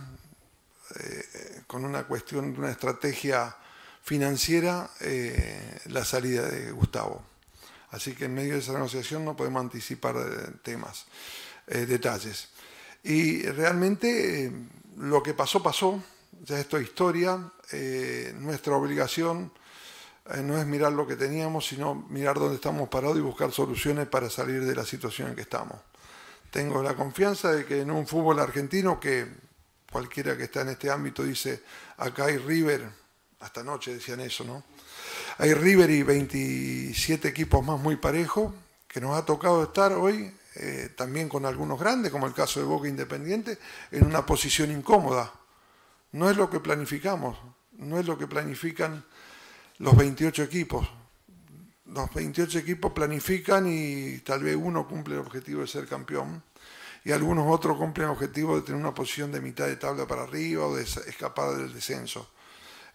eh, 1.00 1.62
con 1.68 1.86
una 1.86 2.06
cuestión 2.06 2.54
de 2.54 2.60
una 2.60 2.72
estrategia 2.72 3.56
financiera, 4.02 4.90
eh, 5.00 5.80
la 5.90 6.04
salida 6.04 6.42
de 6.50 6.72
Gustavo. 6.72 7.22
Así 7.92 8.14
que 8.16 8.26
en 8.26 8.34
medio 8.34 8.54
de 8.54 8.62
esa 8.62 8.74
negociación 8.74 9.24
no 9.24 9.38
podemos 9.38 9.62
anticipar 9.62 10.16
temas, 10.64 11.06
detalles. 11.68 12.50
Y 13.04 13.44
realmente 13.44 14.52
lo 15.02 15.24
que 15.24 15.34
pasó, 15.34 15.64
pasó, 15.64 16.02
ya 16.44 16.60
esto 16.60 16.78
es 16.78 16.84
historia, 16.84 17.52
eh, 17.72 18.34
nuestra 18.38 18.76
obligación 18.76 19.52
eh, 20.32 20.42
no 20.44 20.60
es 20.60 20.66
mirar 20.68 20.92
lo 20.92 21.08
que 21.08 21.16
teníamos, 21.16 21.66
sino 21.66 21.96
mirar 22.10 22.38
dónde 22.38 22.56
estamos 22.56 22.88
parados 22.88 23.18
y 23.18 23.22
buscar 23.22 23.52
soluciones 23.52 24.08
para 24.08 24.30
salir 24.30 24.64
de 24.64 24.76
la 24.76 24.86
situación 24.86 25.30
en 25.30 25.36
que 25.36 25.42
estamos. 25.42 25.80
Tengo 26.52 26.84
la 26.84 26.96
confianza 26.96 27.52
de 27.52 27.66
que 27.66 27.82
en 27.82 27.90
un 27.90 28.06
fútbol 28.06 28.40
argentino 28.40 29.00
que 29.00 29.28
cualquiera 29.92 30.38
que 30.38 30.44
está 30.44 30.62
en 30.62 30.70
este 30.70 30.92
ámbito 30.92 31.24
dice, 31.24 31.64
acá 31.98 32.26
hay 32.26 32.38
River, 32.38 32.88
hasta 33.40 33.62
anoche 33.62 33.96
decían 33.96 34.20
eso, 34.20 34.44
¿no? 34.44 34.64
Hay 35.40 35.56
River 35.56 35.90
y 35.90 36.04
27 36.04 37.28
equipos 37.28 37.66
más 37.66 37.80
muy 37.80 37.96
parejos, 37.96 38.54
que 38.88 39.02
nos 39.02 39.18
ha 39.18 39.26
tocado 39.26 39.64
estar 39.64 39.94
hoy 39.94 40.32
eh, 40.56 40.90
también 40.96 41.30
con 41.30 41.46
algunos 41.46 41.80
grandes, 41.80 42.12
como 42.12 42.28
el 42.28 42.34
caso 42.34 42.60
de 42.60 42.66
Boca 42.66 42.88
Independiente, 42.88 43.58
en 43.92 44.06
una 44.06 44.26
posición 44.26 44.72
incómoda. 44.72 45.32
No 46.12 46.30
es 46.30 46.36
lo 46.36 46.50
que 46.50 46.60
planificamos, 46.60 47.38
no 47.74 48.00
es 48.00 48.06
lo 48.06 48.18
que 48.18 48.28
planifican 48.28 49.06
los 49.78 49.96
28 49.96 50.44
equipos. 50.44 50.88
Los 51.86 52.14
28 52.14 52.60
equipos 52.60 52.92
planifican 52.94 53.66
y 53.68 54.20
tal 54.20 54.44
vez 54.44 54.56
uno 54.56 54.88
cumple 54.88 55.16
el 55.16 55.22
objetivo 55.22 55.62
de 55.62 55.68
ser 55.68 55.88
campeón 55.88 56.44
y 57.04 57.12
algunos 57.12 57.46
otros 57.48 57.78
cumplen 57.78 58.06
el 58.06 58.14
objetivo 58.14 58.56
de 58.56 58.62
tener 58.62 58.80
una 58.80 58.94
posición 58.94 59.32
de 59.32 59.42
mitad 59.42 59.68
de 59.68 59.76
tabla 59.76 60.06
para 60.06 60.24
arriba 60.24 60.68
o 60.68 60.76
de 60.76 60.84
escapar 60.84 61.56
del 61.56 61.74
descenso. 61.74 62.30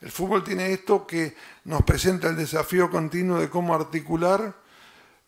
El 0.00 0.10
fútbol 0.10 0.44
tiene 0.44 0.72
esto 0.72 1.06
que 1.06 1.34
nos 1.64 1.82
presenta 1.82 2.28
el 2.28 2.36
desafío 2.36 2.90
continuo 2.90 3.40
de 3.40 3.50
cómo 3.50 3.74
articular 3.74 4.54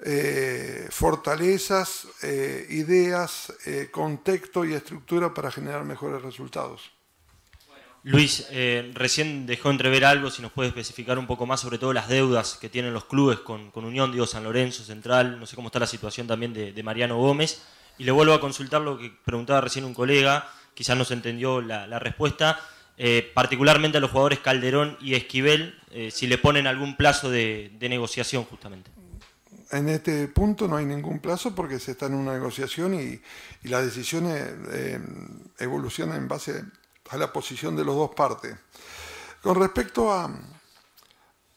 eh, 0.01 0.87
fortalezas, 0.91 2.07
eh, 2.23 2.67
ideas, 2.71 3.53
eh, 3.67 3.89
contexto 3.91 4.65
y 4.65 4.73
estructura 4.73 5.35
para 5.35 5.51
generar 5.51 5.85
mejores 5.85 6.23
resultados. 6.23 6.93
Luis, 8.05 8.47
recién 8.95 9.45
dejó 9.45 9.71
entrever 9.71 10.05
algo, 10.05 10.31
si 10.31 10.41
nos 10.41 10.53
puede 10.53 10.69
especificar 10.69 11.19
un 11.19 11.27
poco 11.27 11.47
más 11.47 11.61
sobre 11.61 11.79
todo 11.79 11.93
las 11.93 12.09
deudas 12.09 12.57
que 12.59 12.69
tienen 12.69 12.95
los 12.95 13.05
clubes 13.05 13.41
con, 13.41 13.71
Unión, 13.75 14.13
digo 14.13 14.25
San 14.25 14.45
Lorenzo, 14.45 14.85
Central, 14.85 15.39
no 15.39 15.47
sé 15.47 15.57
cómo 15.57 15.69
está 15.69 15.81
la 15.81 15.87
situación 15.87 16.27
también 16.27 16.55
de, 16.55 16.83
Mariano 16.83 17.19
Gómez. 17.19 17.61
Y 17.99 18.05
le 18.05 18.13
vuelvo 18.13 18.33
a 18.33 18.41
consultar 18.41 18.81
lo 18.81 18.97
que 18.97 19.13
preguntaba 19.25 19.61
recién 19.61 19.85
un 19.85 19.93
colega, 19.93 20.49
quizás 20.75 20.97
no 20.97 21.05
se 21.05 21.15
entendió 21.15 21.61
la, 21.61 21.99
respuesta, 21.99 22.61
particularmente 23.35 23.99
a 23.99 24.01
los 24.01 24.13
jugadores 24.13 24.39
Calderón 24.39 24.97
y 25.03 25.15
Esquivel, 25.15 25.79
si 26.11 26.29
le 26.29 26.39
ponen 26.39 26.69
algún 26.69 26.97
plazo 26.97 27.31
de 27.31 27.77
negociación 27.81 28.45
justamente 28.45 28.91
en 29.71 29.89
este 29.89 30.29
punto 30.29 30.67
no 30.67 30.77
hay 30.77 30.87
ningún 30.87 31.21
plazo 31.21 31.55
porque 31.55 31.79
se 31.79 31.93
está 31.93 32.07
en 32.07 32.15
una 32.15 32.33
negociación 32.33 32.95
y, 32.95 33.21
las 33.69 33.85
decisiones 33.85 34.51
eh, 34.71 35.01
evolucionan 35.59 36.17
en 36.17 36.29
base 36.29 36.65
a 37.11 37.17
la 37.17 37.33
posición 37.33 37.77
de 37.77 37.85
las 37.85 37.95
dos 37.95 38.15
partes. 38.15 38.57
Con 39.43 39.57
respecto 39.57 40.13
a, 40.13 40.31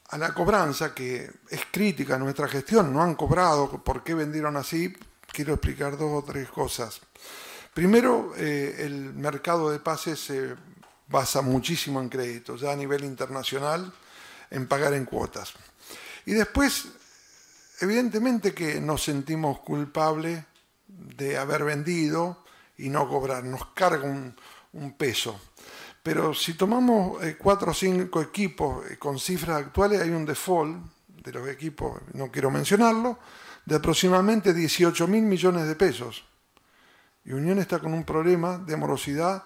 a 0.10 0.18
la 0.18 0.34
cobranza, 0.34 0.94
que 0.94 1.32
es 1.50 1.62
crítica 1.72 2.18
nuestra 2.18 2.48
gestión, 2.48 2.94
no 2.94 3.02
han 3.02 3.16
cobrado, 3.16 3.82
¿por 3.84 4.04
qué 4.04 4.14
vendieron 4.14 4.58
así? 4.58 4.94
Quiero 5.32 5.54
explicar 5.54 5.98
dos 5.98 6.24
o 6.24 6.26
tres 6.26 6.50
cosas. 6.50 7.00
Primero, 7.74 8.34
eh, 8.36 8.76
el 8.80 9.14
mercado 9.14 9.72
de 9.72 9.80
pases 9.80 10.20
se 10.20 10.56
basa 11.08 11.42
muchísimo 11.42 12.02
en 12.02 12.10
crédito, 12.10 12.58
ya 12.58 12.74
a 12.74 12.76
nivel 12.76 13.06
internacional, 13.06 13.94
en 14.50 14.68
pagar 14.68 14.94
en 14.94 15.06
cuotas. 15.06 15.54
Y 16.26 16.34
después, 16.34 16.88
evidentemente 17.82 18.54
que 18.54 18.80
nos 18.80 19.04
sentimos 19.04 19.60
culpables 19.60 20.44
de 20.88 21.38
haber 21.38 21.64
vendido 21.64 22.44
y 22.78 22.90
no 22.90 23.08
cobrar, 23.10 23.44
nos 23.44 23.68
carga 23.74 24.06
un, 24.06 24.94
peso. 24.98 25.40
Pero 26.02 26.34
si 26.34 26.54
tomamos 26.54 27.22
eh, 27.24 27.38
cuatro 27.38 27.72
o 27.72 27.74
cinco 27.74 28.22
equipos 28.22 28.90
eh, 28.90 28.98
con 28.98 29.20
cifras 29.20 29.58
actuales, 29.58 30.02
hay 30.02 30.10
un 30.10 30.26
default 30.26 30.78
de 31.08 31.32
los 31.34 31.48
equipos, 31.50 32.02
no 32.14 32.32
quiero 32.32 32.50
mencionarlo, 32.50 33.20
de 33.66 33.76
aproximadamente 33.76 34.54
18 34.54 35.08
mil 35.08 35.24
millones 35.24 35.68
de 35.68 35.76
pesos. 35.76 36.24
Y 37.26 37.34
Unión 37.34 37.60
está 37.60 37.80
con 37.80 37.94
un 37.94 38.04
problema 38.04 38.58
de 38.58 38.76
morosidad 38.78 39.44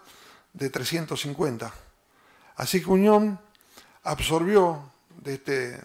de 0.54 0.70
350. 0.70 1.74
Así 2.56 2.82
que 2.82 2.90
Unión 2.90 3.40
absorbió 4.04 4.92
de 5.22 5.34
este, 5.34 5.82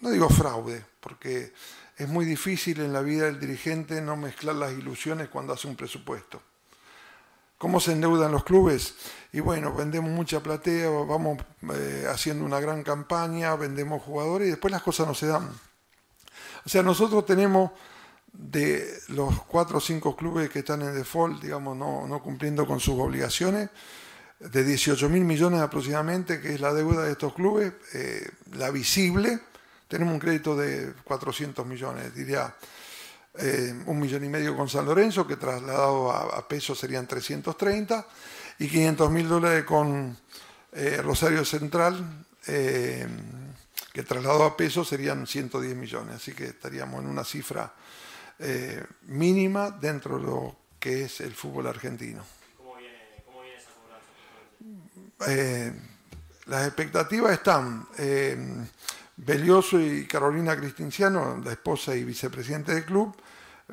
no 0.00 0.10
digo 0.10 0.28
fraude, 0.30 0.84
porque 1.08 1.52
es 1.96 2.08
muy 2.08 2.24
difícil 2.24 2.80
en 2.80 2.92
la 2.92 3.00
vida 3.00 3.24
del 3.24 3.40
dirigente 3.40 4.00
no 4.00 4.16
mezclar 4.16 4.54
las 4.54 4.72
ilusiones 4.72 5.28
cuando 5.28 5.54
hace 5.54 5.66
un 5.66 5.74
presupuesto. 5.74 6.40
¿Cómo 7.56 7.80
se 7.80 7.92
endeudan 7.92 8.30
los 8.30 8.44
clubes? 8.44 8.94
Y 9.32 9.40
bueno, 9.40 9.74
vendemos 9.74 10.10
mucha 10.10 10.40
platea, 10.40 10.88
vamos 10.90 11.38
eh, 11.74 12.06
haciendo 12.08 12.44
una 12.44 12.60
gran 12.60 12.84
campaña, 12.84 13.56
vendemos 13.56 14.00
jugadores 14.02 14.46
y 14.46 14.50
después 14.50 14.70
las 14.70 14.82
cosas 14.82 15.08
no 15.08 15.14
se 15.14 15.26
dan. 15.26 15.50
O 16.64 16.68
sea, 16.68 16.84
nosotros 16.84 17.26
tenemos 17.26 17.72
de 18.32 18.86
los 19.08 19.42
cuatro 19.44 19.78
o 19.78 19.80
cinco 19.80 20.14
clubes 20.14 20.50
que 20.50 20.60
están 20.60 20.82
en 20.82 20.94
default, 20.94 21.42
digamos, 21.42 21.76
no, 21.76 22.20
cumpliendo 22.22 22.64
con 22.64 22.78
sus 22.78 22.94
obligaciones, 23.00 23.70
de 24.38 24.62
18 24.62 25.08
mil 25.08 25.24
millones 25.24 25.60
aproximadamente, 25.60 26.40
que 26.40 26.54
es 26.54 26.60
la 26.60 26.72
deuda 26.72 27.02
de 27.02 27.12
estos 27.12 27.34
clubes, 27.34 27.72
eh, 27.94 28.30
la 28.52 28.70
visible, 28.70 29.40
tenemos 29.88 30.14
un 30.14 30.20
crédito 30.20 30.56
de 30.56 30.92
400 31.04 31.66
millones, 31.66 32.14
diría 32.14 32.54
eh, 33.34 33.74
un 33.86 33.98
millón 33.98 34.24
y 34.24 34.28
medio 34.28 34.56
con 34.56 34.68
San 34.68 34.84
Lorenzo, 34.84 35.26
que 35.26 35.36
trasladado 35.36 36.12
a, 36.12 36.46
pesos 36.46 36.78
serían 36.78 37.06
330, 37.06 38.06
y 38.60 38.68
500 38.68 39.10
mil 39.10 39.28
dólares 39.28 39.64
con 39.64 40.16
eh, 40.72 41.00
Rosario 41.02 41.44
Central, 41.44 42.24
que 42.44 44.02
trasladado 44.04 44.44
a 44.44 44.56
pesos 44.56 44.88
serían 44.88 45.26
110 45.26 45.76
millones, 45.76 46.16
así 46.16 46.32
que 46.32 46.46
estaríamos 46.46 47.02
en 47.02 47.10
una 47.10 47.24
cifra 47.24 47.74
eh, 48.40 48.84
mínima 49.06 49.72
dentro 49.72 50.18
de 50.18 50.24
lo 50.24 50.56
que 50.78 51.04
es 51.04 51.20
el 51.20 51.34
fútbol 51.34 51.66
argentino. 51.66 52.24
¿Cómo 52.56 52.76
viene, 52.76 52.96
esa 53.56 53.70
cobranza? 53.72 55.32
Eh, 55.32 55.72
las 56.46 56.66
expectativas 56.68 57.32
están. 57.32 57.88
Eh, 59.18 59.24
Belioso 59.24 59.80
y 59.80 60.06
Carolina 60.06 60.56
Cristinciano, 60.56 61.40
la 61.44 61.52
esposa 61.52 61.94
y 61.94 62.04
vicepresidente 62.04 62.74
del 62.74 62.84
club, 62.84 63.16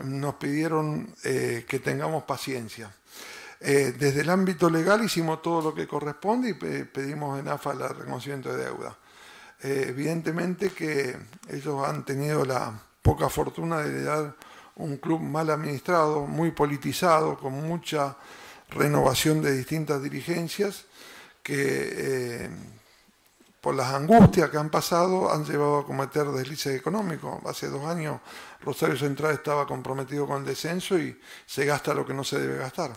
nos 0.03 0.35
pidieron 0.35 1.15
que 1.23 1.79
tengamos 1.81 2.23
paciencia. 2.23 2.91
desde 3.61 4.19
el 4.21 4.29
ámbito 4.29 4.69
legal 4.69 5.01
hicimos 5.05 5.41
todo 5.41 5.69
lo 5.69 5.73
que 5.73 5.87
corresponde 5.87 6.49
y 6.49 6.53
pedimos 6.83 7.39
en 7.39 7.47
AFA 7.47 7.71
el 7.71 7.95
reconocimiento 7.95 8.53
de 8.53 8.65
deuda. 8.65 8.97
evidentemente 9.61 10.71
que 10.71 11.17
ellos 11.47 11.87
han 11.87 12.03
tenido 12.03 12.43
la 12.43 12.77
poca 13.01 13.29
fortuna 13.29 13.79
de 13.79 14.03
dar 14.03 14.35
un 14.75 14.97
club 14.97 15.21
mal 15.21 15.49
administrado, 15.49 16.25
muy 16.25 16.51
politizado, 16.51 17.37
con 17.37 17.53
mucha 17.53 18.17
renovación 18.69 19.41
de 19.41 19.55
distintas 19.55 20.01
dirigencias, 20.01 20.85
que 21.43 21.55
eh, 21.55 22.49
por 23.65 23.73
las 23.73 23.95
angustias 23.95 24.51
que 24.51 24.59
han 24.59 24.69
pasado 24.69 25.33
han 25.33 25.43
llevado 25.43 25.79
a 25.79 25.85
cometer 25.87 26.27
deslices 26.27 26.79
económicos. 26.79 27.43
Hace 27.47 27.67
dos 27.67 27.83
años 27.83 28.21
Rosario 28.61 28.95
Central 28.95 29.33
estaba 29.33 29.65
comprometido 29.65 30.27
con 30.27 30.41
el 30.41 30.45
descenso 30.45 30.99
y 30.99 31.19
se 31.47 31.65
gasta 31.65 31.95
lo 31.95 32.05
que 32.05 32.13
no 32.13 32.23
se 32.23 32.37
debe 32.37 32.59
gastar. 32.59 32.91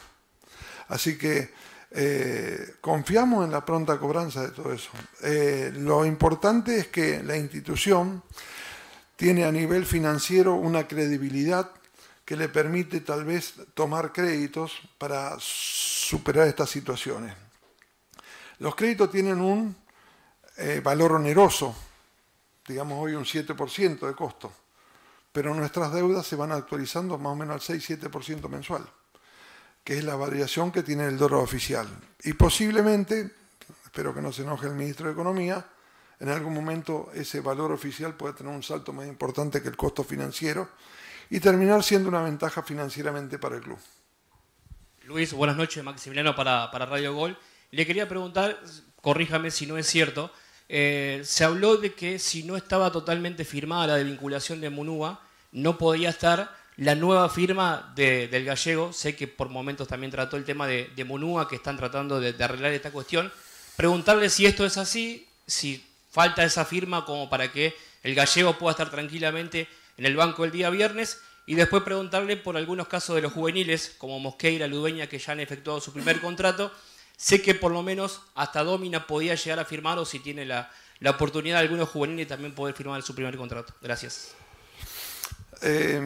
Así 0.88 1.16
que 1.16 1.54
eh, 1.90 2.74
confiamos 2.82 3.46
en 3.46 3.50
la 3.50 3.64
pronta 3.64 3.98
cobranza 3.98 4.42
de 4.42 4.50
todo 4.50 4.70
eso. 4.70 4.90
Eh, 5.22 5.72
lo 5.74 6.04
importante 6.04 6.76
es 6.76 6.88
que 6.88 7.22
la 7.22 7.38
institución 7.38 8.22
tiene 9.16 9.46
a 9.46 9.50
nivel 9.50 9.86
financiero 9.86 10.54
una 10.56 10.86
credibilidad 10.86 11.70
que 12.26 12.36
le 12.36 12.50
permite 12.50 13.00
tal 13.00 13.24
vez 13.24 13.54
tomar 13.72 14.12
créditos 14.12 14.72
para 14.98 15.34
superar 15.40 16.46
estas 16.46 16.68
situaciones. 16.68 17.34
Los 18.58 18.74
créditos 18.74 19.10
tienen 19.10 19.40
un 19.40 19.87
eh, 20.58 20.80
valor 20.82 21.12
oneroso, 21.12 21.74
digamos 22.66 23.02
hoy 23.02 23.14
un 23.14 23.24
7% 23.24 24.06
de 24.06 24.14
costo, 24.14 24.52
pero 25.32 25.54
nuestras 25.54 25.92
deudas 25.92 26.26
se 26.26 26.36
van 26.36 26.52
actualizando 26.52 27.16
más 27.16 27.32
o 27.32 27.36
menos 27.36 27.70
al 27.70 27.78
6-7% 27.78 28.48
mensual, 28.48 28.84
que 29.82 29.96
es 29.96 30.04
la 30.04 30.16
variación 30.16 30.70
que 30.70 30.82
tiene 30.82 31.06
el 31.06 31.16
dólar 31.16 31.40
oficial. 31.40 31.88
Y 32.24 32.34
posiblemente, 32.34 33.34
espero 33.84 34.14
que 34.14 34.20
no 34.20 34.32
se 34.32 34.42
enoje 34.42 34.66
el 34.66 34.74
ministro 34.74 35.06
de 35.06 35.12
Economía, 35.12 35.64
en 36.20 36.28
algún 36.28 36.52
momento 36.52 37.10
ese 37.14 37.40
valor 37.40 37.70
oficial 37.72 38.14
puede 38.14 38.34
tener 38.34 38.52
un 38.52 38.62
salto 38.62 38.92
más 38.92 39.06
importante 39.06 39.62
que 39.62 39.68
el 39.68 39.76
costo 39.76 40.02
financiero 40.02 40.68
y 41.30 41.40
terminar 41.40 41.82
siendo 41.82 42.08
una 42.08 42.22
ventaja 42.22 42.62
financieramente 42.62 43.38
para 43.38 43.56
el 43.56 43.62
club. 43.62 43.78
Luis, 45.04 45.32
buenas 45.32 45.56
noches, 45.56 45.82
Maximiliano 45.84 46.34
para, 46.34 46.68
Radio 46.70 47.14
Gol. 47.14 47.38
Le 47.70 47.86
quería 47.86 48.08
preguntar, 48.08 48.60
corríjame 49.00 49.50
si 49.50 49.66
no 49.66 49.78
es 49.78 49.86
cierto, 49.86 50.32
eh, 50.68 51.22
se 51.24 51.44
habló 51.44 51.76
de 51.76 51.94
que 51.94 52.18
si 52.18 52.42
no 52.42 52.56
estaba 52.56 52.92
totalmente 52.92 53.44
firmada 53.44 53.86
la 53.88 53.96
desvinculación 53.96 54.60
de 54.60 54.70
Munúa, 54.70 55.20
no 55.52 55.78
podía 55.78 56.10
estar 56.10 56.56
la 56.76 56.94
nueva 56.94 57.28
firma 57.28 57.92
del 57.96 58.44
gallego. 58.44 58.92
Sé 58.92 59.16
que 59.16 59.26
por 59.26 59.48
momentos 59.48 59.88
también 59.88 60.10
trató 60.10 60.36
el 60.36 60.44
tema 60.44 60.66
de, 60.66 60.90
de 60.94 61.04
Munúa, 61.04 61.48
que 61.48 61.56
están 61.56 61.76
tratando 61.76 62.20
de, 62.20 62.32
de 62.32 62.44
arreglar 62.44 62.72
esta 62.72 62.90
cuestión. 62.90 63.32
Preguntarle 63.76 64.28
si 64.30 64.46
esto 64.46 64.64
es 64.64 64.76
así, 64.76 65.26
si 65.46 65.84
falta 66.10 66.44
esa 66.44 66.64
firma 66.64 67.04
como 67.04 67.28
para 67.28 67.50
que 67.50 67.74
el 68.02 68.14
gallego 68.14 68.58
pueda 68.58 68.72
estar 68.72 68.90
tranquilamente 68.90 69.68
en 69.96 70.06
el 70.06 70.16
banco 70.16 70.44
el 70.44 70.50
día 70.50 70.70
viernes 70.70 71.20
y 71.46 71.54
después 71.54 71.82
preguntarle 71.82 72.36
por 72.36 72.56
algunos 72.56 72.88
casos 72.88 73.16
de 73.16 73.22
los 73.22 73.32
juveniles, 73.32 73.94
como 73.96 74.20
Mosqueira, 74.20 74.66
Ludueña, 74.66 75.06
que 75.06 75.18
ya 75.18 75.32
han 75.32 75.40
efectuado 75.40 75.80
su 75.80 75.94
primer 75.94 76.20
contrato. 76.20 76.70
Sé 77.18 77.42
que 77.42 77.56
por 77.56 77.72
lo 77.72 77.82
menos 77.82 78.22
hasta 78.36 78.62
Domina 78.62 79.04
podía 79.04 79.34
llegar 79.34 79.58
a 79.58 79.64
firmar 79.64 79.98
o 79.98 80.04
si 80.04 80.20
tiene 80.20 80.44
la, 80.46 80.70
oportunidad 81.04 81.56
de 81.56 81.62
algunos 81.62 81.88
juveniles 81.88 82.28
también 82.28 82.54
poder 82.54 82.76
firmar 82.76 83.02
su 83.02 83.12
primer 83.12 83.36
contrato. 83.36 83.74
Gracias. 83.82 84.34
Eh, 85.60 86.00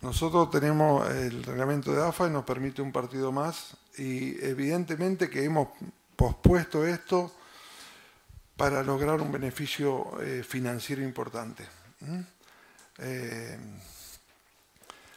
nosotros 0.00 0.50
tenemos 0.50 1.06
el 1.10 1.44
reglamento 1.44 1.92
de 1.92 2.02
AFA 2.02 2.28
y 2.28 2.30
nos 2.30 2.44
permite 2.44 2.80
un 2.80 2.92
partido 2.92 3.30
más 3.30 3.76
y 3.98 4.42
evidentemente 4.42 5.28
que 5.28 5.44
hemos 5.44 5.68
pospuesto 6.16 6.86
esto 6.86 7.30
para 8.56 8.82
lograr 8.82 9.20
un 9.20 9.30
beneficio 9.30 10.18
eh, 10.22 10.42
financiero 10.42 11.02
importante. 11.02 11.62
Eh, 12.98 13.58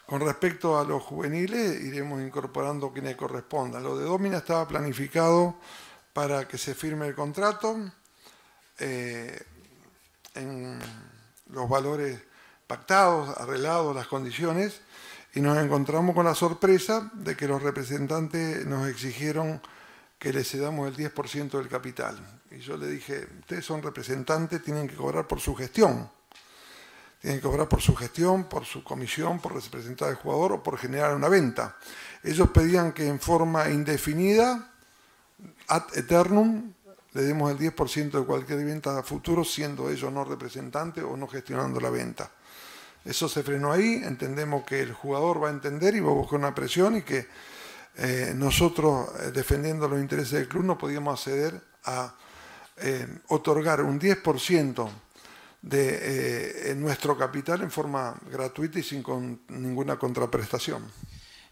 con 0.07 0.21
respecto 0.21 0.79
a 0.79 0.85
los 0.85 1.03
juveniles, 1.03 1.81
iremos 1.83 2.21
incorporando 2.21 2.93
quienes 2.93 3.17
correspondan. 3.17 3.83
Lo 3.83 3.97
de 3.97 4.05
Domina 4.05 4.37
estaba 4.37 4.65
planificado 4.65 5.55
para 6.13 6.47
que 6.47 6.57
se 6.57 6.73
firme 6.73 7.07
el 7.07 7.13
contrato 7.13 7.77
eh, 8.79 9.37
en 10.33 10.79
los 11.49 11.67
valores 11.67 12.21
pactados, 12.67 13.37
arreglados, 13.37 13.93
las 13.93 14.07
condiciones, 14.07 14.79
y 15.35 15.41
nos 15.41 15.57
encontramos 15.57 16.15
con 16.15 16.25
la 16.25 16.35
sorpresa 16.35 17.11
de 17.13 17.35
que 17.35 17.47
los 17.47 17.61
representantes 17.61 18.65
nos 18.65 18.87
exigieron 18.87 19.61
que 20.17 20.31
le 20.31 20.45
cedamos 20.45 20.87
el 20.87 20.95
10% 20.95 21.51
del 21.51 21.67
capital. 21.67 22.17
Y 22.49 22.59
yo 22.59 22.77
le 22.77 22.87
dije, 22.87 23.27
ustedes 23.41 23.65
son 23.65 23.83
representantes, 23.83 24.63
tienen 24.63 24.87
que 24.87 24.95
cobrar 24.95 25.27
por 25.27 25.41
su 25.41 25.53
gestión. 25.53 26.09
Tienen 27.21 27.39
que 27.39 27.47
cobrar 27.47 27.67
por 27.67 27.81
su 27.81 27.95
gestión, 27.95 28.45
por 28.45 28.65
su 28.65 28.83
comisión, 28.83 29.39
por 29.39 29.55
representar 29.55 30.09
al 30.09 30.15
jugador 30.15 30.53
o 30.53 30.63
por 30.63 30.77
generar 30.77 31.15
una 31.15 31.29
venta. 31.29 31.77
Ellos 32.23 32.49
pedían 32.51 32.91
que 32.91 33.07
en 33.07 33.19
forma 33.19 33.69
indefinida, 33.69 34.71
ad 35.67 35.83
eternum, 35.95 36.73
le 37.13 37.23
demos 37.23 37.51
el 37.51 37.57
10% 37.57 38.11
de 38.11 38.25
cualquier 38.25 38.63
venta 38.63 38.97
a 38.97 39.03
futuro, 39.03 39.43
siendo 39.43 39.89
ellos 39.89 40.11
no 40.11 40.23
representantes 40.23 41.03
o 41.03 41.17
no 41.17 41.27
gestionando 41.27 41.79
la 41.79 41.89
venta. 41.89 42.29
Eso 43.03 43.29
se 43.29 43.41
frenó 43.41 43.71
ahí, 43.71 44.01
entendemos 44.03 44.63
que 44.65 44.81
el 44.81 44.93
jugador 44.93 45.41
va 45.43 45.47
a 45.47 45.51
entender 45.51 45.95
y 45.95 45.99
va 45.99 46.11
a 46.11 46.15
buscar 46.15 46.37
una 46.37 46.53
presión 46.53 46.97
y 46.97 47.01
que 47.01 47.27
eh, 47.95 48.33
nosotros, 48.35 49.09
eh, 49.21 49.31
defendiendo 49.31 49.87
los 49.87 49.99
intereses 49.99 50.33
del 50.33 50.47
club, 50.47 50.65
no 50.65 50.77
podíamos 50.77 51.19
acceder 51.19 51.59
a 51.85 52.13
eh, 52.77 53.07
otorgar 53.29 53.81
un 53.81 53.99
10% 53.99 54.89
de 55.61 56.73
nuestro 56.77 57.17
capital 57.17 57.61
en 57.61 57.71
forma 57.71 58.15
gratuita 58.31 58.79
y 58.79 58.83
sin 58.83 59.03
ninguna 59.49 59.97
contraprestación. 59.97 60.83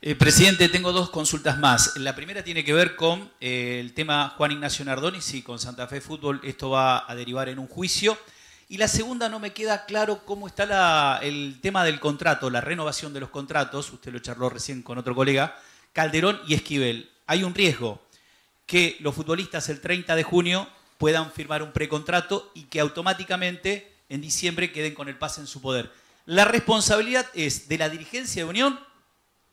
Eh, 0.07 0.13
presidente, 0.13 0.69
tengo 0.69 0.91
dos 0.91 1.09
consultas 1.09 1.57
más. 1.57 1.97
La 1.97 2.15
primera 2.15 2.43
tiene 2.43 2.63
que 2.63 2.73
ver 2.73 2.95
con 2.95 3.31
eh, 3.41 3.79
el 3.79 3.95
tema 3.95 4.35
Juan 4.37 4.51
Ignacio 4.51 4.85
Nardoni, 4.85 5.19
si 5.19 5.41
con 5.41 5.57
Santa 5.57 5.87
Fe 5.87 5.99
Fútbol 5.99 6.39
esto 6.43 6.69
va 6.69 7.09
a 7.09 7.15
derivar 7.15 7.49
en 7.49 7.57
un 7.57 7.65
juicio. 7.65 8.15
Y 8.69 8.77
la 8.77 8.87
segunda 8.87 9.29
no 9.29 9.39
me 9.39 9.53
queda 9.53 9.85
claro 9.85 10.23
cómo 10.23 10.45
está 10.45 11.19
el 11.23 11.59
tema 11.59 11.83
del 11.83 11.99
contrato, 11.99 12.51
la 12.51 12.61
renovación 12.61 13.13
de 13.13 13.19
los 13.19 13.29
contratos, 13.31 13.91
usted 13.93 14.13
lo 14.13 14.19
charló 14.19 14.47
recién 14.49 14.83
con 14.83 14.99
otro 14.99 15.15
colega, 15.15 15.57
Calderón 15.91 16.39
y 16.47 16.53
Esquivel. 16.53 17.09
Hay 17.25 17.43
un 17.43 17.55
riesgo 17.55 18.05
que 18.67 18.97
los 18.99 19.15
futbolistas 19.15 19.69
el 19.69 19.81
30 19.81 20.15
de 20.15 20.23
junio 20.23 20.69
puedan 20.99 21.31
firmar 21.31 21.63
un 21.63 21.73
precontrato 21.73 22.51
y 22.53 22.65
que 22.65 22.79
automáticamente 22.79 23.94
en 24.09 24.21
diciembre 24.21 24.71
queden 24.71 24.93
con 24.93 25.09
el 25.09 25.17
pase 25.17 25.41
en 25.41 25.47
su 25.47 25.61
poder. 25.61 25.91
¿La 26.25 26.45
responsabilidad 26.45 27.27
es 27.33 27.67
de 27.67 27.77
la 27.77 27.89
dirigencia 27.89 28.43
de 28.43 28.49
Unión 28.49 28.79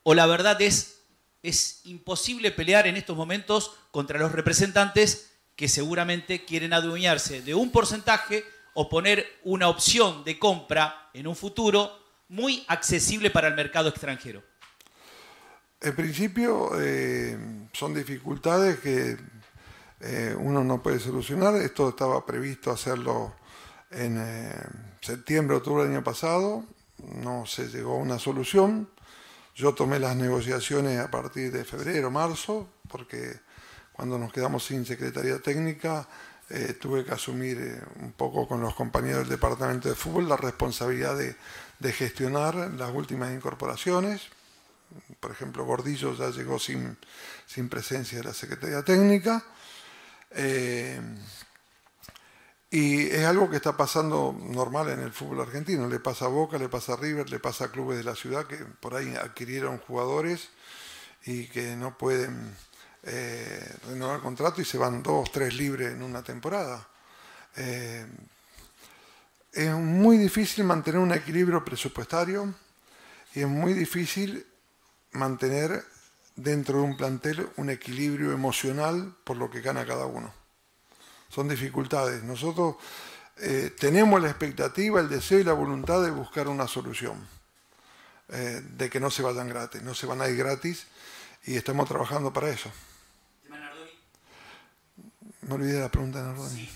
o 0.03 0.15
la 0.15 0.27
verdad 0.27 0.61
es, 0.63 1.03
es 1.43 1.81
imposible 1.85 2.51
pelear 2.51 2.87
en 2.87 2.97
estos 2.97 3.17
momentos 3.17 3.73
contra 3.91 4.19
los 4.19 4.33
representantes 4.33 5.31
que 5.57 5.69
seguramente 5.69 6.45
quieren 6.45 6.73
adueñarse 6.73 7.43
de 7.43 7.55
un 7.55 7.71
porcentaje 7.71 8.45
o 8.75 8.89
poner 8.89 9.27
una 9.45 9.69
opción 9.69 10.25
de 10.25 10.39
compra 10.39 11.11
en 11.13 11.27
un 11.27 11.37
futuro 11.37 11.99
muy 12.29 12.65
accesible 12.69 13.31
para 13.31 13.49
el 13.49 13.55
mercado 13.55 13.91
extranjero? 13.91 14.43
En 15.81 15.95
principio 15.95 16.71
eh, 16.81 17.37
son 17.73 17.93
dificultades 17.93 18.79
que 18.79 19.19
eh, 20.01 20.35
uno 20.39 20.65
no 20.65 20.83
puede 20.83 20.99
solucionar. 20.99 21.57
Esto 21.57 21.91
estaba 21.91 22.25
previsto 22.25 22.71
hacerlo 22.71 23.35
en 23.93 24.19
eh, 24.19 24.53
septiembre, 25.01 25.57
octubre 25.57 25.85
del 25.85 25.93
año 25.93 26.05
pasado. 26.05 26.65
No 26.99 27.47
se 27.47 27.69
llegó 27.69 27.95
a 27.95 27.99
una 27.99 28.19
solución. 28.19 28.89
Yo 29.55 29.75
tomé 29.75 29.99
las 29.99 30.17
negociaciones 30.17 30.99
a 30.99 31.11
partir 31.11 31.53
de 31.53 31.65
febrero, 31.65 32.11
marzo, 32.11 32.69
porque 32.89 33.41
cuando 33.93 34.19
nos 34.19 34.33
quedamos 34.33 34.65
sin 34.65 34.87
Secretaría 34.87 35.39
Técnica 35.41 36.09
eh, 36.49 36.75
tuve 36.75 37.05
que 37.05 37.13
asumir 37.13 37.59
eh, 37.59 37.81
un 38.01 38.13
poco 38.13 38.47
con 38.47 38.61
los 38.61 38.75
compañeros 38.75 39.21
del 39.21 39.31
Departamento 39.31 39.89
de 39.89 39.95
Fútbol 39.95 40.29
la 40.29 40.37
responsabilidad 40.37 41.17
de, 41.17 41.35
gestionar 41.93 42.55
las 42.55 42.95
últimas 42.95 43.33
incorporaciones. 43.33 44.23
Por 45.19 45.33
ejemplo, 45.33 45.65
Gordillo 45.65 46.15
ya 46.15 46.31
llegó 46.31 46.59
sin, 46.59 46.97
sin 47.47 47.69
presencia 47.69 48.19
de 48.19 48.25
la 48.25 48.35
Secretaría 48.35 48.83
Técnica. 48.83 49.43
Eh, 50.31 51.01
y 52.73 53.03
es 53.09 53.27
algo 53.27 53.51
que 53.51 53.57
está 53.57 53.77
pasando 53.77 54.35
normal 54.41 54.89
en 54.89 55.01
el 55.01 55.13
fútbol 55.13 55.43
argentino. 55.43 55.87
Le 55.87 56.01
pasa 56.01 56.25
a 56.25 56.29
Boca, 56.29 56.57
le 56.57 56.71
pasa 56.71 56.95
a 56.95 56.97
River, 56.97 57.29
le 57.29 57.39
pasa 57.39 57.67
a 57.67 57.71
clubes 57.71 57.99
de 57.99 58.05
la 58.05 58.17
ciudad 58.17 58.47
que 58.47 58.57
por 58.57 58.95
ahí 58.95 59.15
adquirieron 59.15 59.77
jugadores 59.77 60.49
y 61.27 61.49
que 61.49 61.77
no 61.77 61.99
pueden 61.99 62.57
eh, 63.03 63.77
renovar 63.89 64.17
el 64.17 64.23
contrato 64.23 64.63
y 64.63 64.65
se 64.65 64.79
van 64.79 65.03
dos, 65.03 65.31
tres 65.31 65.55
libres 65.55 65.93
en 65.93 66.03
una 66.03 66.23
temporada. 66.23 66.89
Eh, 67.57 68.07
es 69.53 69.75
muy 69.75 70.17
difícil 70.17 70.65
mantener 70.65 70.99
un 70.99 71.13
equilibrio 71.13 71.63
presupuestario 71.63 72.55
y 73.35 73.41
es 73.41 73.49
muy 73.49 73.75
difícil 73.75 74.47
mantener 75.11 75.85
dentro 76.37 76.79
de 76.79 76.85
un 76.85 76.97
plantel 76.97 77.51
un 77.59 77.69
equilibrio 77.69 78.33
emocional 78.33 79.15
por 79.25 79.37
lo 79.37 79.51
que 79.51 79.61
gana 79.61 79.85
cada 79.85 80.07
uno 80.07 80.42
son 81.33 81.49
dificultades. 81.49 82.23
Nosotros 82.23 82.77
eh, 83.39 83.75
tenemos 83.79 84.21
la 84.21 84.29
expectativa, 84.29 85.01
el 85.01 85.09
deseo 85.09 85.39
y 85.39 85.45
la 85.45 85.55
voluntad 85.55 86.03
de 86.03 86.11
buscar 86.11 86.47
una 86.47 86.69
solución, 86.69 87.27
eh, 88.29 88.63
de 88.77 88.91
que 88.91 89.01
no 89.01 89.11
se 89.11 89.23
vayan 89.23 89.49
gratis, 89.49 89.83
no 89.83 89.95
se 89.95 90.07
van 90.07 90.21
a 90.21 90.29
ir 90.29 90.37
gratis 90.37 90.87
y 91.45 91.57
estamos 91.57 91.89
trabajando 91.89 92.33
para 92.33 92.51
eso. 92.51 92.71
Me 95.41 95.55
olvidé 95.55 95.81
la 95.81 95.89
pregunta 95.89 96.21
de 96.21 96.29
Nardoni. 96.29 96.71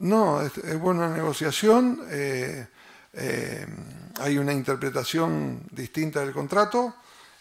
No, 0.00 0.42
es, 0.42 0.56
es 0.58 0.78
buena 0.78 1.08
negociación, 1.08 2.00
eh, 2.10 2.66
hay 4.20 4.38
una 4.38 4.52
interpretación 4.52 5.62
distinta 5.70 6.20
del 6.20 6.32
contrato 6.32 6.94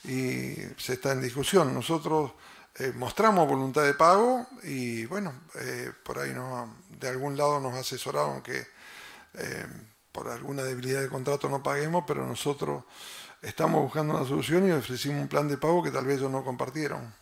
y 0.05 0.55
se 0.77 0.93
está 0.93 1.11
en 1.11 1.21
discusión. 1.21 1.73
Nosotros 1.73 2.31
eh, 2.79 2.93
mostramos 2.95 3.45
voluntad 3.45 3.83
de 3.83 3.93
pago 3.93 4.47
y 4.63 5.05
bueno, 5.05 5.33
eh, 5.55 5.91
por 6.01 6.17
ahí 6.17 6.31
no, 6.33 6.77
de 6.87 7.09
algún 7.09 7.35
lado 7.35 7.59
nos 7.59 7.73
asesoraron 7.73 8.41
que 8.41 8.65
eh, 9.33 9.65
por 10.13 10.29
alguna 10.29 10.63
debilidad 10.63 11.01
de 11.01 11.09
contrato 11.09 11.49
no 11.49 11.61
paguemos, 11.61 12.05
pero 12.07 12.25
nosotros 12.25 12.85
estamos 13.41 13.81
buscando 13.81 14.15
una 14.15 14.25
solución 14.25 14.65
y 14.65 14.71
ofrecimos 14.71 15.21
un 15.21 15.27
plan 15.27 15.49
de 15.49 15.57
pago 15.57 15.83
que 15.83 15.91
tal 15.91 16.05
vez 16.05 16.19
ellos 16.19 16.31
no 16.31 16.41
compartieron. 16.41 17.13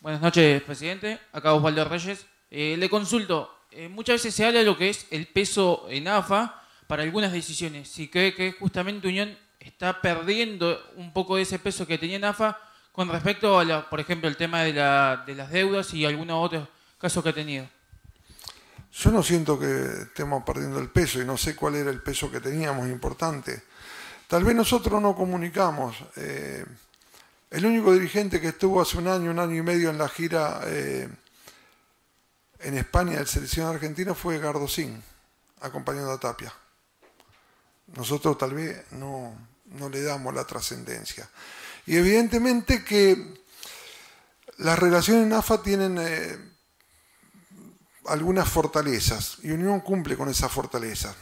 Buenas 0.00 0.20
noches, 0.20 0.60
presidente. 0.62 1.20
Acá 1.32 1.54
Osvaldo 1.54 1.84
Reyes. 1.84 2.26
le 2.50 2.90
consulto, 2.90 3.48
muchas 3.90 4.14
veces 4.14 4.34
se 4.34 4.46
habla 4.46 4.58
de 4.58 4.66
lo 4.66 4.76
que 4.76 4.88
es 4.88 5.06
el 5.12 5.28
peso 5.28 5.86
en 5.88 6.08
AFA 6.08 6.60
para 6.88 7.04
algunas 7.04 7.30
decisiones. 7.30 7.88
Si 7.88 8.08
cree 8.08 8.34
que 8.34 8.50
justamente 8.50 9.06
Unión 9.06 9.38
está 9.60 10.00
perdiendo 10.00 10.76
un 10.96 11.12
poco 11.12 11.36
de 11.36 11.42
ese 11.42 11.60
peso 11.60 11.86
que 11.86 11.98
tenía 11.98 12.16
en 12.16 12.24
AFA 12.24 12.65
con 12.96 13.10
respecto 13.10 13.60
a, 13.60 13.90
por 13.90 14.00
ejemplo, 14.00 14.26
el 14.26 14.38
tema 14.38 14.62
de, 14.62 14.72
las 14.72 15.50
deudas 15.50 15.92
y 15.92 16.06
algunos 16.06 16.42
otros 16.42 16.66
casos 16.98 17.22
que 17.22 17.28
ha 17.28 17.34
tenido. 17.34 17.68
Yo 18.90 19.10
no 19.10 19.22
siento 19.22 19.58
que 19.58 20.04
estemos 20.04 20.42
perdiendo 20.44 20.78
el 20.78 20.88
peso 20.88 21.20
y 21.20 21.26
no 21.26 21.36
sé 21.36 21.54
cuál 21.54 21.74
era 21.74 21.90
el 21.90 22.00
peso 22.00 22.30
que 22.30 22.40
teníamos 22.40 22.88
importante. 22.88 23.64
Tal 24.26 24.44
vez 24.44 24.56
nosotros 24.56 25.02
no 25.02 25.14
comunicamos. 25.14 25.94
Eh, 26.16 26.64
el 27.50 27.66
único 27.66 27.92
dirigente 27.92 28.40
que 28.40 28.48
estuvo 28.48 28.80
hace 28.80 28.96
un 28.96 29.08
año, 29.08 29.30
un 29.30 29.40
año 29.40 29.56
y 29.56 29.62
medio 29.62 29.90
en 29.90 29.98
la 29.98 30.08
gira 30.08 30.62
eh, 30.64 31.06
en 32.60 32.78
España 32.78 33.18
del 33.18 33.26
selección 33.26 33.68
argentino 33.68 34.14
fue 34.14 34.38
Gardosín, 34.38 35.02
acompañando 35.60 36.12
a 36.12 36.18
Tapia. 36.18 36.50
Nosotros 37.94 38.38
tal 38.38 38.54
vez 38.54 38.90
no 38.90 39.36
le 39.90 40.00
damos 40.00 40.34
la 40.34 40.46
trascendencia. 40.46 41.28
Y 41.86 41.96
evidentemente 41.96 42.84
que 42.84 43.34
las 44.58 44.78
relaciones 44.78 45.24
en 45.26 45.32
AFA 45.32 45.62
tienen 45.62 45.98
eh, 45.98 46.36
algunas 48.06 48.48
fortalezas 48.48 49.38
y 49.42 49.50
Unión 49.50 49.80
cumple 49.80 50.16
con 50.16 50.28
esas 50.28 50.50
fortalezas. 50.50 51.14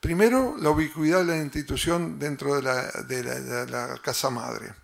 Primero, 0.00 0.56
la 0.58 0.70
ubicuidad 0.70 1.20
de 1.20 1.24
la 1.24 1.38
institución 1.38 2.18
dentro 2.18 2.54
de 2.54 2.62
la, 2.62 3.98
casa 4.02 4.30
madre. 4.30 4.74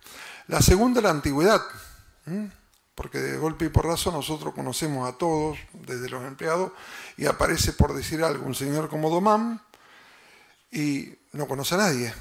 La 0.49 0.63
segunda, 0.63 1.01
la 1.01 1.11
antigüedad, 1.11 1.61
porque 2.95 3.19
de 3.19 3.37
golpe 3.37 3.67
y 3.67 3.69
porrazo 3.69 4.11
nosotros 4.11 4.55
conocemos 4.55 5.09
a 5.09 5.19
todos, 5.19 5.59
desde 5.75 6.09
los 6.09 6.25
empleados, 6.25 6.73
y 7.17 7.27
aparece, 7.27 7.73
por 7.73 7.95
decir 7.95 8.25
algo, 8.25 8.47
un 8.47 8.55
señor 8.55 8.89
como 8.89 9.11
Domán 9.11 9.63
y 10.71 11.15
no 11.33 11.47
conoce 11.47 11.75
a 11.75 11.79
nadie. 11.79 12.13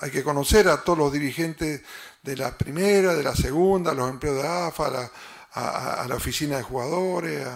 Hay 0.00 0.10
que 0.10 0.22
conocer 0.22 0.68
a 0.68 0.82
todos 0.82 0.98
los 0.98 1.12
dirigentes 1.12 1.82
de 2.22 2.36
la 2.36 2.56
primera, 2.56 3.14
de 3.14 3.22
la 3.22 3.34
segunda, 3.34 3.94
los 3.94 4.10
empleados 4.10 4.42
de 4.42 4.48
AFA, 4.48 5.10
a 5.52 6.06
la, 6.06 6.14
oficina 6.14 6.58
de 6.58 6.62
jugadores, 6.62 7.46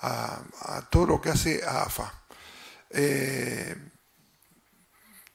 a, 0.00 0.42
todo 0.90 1.06
lo 1.06 1.20
que 1.20 1.30
hace 1.30 1.62
AFA. 1.64 2.12
Eh, 2.90 3.76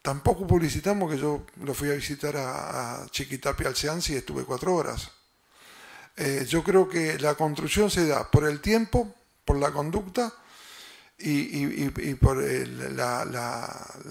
tampoco 0.01 0.45
publicitamos 0.45 1.09
que 1.11 1.17
yo 1.17 1.45
lo 1.63 1.73
fui 1.73 1.89
a 1.89 1.93
visitar 1.93 2.35
a, 2.35 3.05
Chiquitapia 3.09 3.67
al 3.67 3.75
Seansi 3.75 4.13
y 4.13 4.17
estuve 4.17 4.43
cuatro 4.43 4.75
horas. 4.75 5.09
Eh, 6.17 6.45
yo 6.47 6.63
creo 6.63 6.89
que 6.89 7.17
la 7.19 7.35
construcción 7.35 7.89
se 7.89 8.05
da 8.07 8.29
por 8.29 8.45
el 8.45 8.59
tiempo, 8.59 9.15
por 9.45 9.57
la 9.57 9.71
conducta 9.71 10.33
y, 11.23 12.15
por 12.15 12.37
la, 12.41 13.21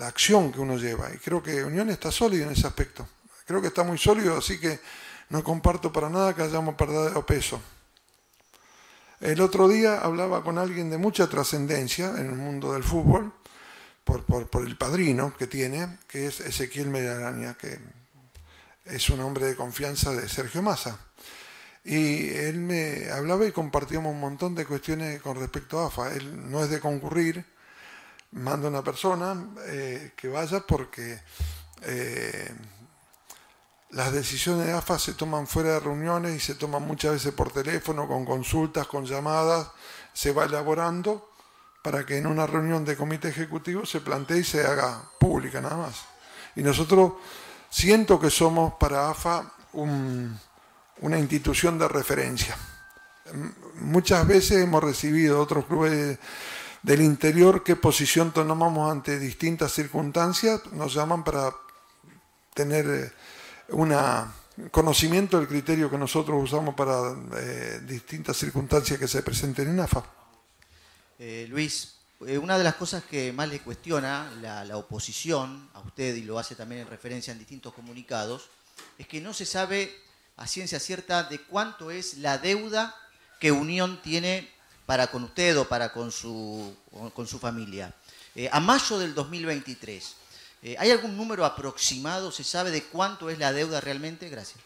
acción 0.02 0.52
que 0.52 0.60
uno 0.60 0.76
lleva. 0.76 1.12
Y 1.12 1.18
creo 1.18 1.42
que 1.42 1.64
Unión 1.64 1.90
está 1.90 2.10
sólido 2.10 2.44
en 2.44 2.52
ese 2.52 2.66
aspecto. 2.66 3.08
Creo 3.46 3.60
que 3.60 3.68
está 3.68 3.82
muy 3.82 3.98
sólido, 3.98 4.38
así 4.38 4.58
que 4.58 4.80
no 5.30 5.42
comparto 5.42 5.92
para 5.92 6.08
nada 6.08 6.34
que 6.34 6.42
hayamos 6.42 6.74
perdido 6.74 7.24
peso. 7.26 7.60
El 9.20 9.40
otro 9.40 9.68
día 9.68 10.00
hablaba 10.00 10.42
con 10.42 10.58
alguien 10.58 10.88
de 10.88 10.98
mucha 10.98 11.28
trascendencia 11.28 12.10
en 12.10 12.26
el 12.26 12.36
mundo 12.36 12.72
del 12.72 12.82
fútbol, 12.82 13.32
por, 14.04 14.24
por, 14.24 14.66
el 14.66 14.76
padrino 14.76 15.36
que 15.36 15.46
tiene, 15.46 15.98
que 16.08 16.26
es 16.26 16.40
Ezequiel 16.40 16.88
Medaraña, 16.88 17.54
que 17.54 17.78
es 18.86 19.10
un 19.10 19.20
hombre 19.20 19.46
de 19.46 19.56
confianza 19.56 20.12
de 20.12 20.28
Sergio 20.28 20.62
Massa. 20.62 20.98
Y 21.84 22.28
él 22.30 22.58
me 22.58 23.10
hablaba 23.10 23.46
y 23.46 23.52
compartíamos 23.52 24.12
un 24.12 24.20
montón 24.20 24.54
de 24.54 24.66
cuestiones 24.66 25.20
con 25.22 25.38
respecto 25.38 25.80
a 25.80 25.86
AFA. 25.86 26.12
Él 26.12 26.50
no 26.50 26.62
es 26.62 26.70
de 26.70 26.80
concurrir, 26.80 27.44
manda 28.32 28.68
una 28.68 28.82
persona 28.82 29.48
eh, 29.66 30.12
que 30.16 30.28
vaya 30.28 30.60
porque 30.60 31.20
eh, 31.82 32.54
las 33.90 34.12
decisiones 34.12 34.66
de 34.66 34.72
AFA 34.72 34.98
se 34.98 35.14
toman 35.14 35.46
fuera 35.46 35.70
de 35.70 35.80
reuniones 35.80 36.36
y 36.36 36.40
se 36.40 36.54
toman 36.54 36.86
muchas 36.86 37.12
veces 37.12 37.32
por 37.32 37.52
teléfono, 37.52 38.06
con 38.06 38.24
consultas, 38.24 38.86
con 38.86 39.06
llamadas, 39.06 39.68
se 40.12 40.32
va 40.32 40.44
elaborando 40.44 41.30
para 41.82 42.04
que 42.04 42.18
en 42.18 42.26
una 42.26 42.46
reunión 42.46 42.84
de 42.84 42.96
comité 42.96 43.28
ejecutivo 43.28 43.86
se 43.86 44.00
plantee 44.00 44.38
y 44.38 44.44
se 44.44 44.64
haga 44.66 45.02
pública 45.18 45.60
nada 45.60 45.76
más. 45.76 46.04
Y 46.54 46.62
nosotros 46.62 47.14
siento 47.70 48.20
que 48.20 48.30
somos 48.30 48.74
para 48.74 49.10
AFA 49.10 49.52
una 51.00 51.18
institución 51.18 51.78
de 51.78 51.88
referencia. 51.88 52.56
Muchas 53.80 54.26
veces 54.26 54.62
hemos 54.62 54.82
recibido 54.82 55.40
otros 55.40 55.66
clubes 55.66 56.18
del 56.82 57.02
interior 57.02 57.62
qué 57.62 57.76
posición 57.76 58.32
tomamos 58.32 58.90
ante 58.90 59.18
distintas 59.18 59.72
circunstancias, 59.72 60.60
nos 60.72 60.94
llaman 60.94 61.24
para 61.24 61.54
tener 62.54 62.86
eh, 62.88 63.12
un 63.70 63.94
conocimiento 64.70 65.38
del 65.38 65.48
criterio 65.48 65.90
que 65.90 65.98
nosotros 65.98 66.42
usamos 66.42 66.74
para 66.74 67.14
eh, 67.36 67.80
distintas 67.86 68.36
circunstancias 68.36 68.98
que 68.98 69.08
se 69.08 69.22
presenten 69.22 69.68
en 69.68 69.80
AFA. 69.80 70.04
Eh, 71.18 71.46
Luis, 71.48 71.96
una 72.20 72.58
de 72.58 72.64
las 72.64 72.74
cosas 72.74 73.04
que 73.04 73.32
más 73.32 73.48
le 73.48 73.60
cuestiona 73.60 74.30
la, 74.40 74.76
oposición 74.76 75.70
a 75.74 75.80
usted, 75.80 76.14
y 76.16 76.22
lo 76.22 76.38
hace 76.38 76.54
también 76.54 76.82
en 76.82 76.88
referencia 76.88 77.32
en 77.32 77.38
distintos 77.38 77.72
comunicados, 77.72 78.48
es 78.98 79.06
que 79.06 79.20
no 79.20 79.32
se 79.32 79.46
sabe 79.46 79.94
a 80.40 80.46
ciencia 80.46 80.80
cierta 80.80 81.22
de 81.24 81.38
cuánto 81.38 81.90
es 81.90 82.16
la 82.16 82.38
deuda 82.38 82.96
que 83.38 83.52
Unión 83.52 84.00
tiene 84.02 84.48
para 84.86 85.08
con 85.08 85.24
usted 85.24 85.56
o 85.58 85.68
para 85.68 85.92
con 85.92 86.10
su, 86.10 86.74
familia. 87.38 87.94
Eh, 88.34 88.48
a 88.50 88.58
mayo 88.58 88.98
del 88.98 89.14
2023, 89.14 90.16
eh, 90.62 90.76
¿hay 90.78 90.90
algún 90.90 91.14
número 91.14 91.44
aproximado? 91.44 92.32
¿Se 92.32 92.42
sabe 92.42 92.70
de 92.70 92.84
cuánto 92.84 93.28
es 93.28 93.38
la 93.38 93.52
deuda 93.52 93.82
realmente? 93.82 94.30
Gracias. 94.30 94.58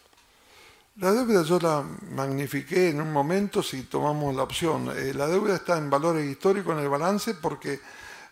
La 0.96 1.10
deuda 1.10 1.42
yo 1.42 1.58
la 1.58 1.82
magnifiqué 1.82 2.90
en 2.90 3.00
un 3.00 3.12
momento 3.12 3.60
si 3.60 3.82
tomamos 3.82 4.34
la 4.36 4.44
opción. 4.44 4.96
Eh, 4.96 5.12
la 5.12 5.26
deuda 5.26 5.56
está 5.56 5.76
en 5.76 5.90
valores 5.90 6.24
históricos 6.24 6.76
en 6.76 6.84
el 6.84 6.88
balance 6.88 7.34
porque 7.34 7.80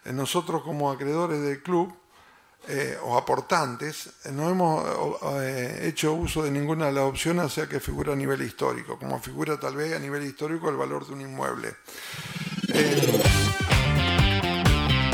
nosotros 0.05 0.63
como 0.63 0.93
acreedores 0.93 1.43
del 1.43 1.61
club 1.61 1.93
o 3.05 3.19
aportantes 3.19 4.11
no 4.33 4.49
hemos 4.49 4.85
hecho 5.81 6.15
uso 6.15 6.43
de 6.43 6.51
ninguna 6.51 6.87
de 6.87 6.93
las 6.93 7.05
opciones, 7.05 7.53
sea 7.53 7.67
que 7.67 7.81
figura 7.81 8.13
a 8.13 8.17
nivel 8.17 8.41
histórico, 8.43 8.99
como 8.99 9.19
figura 9.21 9.59
tal 9.59 9.77
vez 9.77 9.95
a 9.95 9.99
nivel 9.99 10.25
histórico 10.25 10.69
el 10.69 10.77
valor 10.77 11.07
de 11.07 11.13
un 11.13 11.21
inmueble. 11.21 11.75
Eh, 12.75 13.72